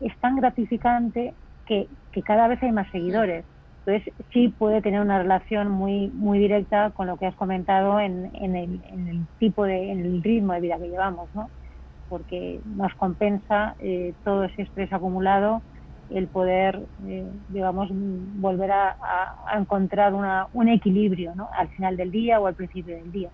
es 0.00 0.18
tan 0.20 0.36
gratificante 0.36 1.34
que, 1.66 1.88
cada 2.24 2.48
vez 2.48 2.62
hay 2.62 2.72
más 2.72 2.90
seguidores. 2.90 3.46
Entonces, 3.86 4.14
sí 4.32 4.48
puede 4.48 4.82
tener 4.82 5.00
una 5.00 5.18
relación 5.18 5.70
muy, 5.70 6.10
muy 6.10 6.38
directa 6.38 6.90
con 6.92 7.06
lo 7.06 7.16
que 7.16 7.26
has 7.26 7.36
comentado 7.36 8.00
en, 8.00 8.30
en, 8.34 8.56
el, 8.56 8.82
en 8.86 9.08
el 9.08 9.28
tipo 9.38 9.64
de, 9.64 9.90
en 9.92 10.00
el 10.00 10.22
ritmo 10.22 10.52
de 10.54 10.60
vida 10.60 10.78
que 10.78 10.88
llevamos, 10.88 11.30
¿no? 11.34 11.50
Porque 12.08 12.60
nos 12.64 12.94
compensa 12.94 13.74
eh, 13.80 14.14
todo 14.24 14.44
ese 14.44 14.62
estrés 14.62 14.92
acumulado 14.92 15.62
el 16.10 16.26
poder, 16.28 16.80
eh, 17.06 17.26
digamos, 17.48 17.88
volver 17.90 18.70
a, 18.72 18.96
encontrar 19.56 20.14
una, 20.14 20.48
un 20.52 20.68
equilibrio 20.68 21.34
¿no? 21.34 21.48
al 21.56 21.68
final 21.68 21.96
del 21.96 22.10
día 22.10 22.40
o 22.40 22.46
al 22.46 22.54
principio 22.54 22.96
del 22.96 23.10
día. 23.10 23.30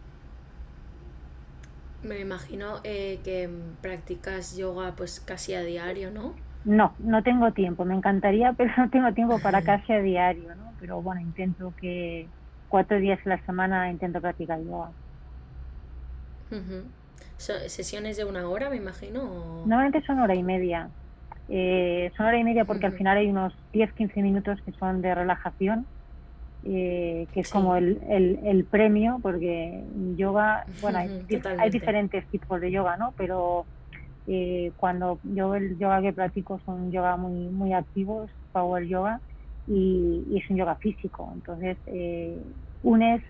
Me 2.02 2.20
imagino 2.20 2.80
eh, 2.84 3.20
que 3.24 3.50
practicas 3.82 4.56
yoga 4.56 4.94
pues 4.96 5.20
casi 5.20 5.54
a 5.54 5.62
diario, 5.62 6.10
¿no? 6.10 6.34
No, 6.64 6.92
no 6.98 7.22
tengo 7.22 7.52
tiempo. 7.52 7.84
Me 7.84 7.94
encantaría, 7.94 8.52
pero 8.56 8.70
no 8.76 8.90
tengo 8.90 9.12
tiempo 9.12 9.38
para 9.40 9.62
casi 9.62 9.92
a 9.92 10.00
diario, 10.00 10.54
¿no? 10.54 10.72
Pero 10.80 11.02
bueno, 11.02 11.20
intento 11.20 11.74
que 11.78 12.26
cuatro 12.68 12.98
días 12.98 13.18
a 13.26 13.30
la 13.30 13.44
semana 13.44 13.90
intento 13.90 14.20
practicar 14.20 14.62
yoga. 14.62 14.90
¿Sesiones 17.40 18.18
de 18.18 18.26
una 18.26 18.46
hora, 18.48 18.68
me 18.68 18.76
imagino? 18.76 19.64
Normalmente 19.64 20.02
son 20.02 20.18
hora 20.20 20.34
y 20.34 20.42
media. 20.42 20.90
Eh, 21.48 22.12
son 22.14 22.26
hora 22.26 22.38
y 22.38 22.44
media 22.44 22.66
porque 22.66 22.84
al 22.84 22.92
final 22.92 23.16
hay 23.16 23.28
unos 23.28 23.54
10-15 23.72 24.22
minutos 24.22 24.58
que 24.62 24.72
son 24.72 25.00
de 25.00 25.14
relajación, 25.14 25.86
eh, 26.64 27.26
que 27.32 27.40
es 27.40 27.48
como 27.48 27.76
el, 27.76 27.98
el, 28.44 28.64
premio, 28.66 29.20
porque 29.22 29.82
yoga, 30.16 30.66
bueno, 30.82 30.98
hay, 30.98 31.26
hay, 31.58 31.70
diferentes 31.70 32.26
tipos 32.28 32.60
de 32.60 32.70
yoga, 32.70 32.98
¿no? 32.98 33.14
Pero 33.16 33.64
eh, 34.26 34.72
cuando 34.76 35.18
yo 35.22 35.54
el 35.54 35.78
yoga 35.78 36.02
que 36.02 36.12
practico 36.12 36.60
son 36.66 36.92
yoga 36.92 37.16
muy, 37.16 37.48
muy 37.48 37.72
activos, 37.72 38.30
power 38.52 38.84
yoga, 38.86 39.18
y, 39.66 40.24
y 40.28 40.38
es 40.38 40.50
un 40.50 40.58
yoga 40.58 40.74
físico. 40.74 41.32
Entonces, 41.34 41.78
unes 42.82 43.22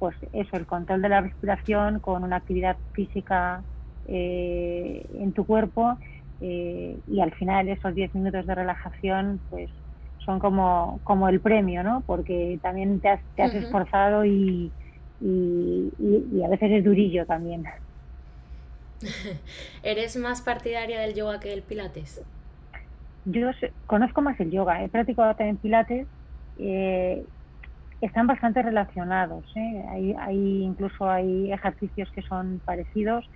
pues 0.00 0.16
eso, 0.32 0.56
el 0.56 0.66
control 0.66 1.02
de 1.02 1.08
la 1.10 1.20
respiración 1.20 2.00
con 2.00 2.24
una 2.24 2.36
actividad 2.36 2.76
física 2.92 3.62
en 4.08 5.32
tu 5.32 5.46
cuerpo 5.46 5.96
eh, 6.40 6.98
y 7.06 7.20
al 7.20 7.32
final 7.32 7.68
esos 7.68 7.94
10 7.94 8.14
minutos 8.14 8.46
de 8.46 8.54
relajación 8.54 9.40
pues 9.50 9.68
son 10.24 10.38
como, 10.38 11.00
como 11.04 11.28
el 11.28 11.40
premio, 11.40 11.82
¿no? 11.82 12.02
Porque 12.06 12.58
también 12.62 13.00
te 13.00 13.08
has, 13.08 13.20
te 13.36 13.42
has 13.42 13.54
esforzado 13.54 14.24
y, 14.24 14.70
y, 15.20 15.92
y, 15.98 16.42
a 16.44 16.48
veces 16.48 16.70
es 16.72 16.84
durillo 16.84 17.26
también. 17.26 17.64
¿Eres 19.82 20.16
más 20.16 20.40
partidaria 20.42 21.00
del 21.00 21.14
yoga 21.14 21.40
que 21.40 21.50
del 21.50 21.62
pilates? 21.62 22.22
Yo 23.26 23.50
conozco 23.86 24.22
más 24.22 24.38
el 24.40 24.50
yoga, 24.50 24.82
he 24.82 24.88
practicado 24.88 25.34
también 25.34 25.58
pilates, 25.58 26.06
eh, 26.58 27.24
están 28.00 28.26
bastante 28.26 28.62
relacionados, 28.62 29.44
¿eh? 29.54 29.84
hay, 29.90 30.14
hay, 30.18 30.62
incluso 30.62 31.08
hay 31.08 31.52
ejercicios 31.52 32.10
que 32.12 32.22
son 32.22 32.60
parecidos, 32.64 33.28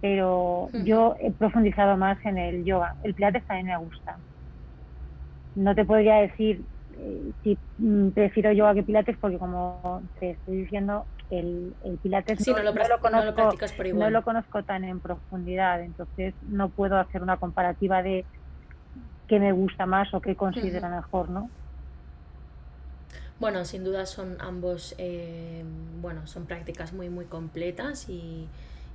pero 0.00 0.68
yo 0.84 1.16
he 1.20 1.32
profundizado 1.32 1.96
más 1.96 2.24
en 2.24 2.38
el 2.38 2.64
yoga. 2.64 2.94
El 3.02 3.14
pilates 3.14 3.44
también 3.44 3.66
me 3.66 3.76
gusta. 3.78 4.16
No 5.56 5.74
te 5.74 5.84
podría 5.84 6.16
decir 6.16 6.62
eh, 6.98 7.32
si 7.42 7.58
mm, 7.78 8.10
prefiero 8.10 8.52
yoga 8.52 8.74
que 8.74 8.84
pilates 8.84 9.16
porque 9.16 9.38
como 9.38 10.02
te 10.20 10.30
estoy 10.30 10.58
diciendo, 10.58 11.04
el, 11.30 11.74
el 11.84 11.98
pilates 11.98 12.46
no, 12.46 12.62
lo, 12.62 12.72
conozco, 13.00 13.10
no 13.94 14.10
lo 14.10 14.22
conozco 14.22 14.62
tan 14.62 14.84
en 14.84 15.00
profundidad, 15.00 15.82
entonces 15.82 16.34
no 16.48 16.68
puedo 16.68 16.96
hacer 16.98 17.22
una 17.22 17.36
comparativa 17.36 18.02
de 18.02 18.24
qué 19.26 19.38
me 19.38 19.52
gusta 19.52 19.86
más 19.86 20.12
o 20.14 20.20
qué 20.20 20.36
considero 20.36 20.88
mejor, 20.88 21.28
¿no? 21.28 21.50
Bueno, 23.40 23.64
sin 23.64 23.84
duda 23.84 24.06
son 24.06 24.36
ambos, 24.40 24.94
eh, 24.98 25.62
bueno, 26.00 26.26
son 26.26 26.46
prácticas 26.46 26.92
muy, 26.92 27.08
muy 27.08 27.26
completas 27.26 28.08
y, 28.08 28.48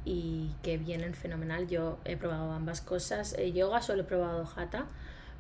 y 0.04 0.52
que 0.62 0.78
vienen 0.78 1.14
fenomenal. 1.14 1.68
Yo 1.68 1.98
he 2.04 2.18
probado 2.18 2.52
ambas 2.52 2.82
cosas. 2.82 3.36
Eh, 3.38 3.54
yoga 3.54 3.82
solo 3.82 4.02
he 4.02 4.06
probado 4.06 4.46
jata, 4.46 4.86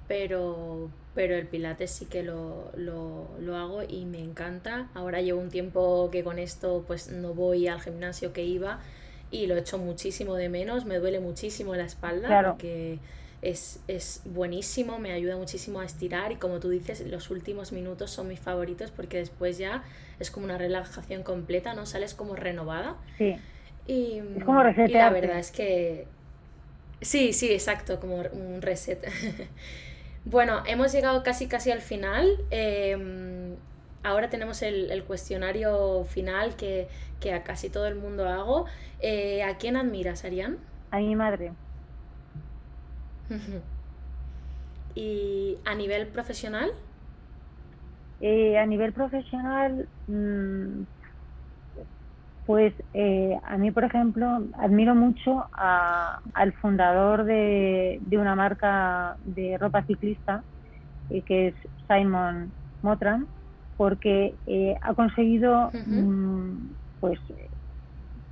pero, 0.07 0.89
pero 1.15 1.35
el 1.35 1.47
pilates 1.47 1.91
sí 1.91 2.05
que 2.05 2.23
lo, 2.23 2.71
lo, 2.77 3.27
lo, 3.41 3.57
hago 3.57 3.83
y 3.83 4.05
me 4.05 4.19
encanta. 4.19 4.87
Ahora 4.93 5.21
llevo 5.21 5.41
un 5.41 5.49
tiempo 5.49 6.09
que 6.09 6.23
con 6.23 6.39
esto 6.39 6.85
pues 6.87 7.09
no 7.09 7.33
voy 7.33 7.67
al 7.67 7.81
gimnasio 7.81 8.31
que 8.31 8.45
iba 8.45 8.79
y 9.31 9.47
lo 9.47 9.57
echo 9.57 9.77
muchísimo 9.79 10.35
de 10.35 10.47
menos. 10.47 10.85
Me 10.85 10.99
duele 10.99 11.19
muchísimo 11.19 11.75
la 11.75 11.83
espalda 11.83 12.41
porque 12.51 12.99
es, 13.43 13.83
es 13.89 14.21
buenísimo, 14.25 14.99
me 14.99 15.11
ayuda 15.11 15.35
muchísimo 15.35 15.81
a 15.81 15.85
estirar 15.85 16.31
y 16.31 16.37
como 16.37 16.59
tú 16.59 16.69
dices, 16.69 17.05
los 17.05 17.29
últimos 17.29 17.73
minutos 17.73 18.09
son 18.09 18.29
mis 18.29 18.39
favoritos 18.39 18.91
porque 18.91 19.17
después 19.17 19.57
ya 19.57 19.83
es 20.19 20.31
como 20.31 20.45
una 20.45 20.57
relajación 20.57 21.23
completa, 21.23 21.73
¿no? 21.73 21.85
Sales 21.85 22.13
como 22.13 22.35
renovada. 22.35 22.95
Sí. 23.17 23.35
Y, 23.85 24.21
es 24.37 24.43
como 24.45 24.63
la 24.63 25.09
verdad 25.09 25.39
es 25.39 25.51
que... 25.51 26.07
Sí, 27.01 27.33
sí, 27.33 27.51
exacto, 27.51 27.99
como 27.99 28.15
un 28.15 28.61
reset. 28.61 29.05
bueno, 30.25 30.63
hemos 30.65 30.93
llegado 30.93 31.21
casi 31.21 31.47
casi 31.47 31.69
al 31.69 31.81
final. 31.81 32.37
Em, 32.49 33.55
ahora 34.03 34.29
tenemos 34.29 34.61
el, 34.61 35.03
cuestionario 35.03 36.05
final 36.05 36.55
que, 36.55 36.87
a 37.33 37.43
casi 37.43 37.69
todo 37.69 37.87
el 37.87 37.95
mundo 37.95 38.29
hago. 38.29 38.67
Eh, 39.01 39.43
¿A 39.43 39.57
quién 39.57 39.75
admiras, 39.75 40.23
Arián? 40.23 40.59
A 40.91 40.99
mi 40.99 41.13
madre. 41.13 41.51
¿Y 44.95 45.57
a 45.65 45.75
nivel 45.75 46.07
profesional? 46.07 46.71
Eh, 48.19 48.57
a 48.57 48.65
nivel 48.65 48.93
profesional, 48.93 49.87
mm, 50.07 50.83
pues 52.45 52.73
eh, 52.93 53.37
a 53.45 53.57
mí, 53.57 53.71
por 53.71 53.83
ejemplo, 53.85 54.43
admiro 54.59 54.95
mucho 54.95 55.45
al 55.53 56.53
fundador 56.61 57.23
de, 57.23 57.99
una 58.11 58.35
marca 58.35 59.17
de 59.23 59.57
ropa 59.57 59.83
ciclista, 59.83 60.43
eh, 61.09 61.21
que 61.21 61.47
es 61.49 61.55
Simon 61.87 62.51
Motran, 62.81 63.27
porque 63.77 64.35
eh, 64.45 64.77
ha 64.81 64.93
conseguido 64.93 65.71
mm, 65.73 66.53
pues 66.99 67.19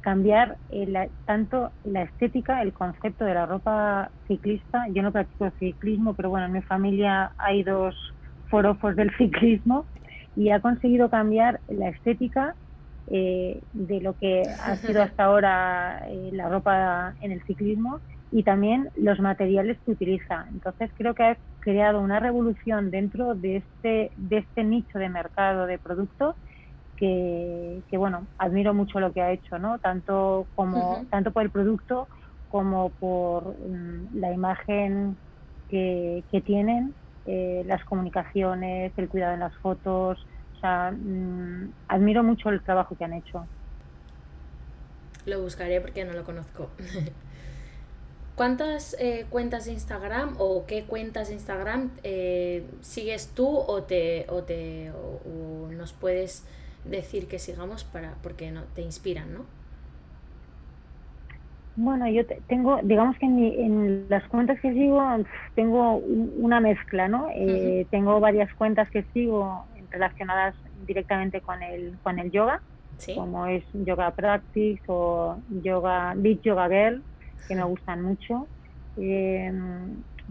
cambiar 0.02 0.58
tanto 1.26 1.72
la 1.84 2.04
estética, 2.04 2.62
el 2.62 2.74
concepto 2.74 3.24
de 3.24 3.34
la 3.34 3.46
ropa 3.46 4.10
ciclista. 4.28 4.88
Yo 4.90 5.04
no 5.04 5.12
practico 5.12 5.52
ciclismo, 5.60 6.14
pero 6.14 6.30
bueno, 6.30 6.48
en 6.48 6.54
mi 6.54 6.62
familia 6.62 7.32
hay 7.38 7.64
dos 7.64 7.96
forofos 8.50 8.96
del 8.96 9.16
ciclismo 9.18 9.86
y 10.36 10.50
ha 10.50 10.60
conseguido 10.60 11.10
cambiar 11.10 11.60
la 11.68 11.90
estética 11.90 12.56
eh, 13.08 13.62
de 13.74 14.02
lo 14.02 14.18
que 14.18 14.44
ha 14.44 14.76
sido 14.78 15.02
hasta 15.04 15.26
ahora 15.26 16.06
eh, 16.08 16.30
la 16.34 16.50
ropa 16.50 17.14
en 17.22 17.32
el 17.32 17.44
ciclismo 17.44 18.00
y 18.32 18.44
también 18.44 18.90
los 18.96 19.20
materiales 19.20 19.78
que 19.86 19.92
utiliza. 19.92 20.46
Entonces 20.52 20.90
creo 20.98 21.14
que 21.14 21.24
ha 21.24 21.38
creado 21.60 22.00
una 22.00 22.20
revolución 22.20 22.90
dentro 22.90 23.36
de 23.36 23.58
este, 23.58 24.12
de 24.16 24.38
este 24.38 24.64
nicho 24.64 24.98
de 24.98 25.10
mercado 25.10 25.66
de 25.66 25.78
productos 25.78 26.36
que, 27.02 27.98
bueno, 27.98 28.28
admiro 28.38 28.74
mucho 28.74 29.00
lo 29.00 29.12
que 29.12 29.22
ha 29.22 29.32
hecho, 29.32 29.58
¿no? 29.58 29.80
Tanto 29.80 30.46
como, 30.56 31.04
tanto 31.10 31.32
por 31.32 31.44
el 31.44 31.50
producto 31.50 32.08
como 32.52 32.90
por 32.90 33.56
mm, 33.58 34.20
la 34.20 34.32
imagen 34.32 35.18
que, 35.70 36.24
que 36.32 36.42
tienen, 36.42 36.94
eh, 37.26 37.64
las 37.66 37.84
comunicaciones, 37.86 38.92
el 38.98 39.10
cuidado 39.10 39.34
en 39.34 39.40
las 39.40 39.56
fotos, 39.58 40.26
sea, 40.62 40.92
mm, 40.92 41.74
admiro 41.90 42.24
mucho 42.24 42.50
el 42.50 42.62
trabajo 42.62 42.96
que 42.96 43.04
han 43.04 43.14
hecho. 43.14 43.46
Lo 45.26 45.42
buscaré 45.42 45.82
porque 45.82 46.06
no 46.06 46.14
lo 46.14 46.24
conozco. 46.24 46.70
¿Cuántas 48.36 48.96
eh, 49.00 49.26
cuentas 49.30 49.66
de 49.66 49.74
Instagram 49.74 50.36
o 50.40 50.66
qué 50.66 50.86
cuentas 50.86 51.28
de 51.28 51.36
Instagram 51.36 51.92
eh, 52.04 52.66
sigues 52.82 53.28
tú 53.36 53.48
o 53.48 53.84
te 53.84 54.26
o 54.30 54.44
te 54.44 54.92
o, 54.92 55.68
nos 55.70 55.94
puedes 55.94 56.46
decir 56.86 57.28
que 57.28 57.40
sigamos 57.40 57.84
para 57.84 58.16
porque 58.24 58.52
no 58.52 58.64
te 58.76 58.82
inspiran, 58.82 59.34
¿no? 59.34 59.46
Bueno, 61.76 62.08
yo 62.10 62.24
tengo, 62.48 62.80
digamos 62.84 63.18
que 63.18 63.26
en, 63.26 64.06
las 64.10 64.28
cuentas 64.28 64.60
que 64.60 64.74
sigo 64.74 65.02
tengo 65.56 65.96
una 65.96 66.60
mezcla, 66.60 67.08
¿no? 67.08 67.28
Eh, 67.34 67.88
tengo 67.90 68.20
varias 68.20 68.54
cuentas 68.56 68.90
que 68.90 69.04
sigo 69.14 69.66
relacionadas 69.90 70.54
directamente 70.86 71.42
con 71.42 71.64
el, 71.64 71.98
con 72.04 72.20
el 72.20 72.30
yoga, 72.32 72.62
como 73.16 73.48
es 73.48 73.64
Yoga 73.74 74.12
Practice 74.12 74.82
o 74.88 75.38
Yoga 75.64 76.14
Beat 76.16 76.42
Yoga 76.42 76.68
Girl, 76.68 77.02
que 77.48 77.56
me 77.56 77.64
gustan 77.64 78.02
mucho. 78.02 78.48
Eh, 78.98 79.52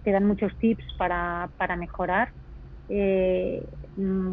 te 0.05 0.13
dan 0.13 0.27
muchos 0.27 0.55
tips 0.57 0.85
para, 0.99 1.49
para 1.57 1.77
mejorar. 1.77 2.31
Eh, 2.89 3.63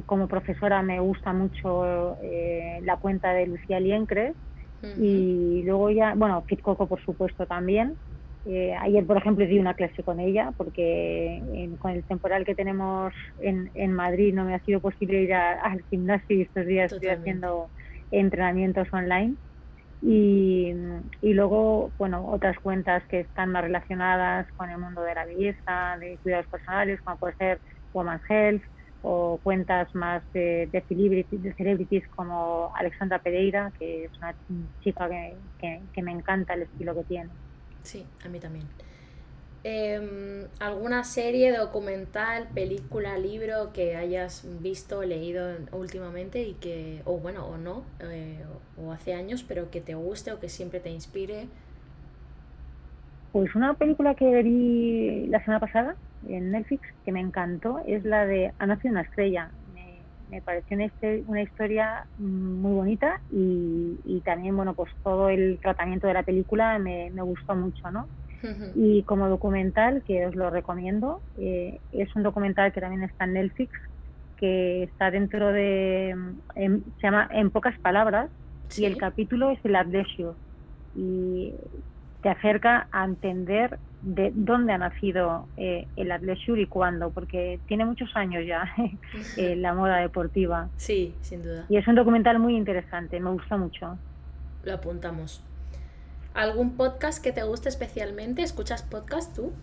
como 0.05 0.27
profesora 0.27 0.81
me 0.81 0.99
gusta 0.99 1.33
mucho 1.33 2.17
eh, 2.21 2.79
la 2.83 2.97
cuenta 2.97 3.33
de 3.33 3.47
Lucía 3.47 3.79
Liencres 3.79 4.35
y 4.81 5.63
luego 5.63 5.89
ya, 5.89 6.13
bueno, 6.15 6.43
Fit 6.47 6.61
Coco 6.61 6.87
por 6.87 7.01
supuesto 7.01 7.45
también. 7.45 7.97
Eh, 8.45 8.73
ayer, 8.79 9.05
por 9.05 9.17
ejemplo, 9.17 9.45
di 9.45 9.59
una 9.59 9.73
clase 9.73 10.03
con 10.03 10.19
ella 10.19 10.53
porque 10.55 11.41
con 11.79 11.91
el 11.91 12.05
temporal 12.05 12.45
que 12.45 12.55
tenemos 12.55 13.13
en, 13.39 13.69
en, 13.73 13.91
Madrid 13.91 14.33
no 14.33 14.45
me 14.45 14.55
ha 14.55 14.59
sido 14.59 14.79
posible 14.79 15.21
ir 15.21 15.33
al 15.33 15.83
gimnasio 15.89 16.37
y 16.37 16.41
estos 16.43 16.65
días 16.65 16.93
estoy 16.93 17.09
haciendo 17.09 17.71
entrenamientos 18.11 18.87
online. 18.93 19.35
Y, 19.99 20.71
y, 21.21 21.33
luego, 21.33 21.91
bueno, 21.97 22.29
otras 22.29 22.57
cuentas 22.59 23.03
que 23.09 23.21
están 23.21 23.51
más 23.51 23.63
relacionadas 23.63 24.47
con 24.55 24.69
el 24.69 24.77
mundo 24.77 25.01
de 25.01 25.15
la 25.15 25.25
belleza, 25.25 25.97
de 25.99 26.19
cuidados 26.21 26.47
personales, 26.47 27.01
como 27.01 27.17
puede 27.17 27.35
ser 27.35 27.59
Woman's 27.93 28.21
Health, 28.29 28.63
o 29.03 29.39
cuentas 29.43 29.93
más 29.95 30.21
de, 30.33 30.67
de, 30.71 30.81
celebrities, 30.81 31.43
de 31.43 31.53
celebrities 31.53 32.07
como 32.15 32.71
Alexandra 32.75 33.19
Pereira, 33.19 33.71
que 33.77 34.05
es 34.05 34.17
una 34.17 34.35
chica 34.83 35.07
que, 35.07 35.35
que, 35.59 35.81
que 35.93 36.01
me 36.01 36.11
encanta 36.11 36.53
el 36.53 36.63
estilo 36.63 36.95
que 36.95 37.03
tiene. 37.03 37.29
Sí, 37.83 38.05
a 38.25 38.29
mí 38.29 38.39
también. 38.39 38.65
Eh, 39.63 40.47
¿Alguna 40.59 41.03
serie, 41.03 41.51
documental, 41.51 42.47
película, 42.53 43.17
libro 43.17 43.73
que 43.73 43.95
hayas 43.97 44.45
visto, 44.61 45.03
leído 45.03 45.57
últimamente 45.73 46.41
y 46.43 46.53
que, 46.53 47.01
o 47.05 47.17
bueno, 47.17 47.45
o 47.45 47.57
no, 47.57 47.83
eh, 47.99 48.39
o 48.81 48.93
hace 48.93 49.13
años, 49.13 49.43
pero 49.43 49.69
que 49.69 49.81
te 49.81 49.95
guste 49.95 50.31
o 50.31 50.39
que 50.39 50.47
siempre 50.47 50.79
te 50.79 50.89
inspire? 50.89 51.47
Pues 53.33 53.53
una 53.55 53.73
película 53.73 54.15
que 54.15 54.41
vi 54.41 55.27
la 55.27 55.39
semana 55.43 55.59
pasada 55.59 55.95
en 56.27 56.51
Netflix 56.51 56.87
que 57.05 57.11
me 57.11 57.19
encantó 57.19 57.79
es 57.85 58.03
la 58.03 58.25
de 58.25 58.51
Ha 58.59 58.65
nacido 58.65 58.91
una 58.91 59.01
estrella. 59.01 59.51
Me, 59.73 59.99
me 60.29 60.41
pareció 60.41 60.77
una, 60.77 60.91
una, 61.27 61.41
historia 61.41 62.05
muy 62.17 62.73
bonita 62.73 63.21
y, 63.31 63.99
y, 64.05 64.21
también, 64.21 64.55
bueno, 64.55 64.73
pues 64.73 64.91
todo 65.03 65.29
el 65.29 65.59
tratamiento 65.61 66.07
de 66.07 66.13
la 66.13 66.23
película 66.23 66.77
me, 66.79 67.09
me 67.11 67.21
gustó 67.21 67.55
mucho, 67.55 67.91
¿no? 67.91 68.07
Y 68.75 69.03
como 69.03 69.29
documental, 69.29 70.03
que 70.03 70.25
os 70.25 70.35
lo 70.35 70.49
recomiendo, 70.49 71.21
eh, 71.37 71.79
es 71.91 72.15
un 72.15 72.23
documental 72.23 72.71
que 72.71 72.79
también 72.79 73.03
está 73.03 73.25
en 73.25 73.33
Netflix, 73.33 73.71
que 74.37 74.83
está 74.83 75.11
dentro 75.11 75.51
de, 75.51 76.15
en, 76.55 76.83
se 76.95 77.01
llama 77.01 77.27
En 77.31 77.49
pocas 77.49 77.77
palabras, 77.79 78.29
¿Sí? 78.69 78.83
y 78.83 78.85
el 78.85 78.97
capítulo 78.97 79.49
es 79.49 79.59
el 79.65 79.75
Adlesio. 79.75 80.35
Y 80.95 81.53
te 82.27 82.31
acerca 82.31 82.89
a 82.91 83.05
entender 83.05 83.79
de 84.01 84.33
dónde 84.35 84.73
ha 84.73 84.77
nacido 84.77 85.47
eh, 85.55 85.87
el 85.95 86.11
athleisure 86.11 86.61
y 86.61 86.65
cuándo, 86.65 87.09
porque 87.11 87.61
tiene 87.67 87.85
muchos 87.85 88.13
años 88.17 88.43
ya 88.45 88.65
eh, 89.37 89.55
la 89.55 89.73
moda 89.73 89.99
deportiva. 89.99 90.67
Sí, 90.75 91.15
sin 91.21 91.41
duda. 91.41 91.63
Y 91.69 91.77
es 91.77 91.87
un 91.87 91.95
documental 91.95 92.37
muy 92.37 92.57
interesante, 92.57 93.17
me 93.21 93.29
gusta 93.29 93.55
mucho. 93.55 93.97
Lo 94.65 94.73
apuntamos. 94.73 95.41
¿Algún 96.33 96.75
podcast 96.75 97.23
que 97.23 97.31
te 97.31 97.43
guste 97.43 97.69
especialmente? 97.69 98.41
¿Escuchas 98.43 98.83
podcast 98.83 99.33
tú? 99.33 99.53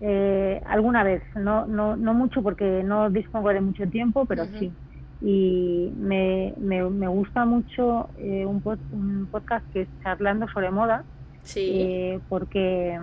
Eh, 0.00 0.62
alguna 0.66 1.02
vez, 1.02 1.24
no, 1.34 1.66
no, 1.66 1.96
no 1.96 2.14
mucho 2.14 2.44
porque 2.44 2.84
no 2.84 3.10
dispongo 3.10 3.48
de 3.48 3.60
mucho 3.60 3.88
tiempo, 3.88 4.24
pero 4.24 4.44
uh 4.44 4.46
-huh. 4.46 4.58
sí. 4.60 4.72
Y 5.20 5.92
me, 5.96 6.54
me, 6.58 6.82
me 6.84 7.08
gusta 7.08 7.44
mucho 7.44 8.08
eh, 8.18 8.46
un, 8.46 8.60
pod, 8.60 8.78
un, 8.92 9.26
podcast 9.30 9.66
que 9.72 9.82
es 9.82 9.88
Charlando 10.02 10.46
sobre 10.48 10.70
Moda, 10.70 11.04
sí. 11.42 11.70
eh, 11.74 12.20
porque 12.28 13.00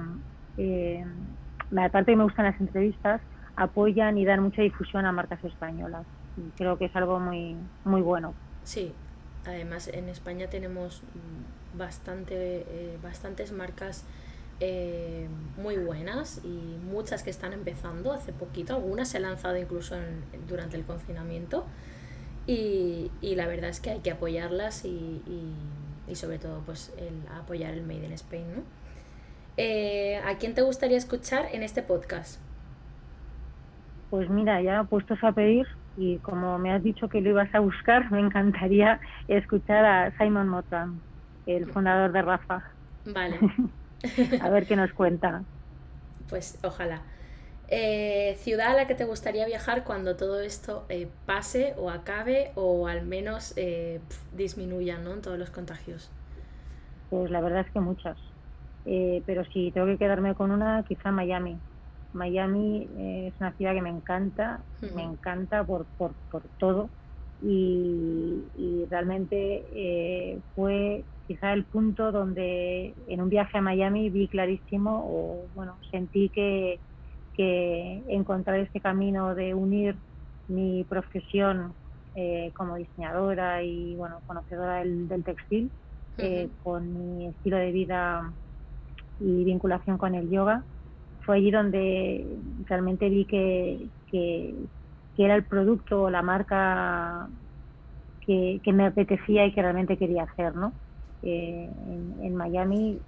eh, 0.57 1.05
aparte 1.77 2.13
que 2.13 2.15
me 2.15 2.23
gustan 2.23 2.45
las 2.45 2.59
entrevistas, 2.61 3.21
apoyan 3.55 4.17
y 4.17 4.25
dan 4.25 4.41
mucha 4.41 4.61
difusión 4.61 5.05
a 5.05 5.11
marcas 5.11 5.43
españolas. 5.43 6.05
Y 6.37 6.49
creo 6.57 6.77
que 6.77 6.85
es 6.85 6.95
algo 6.95 7.19
muy, 7.19 7.55
muy 7.83 8.01
bueno. 8.01 8.33
Sí, 8.63 8.93
además 9.45 9.87
en 9.87 10.09
España 10.09 10.47
tenemos 10.47 11.03
bastante, 11.77 12.65
eh, 12.67 12.97
bastantes 13.01 13.51
marcas 13.51 14.03
eh, 14.59 15.27
muy 15.57 15.77
buenas 15.77 16.39
y 16.43 16.77
muchas 16.89 17.23
que 17.23 17.29
están 17.29 17.53
empezando 17.53 18.13
hace 18.13 18.31
poquito, 18.31 18.75
algunas 18.75 19.09
se 19.09 19.17
han 19.17 19.23
lanzado 19.23 19.57
incluso 19.57 19.95
en, 19.95 20.23
durante 20.47 20.77
el 20.77 20.85
confinamiento 20.85 21.65
y, 22.47 23.11
y, 23.21 23.35
la 23.35 23.47
verdad 23.47 23.69
es 23.69 23.79
que 23.79 23.91
hay 23.91 23.99
que 23.99 24.11
apoyarlas 24.11 24.85
y, 24.85 24.89
y, 24.89 25.53
y, 26.07 26.15
sobre 26.15 26.37
todo 26.37 26.61
pues 26.65 26.93
el 26.97 27.21
apoyar 27.35 27.73
el 27.73 27.83
Made 27.83 28.05
in 28.05 28.13
Spain. 28.13 28.45
¿no? 28.55 28.61
Eh, 29.57 30.21
¿A 30.25 30.37
quién 30.37 30.53
te 30.53 30.61
gustaría 30.61 30.97
escuchar 30.97 31.47
en 31.51 31.63
este 31.63 31.81
podcast? 31.81 32.39
Pues 34.09 34.29
mira, 34.29 34.61
ya 34.61 34.83
puestos 34.83 35.23
a 35.23 35.31
pedir 35.31 35.65
y 35.97 36.17
como 36.17 36.57
me 36.57 36.71
has 36.71 36.83
dicho 36.83 37.07
que 37.09 37.21
lo 37.21 37.29
ibas 37.29 37.53
a 37.55 37.59
buscar, 37.59 38.11
me 38.11 38.19
encantaría 38.19 38.99
escuchar 39.27 39.85
a 39.85 40.17
Simon 40.17 40.47
Motown 40.49 41.01
el 41.45 41.71
fundador 41.71 42.11
de 42.11 42.21
Rafa. 42.21 42.63
Vale. 43.05 43.39
a 44.41 44.49
ver 44.49 44.65
qué 44.65 44.75
nos 44.75 44.91
cuenta. 44.93 45.43
Pues 46.29 46.59
ojalá. 46.63 47.01
Eh, 47.67 48.35
¿Ciudad 48.37 48.71
a 48.71 48.73
la 48.73 48.87
que 48.87 48.95
te 48.95 49.05
gustaría 49.05 49.45
viajar 49.45 49.83
cuando 49.83 50.15
todo 50.15 50.39
esto 50.39 50.85
eh, 50.89 51.07
pase 51.25 51.73
o 51.77 51.89
acabe 51.89 52.51
o 52.55 52.87
al 52.87 53.05
menos 53.05 53.53
eh, 53.57 53.99
disminuyan 54.35 55.03
¿no? 55.03 55.15
todos 55.15 55.39
los 55.39 55.49
contagios? 55.49 56.11
Pues 57.09 57.31
la 57.31 57.41
verdad 57.41 57.65
es 57.65 57.71
que 57.71 57.79
muchas. 57.79 58.17
Eh, 58.85 59.23
pero 59.25 59.43
si 59.45 59.71
tengo 59.71 59.87
que 59.87 59.97
quedarme 59.97 60.35
con 60.35 60.51
una, 60.51 60.83
quizá 60.87 61.11
Miami. 61.11 61.57
Miami 62.13 62.87
es 62.97 63.33
una 63.41 63.51
ciudad 63.53 63.73
que 63.73 63.81
me 63.81 63.89
encanta, 63.89 64.61
uh 64.81 64.85
-huh. 64.85 64.95
me 64.95 65.03
encanta 65.03 65.63
por, 65.65 65.85
por, 65.97 66.13
por 66.31 66.43
todo 66.59 66.89
y, 67.41 68.43
y 68.57 68.85
realmente 68.89 69.65
eh, 69.73 70.39
fue 70.55 71.03
quizá 71.27 71.53
el 71.53 71.63
punto 71.63 72.11
donde 72.11 72.93
en 73.07 73.21
un 73.21 73.29
viaje 73.29 73.57
a 73.57 73.61
Miami 73.61 74.09
vi 74.09 74.27
clarísimo 74.27 75.05
o 75.07 75.45
bueno 75.55 75.75
sentí 75.91 76.29
que, 76.29 76.79
que 77.35 78.03
encontrar 78.07 78.59
este 78.59 78.79
camino 78.79 79.35
de 79.35 79.53
unir 79.53 79.95
mi 80.47 80.83
profesión 80.83 81.73
eh, 82.15 82.51
como 82.55 82.75
diseñadora 82.75 83.63
y 83.63 83.95
bueno 83.95 84.19
conocedora 84.27 84.77
del, 84.77 85.07
del 85.07 85.23
textil 85.23 85.65
uh 85.65 86.21
-huh. 86.21 86.25
eh, 86.25 86.49
con 86.63 87.17
mi 87.17 87.27
estilo 87.27 87.57
de 87.57 87.71
vida 87.71 88.31
y 89.19 89.43
vinculación 89.43 89.97
con 89.97 90.15
el 90.15 90.29
yoga 90.29 90.63
fue 91.25 91.37
allí 91.37 91.51
donde 91.51 92.25
realmente 92.67 93.09
vi 93.09 93.25
que, 93.25 93.87
que, 94.11 94.53
que 95.15 95.25
era 95.25 95.35
el 95.35 95.43
producto 95.43 96.03
o 96.03 96.09
la 96.09 96.21
marca 96.21 97.27
que, 98.21 98.61
que, 98.63 98.73
me 98.73 98.85
apetecía 98.85 99.45
y 99.45 99.51
que 99.51 99.61
realmente 99.61 99.97
quería 99.97 100.23
hacer, 100.23 100.55
¿no? 100.55 100.71
Eh, 101.23 101.69
en, 101.87 102.23
en, 102.23 102.35
Miami 102.35 102.99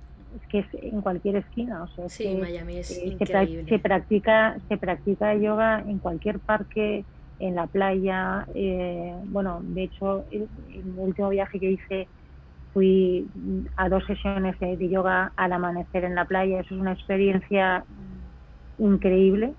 es 0.42 0.48
que 0.48 0.60
es 0.60 0.84
en 0.84 1.02
cualquier 1.02 1.38
esquina, 1.38 1.84
o 1.84 1.88
sea, 1.88 2.10
sí, 2.10 2.24
que, 2.24 2.36
Miami 2.36 2.78
es 2.78 2.92
eh, 2.92 3.08
increíble. 3.08 3.64
Se, 3.64 3.70
se, 3.70 3.80
practica 3.80 4.58
se 4.68 4.78
practica 4.78 5.36
yoga 5.36 5.82
en 5.82 6.00
cualquier 6.00 6.40
parque, 6.40 7.04
en 7.40 7.56
la 7.56 7.68
playa, 7.68 8.48
eh, 8.56 9.14
bueno, 9.26 9.60
de 9.62 9.84
hecho, 9.84 10.26
en 10.32 10.48
el 10.74 10.94
último 10.98 11.30
viaje 11.30 11.60
que 11.60 11.72
hice 11.72 12.08
fui 12.74 13.28
a 13.76 13.90
dos 13.90 14.06
sesiones 14.06 14.60
de, 14.60 14.78
de 14.78 14.90
yoga 14.90 15.32
al 15.36 15.54
amanecer 15.54 16.04
en 16.04 16.16
la 16.16 16.26
playa, 16.26 16.60
eso 16.60 16.76
es 16.76 16.82
una 16.82 16.94
experiencia 16.94 17.84
increíble, 18.80 19.54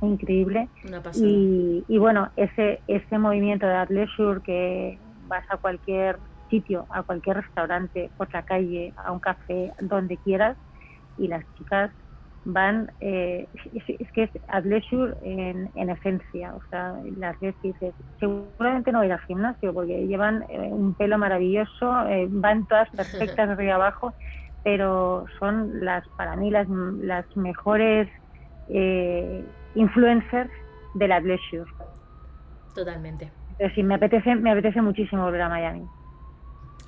increíble. 0.00 0.68
Y, 1.14 1.84
y, 1.86 1.98
bueno, 1.98 2.30
ese, 2.36 2.80
ese 2.88 3.18
movimiento 3.18 3.66
de 3.66 3.74
athleisure 3.74 4.40
que 4.42 4.98
vas 5.28 5.44
a 5.50 5.56
cualquier 5.56 6.16
sitio, 6.52 6.86
a 6.90 7.02
cualquier 7.02 7.36
restaurante, 7.38 8.10
por 8.16 8.28
la 8.32 8.42
calle, 8.42 8.92
a 8.96 9.10
un 9.10 9.20
café, 9.20 9.72
donde 9.80 10.18
quieras, 10.18 10.56
y 11.16 11.28
las 11.28 11.44
chicas 11.54 11.90
van, 12.44 12.90
eh, 13.00 13.48
es, 13.72 13.84
es, 14.00 14.12
que 14.12 14.24
es 14.24 14.30
athleisure 14.48 15.14
en, 15.22 15.70
en 15.74 15.90
esencia, 15.90 16.54
o 16.54 16.60
sea, 16.70 16.94
las 17.16 17.38
ves 17.40 17.54
y 17.62 17.68
dices, 17.68 17.94
seguramente 18.18 18.92
no 18.92 19.04
ir 19.04 19.12
al 19.12 19.20
gimnasio 19.20 19.72
porque 19.72 20.06
llevan 20.06 20.42
eh, 20.48 20.58
un 20.58 20.94
pelo 20.94 21.18
maravilloso, 21.18 22.06
eh, 22.08 22.26
van 22.30 22.66
todas 22.66 22.88
perfectas 22.96 23.46
de 23.48 23.54
arriba 23.54 23.74
abajo, 23.76 24.12
pero 24.64 25.24
son 25.38 25.84
las, 25.84 26.04
para 26.16 26.36
mí, 26.36 26.50
las, 26.50 26.68
las 26.68 27.24
mejores 27.36 28.08
eh, 28.68 29.44
influencers 29.74 30.50
de 30.94 31.08
la 31.08 31.20
leisure. 31.20 31.70
Totalmente. 32.74 33.30
Pero 33.58 33.74
sí, 33.74 33.82
me 33.82 33.94
apetece, 33.94 34.34
me 34.34 34.50
apetece 34.50 34.80
muchísimo 34.82 35.24
volver 35.24 35.42
a 35.42 35.48
Miami. 35.48 35.84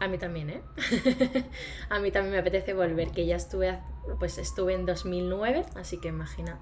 A 0.05 0.09
mí 0.09 0.19
también, 0.19 0.51
¿eh? 0.51 0.61
a 1.89 1.99
mí 1.99 2.11
también 2.11 2.33
me 2.33 2.39
apetece 2.39 2.75
volver, 2.75 3.09
que 3.09 3.25
ya 3.25 3.37
estuve, 3.37 3.79
pues 4.19 4.37
estuve 4.37 4.75
en 4.75 4.85
2009, 4.85 5.63
así 5.77 5.99
que 5.99 6.09
imagina, 6.09 6.59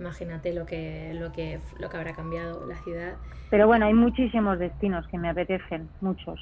imagínate 0.00 0.52
lo 0.52 0.66
que, 0.66 1.14
lo 1.14 1.30
que, 1.30 1.60
lo 1.78 1.88
que 1.88 1.96
habrá 1.96 2.12
cambiado 2.14 2.66
la 2.66 2.74
ciudad. 2.82 3.14
Pero 3.50 3.68
bueno, 3.68 3.86
hay 3.86 3.94
muchísimos 3.94 4.58
destinos 4.58 5.06
que 5.06 5.16
me 5.16 5.28
apetecen, 5.28 5.88
muchos. 6.00 6.40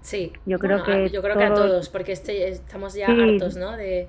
Sí, 0.00 0.32
yo 0.44 0.58
creo 0.58 0.78
bueno, 0.78 1.06
que 1.06 1.10
yo 1.10 1.22
creo 1.22 1.34
todos... 1.34 1.46
que 1.46 1.52
a 1.52 1.54
todos, 1.54 1.88
porque 1.88 2.12
este, 2.12 2.48
estamos 2.48 2.94
ya 2.94 3.06
sí, 3.06 3.20
hartos, 3.20 3.56
¿no? 3.56 3.76
De... 3.76 4.08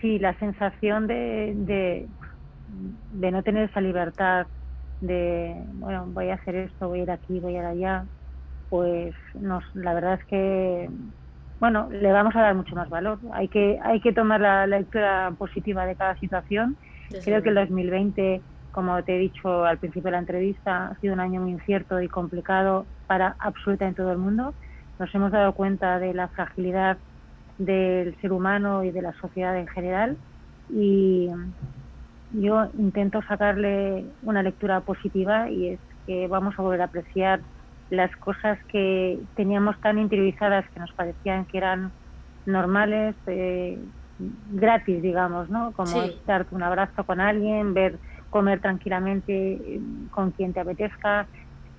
Sí, 0.00 0.20
la 0.20 0.38
sensación 0.38 1.08
de, 1.08 1.52
de, 1.56 2.06
de 3.10 3.30
no 3.32 3.42
tener 3.42 3.68
esa 3.68 3.80
libertad 3.80 4.46
de, 5.00 5.52
bueno, 5.72 6.06
voy 6.06 6.30
a 6.30 6.34
hacer 6.34 6.54
esto, 6.54 6.86
voy 6.86 7.00
a 7.00 7.02
ir 7.02 7.10
aquí, 7.10 7.40
voy 7.40 7.56
a 7.56 7.58
ir 7.58 7.64
allá, 7.64 8.06
pues 8.68 9.14
nos, 9.34 9.64
la 9.74 9.94
verdad 9.94 10.14
es 10.14 10.24
que, 10.26 10.90
bueno, 11.60 11.88
le 11.90 12.12
vamos 12.12 12.34
a 12.36 12.40
dar 12.40 12.54
mucho 12.54 12.74
más 12.74 12.88
valor. 12.88 13.18
Hay 13.32 13.48
que, 13.48 13.78
hay 13.82 14.00
que 14.00 14.12
tomar 14.12 14.40
la 14.40 14.66
lectura 14.66 15.32
positiva 15.38 15.86
de 15.86 15.96
cada 15.96 16.16
situación. 16.16 16.76
Desde 17.10 17.24
Creo 17.24 17.42
que 17.42 17.48
el 17.50 17.54
2020, 17.54 18.42
como 18.72 19.02
te 19.04 19.16
he 19.16 19.18
dicho 19.18 19.64
al 19.64 19.78
principio 19.78 20.06
de 20.06 20.12
la 20.12 20.18
entrevista, 20.18 20.88
ha 20.88 20.98
sido 20.98 21.14
un 21.14 21.20
año 21.20 21.40
muy 21.40 21.52
incierto 21.52 22.00
y 22.00 22.08
complicado 22.08 22.86
para 23.06 23.36
absolutamente 23.38 24.02
todo 24.02 24.12
el 24.12 24.18
mundo, 24.18 24.54
nos 24.98 25.14
hemos 25.14 25.30
dado 25.30 25.52
cuenta 25.52 25.98
de 25.98 26.14
la 26.14 26.28
fragilidad 26.28 26.98
del 27.58 28.16
ser 28.20 28.32
humano 28.32 28.84
y 28.84 28.90
de 28.90 29.02
la 29.02 29.12
sociedad 29.14 29.56
en 29.58 29.66
general 29.68 30.18
y 30.68 31.28
yo 32.30 32.68
intento 32.78 33.20
sacarle 33.22 34.06
una 34.22 34.42
lectura 34.42 34.80
positiva 34.80 35.50
y 35.50 35.74
es 35.74 35.80
que 36.06 36.26
vamos 36.28 36.54
a 36.58 36.62
volver 36.62 36.82
a 36.82 36.86
apreciar 36.86 37.40
las 37.90 38.14
cosas 38.16 38.58
que 38.68 39.18
teníamos 39.36 39.80
tan 39.80 39.98
interiorizadas 39.98 40.68
que 40.70 40.80
nos 40.80 40.92
parecían 40.92 41.44
que 41.46 41.58
eran 41.58 41.92
normales, 42.44 43.14
eh, 43.26 43.78
gratis, 44.52 45.02
digamos, 45.02 45.50
¿no? 45.50 45.72
Como 45.72 46.02
darte 46.26 46.54
un 46.54 46.62
abrazo 46.62 47.04
con 47.04 47.20
alguien, 47.20 47.74
ver 47.74 47.98
comer 48.30 48.60
tranquilamente 48.60 49.52
eh, 49.54 49.80
con 50.10 50.30
quien 50.32 50.52
te 50.52 50.60
apetezca, 50.60 51.26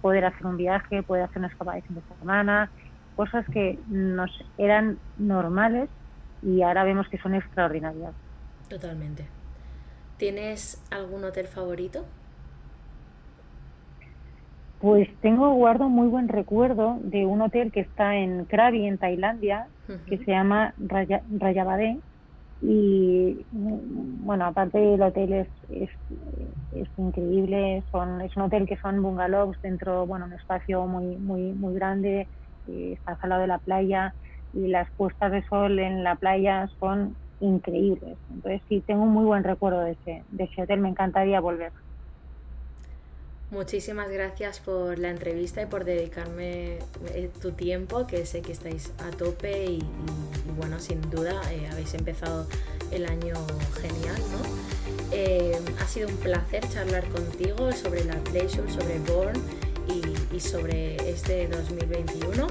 poder 0.02 0.26
hacer 0.26 0.46
un 0.46 0.58
viaje, 0.58 1.04
poder 1.04 1.24
hacer 1.24 1.40
una 1.40 1.48
escapada 1.48 1.76
de 1.76 1.84
fin 1.84 1.96
de 1.96 2.02
semana, 2.20 2.70
cosas 3.16 3.46
que 3.52 3.80
nos 3.88 4.32
eran 4.58 4.98
normales 5.18 5.90
y 6.42 6.62
ahora 6.62 6.84
vemos 6.84 7.08
que 7.10 7.18
son 7.18 7.36
extraordinarias. 7.36 8.14
Totalmente. 8.70 9.28
¿Tienes 10.18 10.84
algún 10.92 11.24
hotel 11.24 11.48
favorito? 11.48 12.06
Pues 14.80 15.08
tengo, 15.22 15.54
guardo 15.54 15.90
muy 15.90 16.08
buen 16.08 16.28
recuerdo 16.28 17.00
de 17.02 17.26
un 17.26 17.42
hotel 17.42 17.72
que 17.72 17.80
está 17.80 18.16
en 18.16 18.46
Krabi, 18.46 18.86
en 18.86 19.00
Tailandia, 19.00 19.70
que 20.06 20.18
se 20.20 20.32
llama 20.32 20.76
Raya, 20.78 21.24
Rayabade. 21.30 22.02
Y 22.62 23.48
bueno, 23.52 24.46
aparte 24.46 24.78
del 24.78 25.02
hotel 25.02 25.34
es, 25.34 25.48
es, 25.70 25.90
es, 26.72 26.90
increíble, 26.98 27.84
son, 27.92 28.22
es 28.22 28.36
un 28.36 28.44
hotel 28.44 28.68
que 28.68 28.78
son 28.78 29.02
bungalows 29.02 29.58
dentro, 29.62 30.06
bueno, 30.06 30.26
un 30.26 30.34
espacio 30.34 30.86
muy, 30.88 31.18
muy, 31.18 31.54
muy 31.54 31.76
grande, 31.76 32.30
eh, 32.68 32.94
está 32.94 33.18
al 33.22 33.30
lado 33.30 33.42
de 33.42 33.48
la 33.48 33.60
playa 33.60 34.16
y 34.54 34.68
las 34.68 34.88
puestas 34.96 35.32
de 35.32 35.44
sol 35.44 35.78
en 35.80 36.04
la 36.04 36.16
playa 36.16 36.68
son 36.80 37.18
increíbles. 37.40 38.18
Entonces 38.30 38.62
sí, 38.68 38.84
tengo 38.86 39.04
un 39.04 39.12
muy 39.12 39.26
buen 39.26 39.44
recuerdo 39.44 39.82
de 39.82 39.92
ese, 39.92 40.24
de 40.28 40.44
ese 40.46 40.64
hotel, 40.64 40.80
me 40.80 40.90
encantaría 40.90 41.40
volver. 41.40 41.72
Muchísimas 43.50 44.10
gracias 44.10 44.60
por 44.60 45.00
la 45.00 45.10
entrevista 45.10 45.62
y 45.62 45.68
por 45.68 45.86
dedicarme 45.86 46.80
eh, 47.14 47.30
tu 47.42 47.54
tiempo, 47.54 48.06
que 48.06 48.26
sé 48.26 48.42
que 48.42 48.52
estáis 48.52 48.92
a 49.08 49.16
tope 49.16 49.66
y, 49.66 49.84
bueno, 50.58 50.80
sin 50.80 51.00
duda 51.10 51.42
eh, 51.54 51.70
habéis 51.72 51.94
empezado 51.94 52.46
el 52.92 53.06
año 53.06 53.36
genial, 53.82 54.18
¿no? 54.32 55.08
Eh, 55.14 55.58
ha 55.80 55.88
sido 55.88 56.10
un 56.10 56.18
placer 56.18 56.68
charlar 56.68 57.08
contigo 57.08 57.72
sobre 57.72 58.04
la 58.04 58.16
Pleasure, 58.16 58.70
sobre 58.70 59.00
Born 59.00 59.42
y, 59.88 60.36
y 60.36 60.40
sobre 60.42 61.10
este 61.10 61.48
2021. 61.48 62.48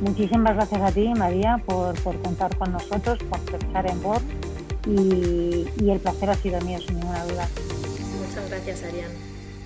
Muchísimas 0.00 0.54
gracias 0.54 0.80
a 0.80 0.92
ti, 0.92 1.12
María, 1.14 1.60
por, 1.66 2.00
por 2.02 2.20
contar 2.22 2.56
con 2.56 2.70
nosotros, 2.70 3.18
por 3.24 3.40
estar 3.60 3.90
en 3.90 4.00
Born 4.00 4.24
y, 4.86 5.66
y 5.82 5.90
el 5.90 5.98
placer 5.98 6.30
ha 6.30 6.34
sido 6.34 6.60
mío, 6.60 6.78
sin 6.80 7.00
ninguna 7.00 7.24
duda. 7.24 7.48
Muchas 8.20 8.48
gracias, 8.48 8.84
Ariane. 8.84 9.31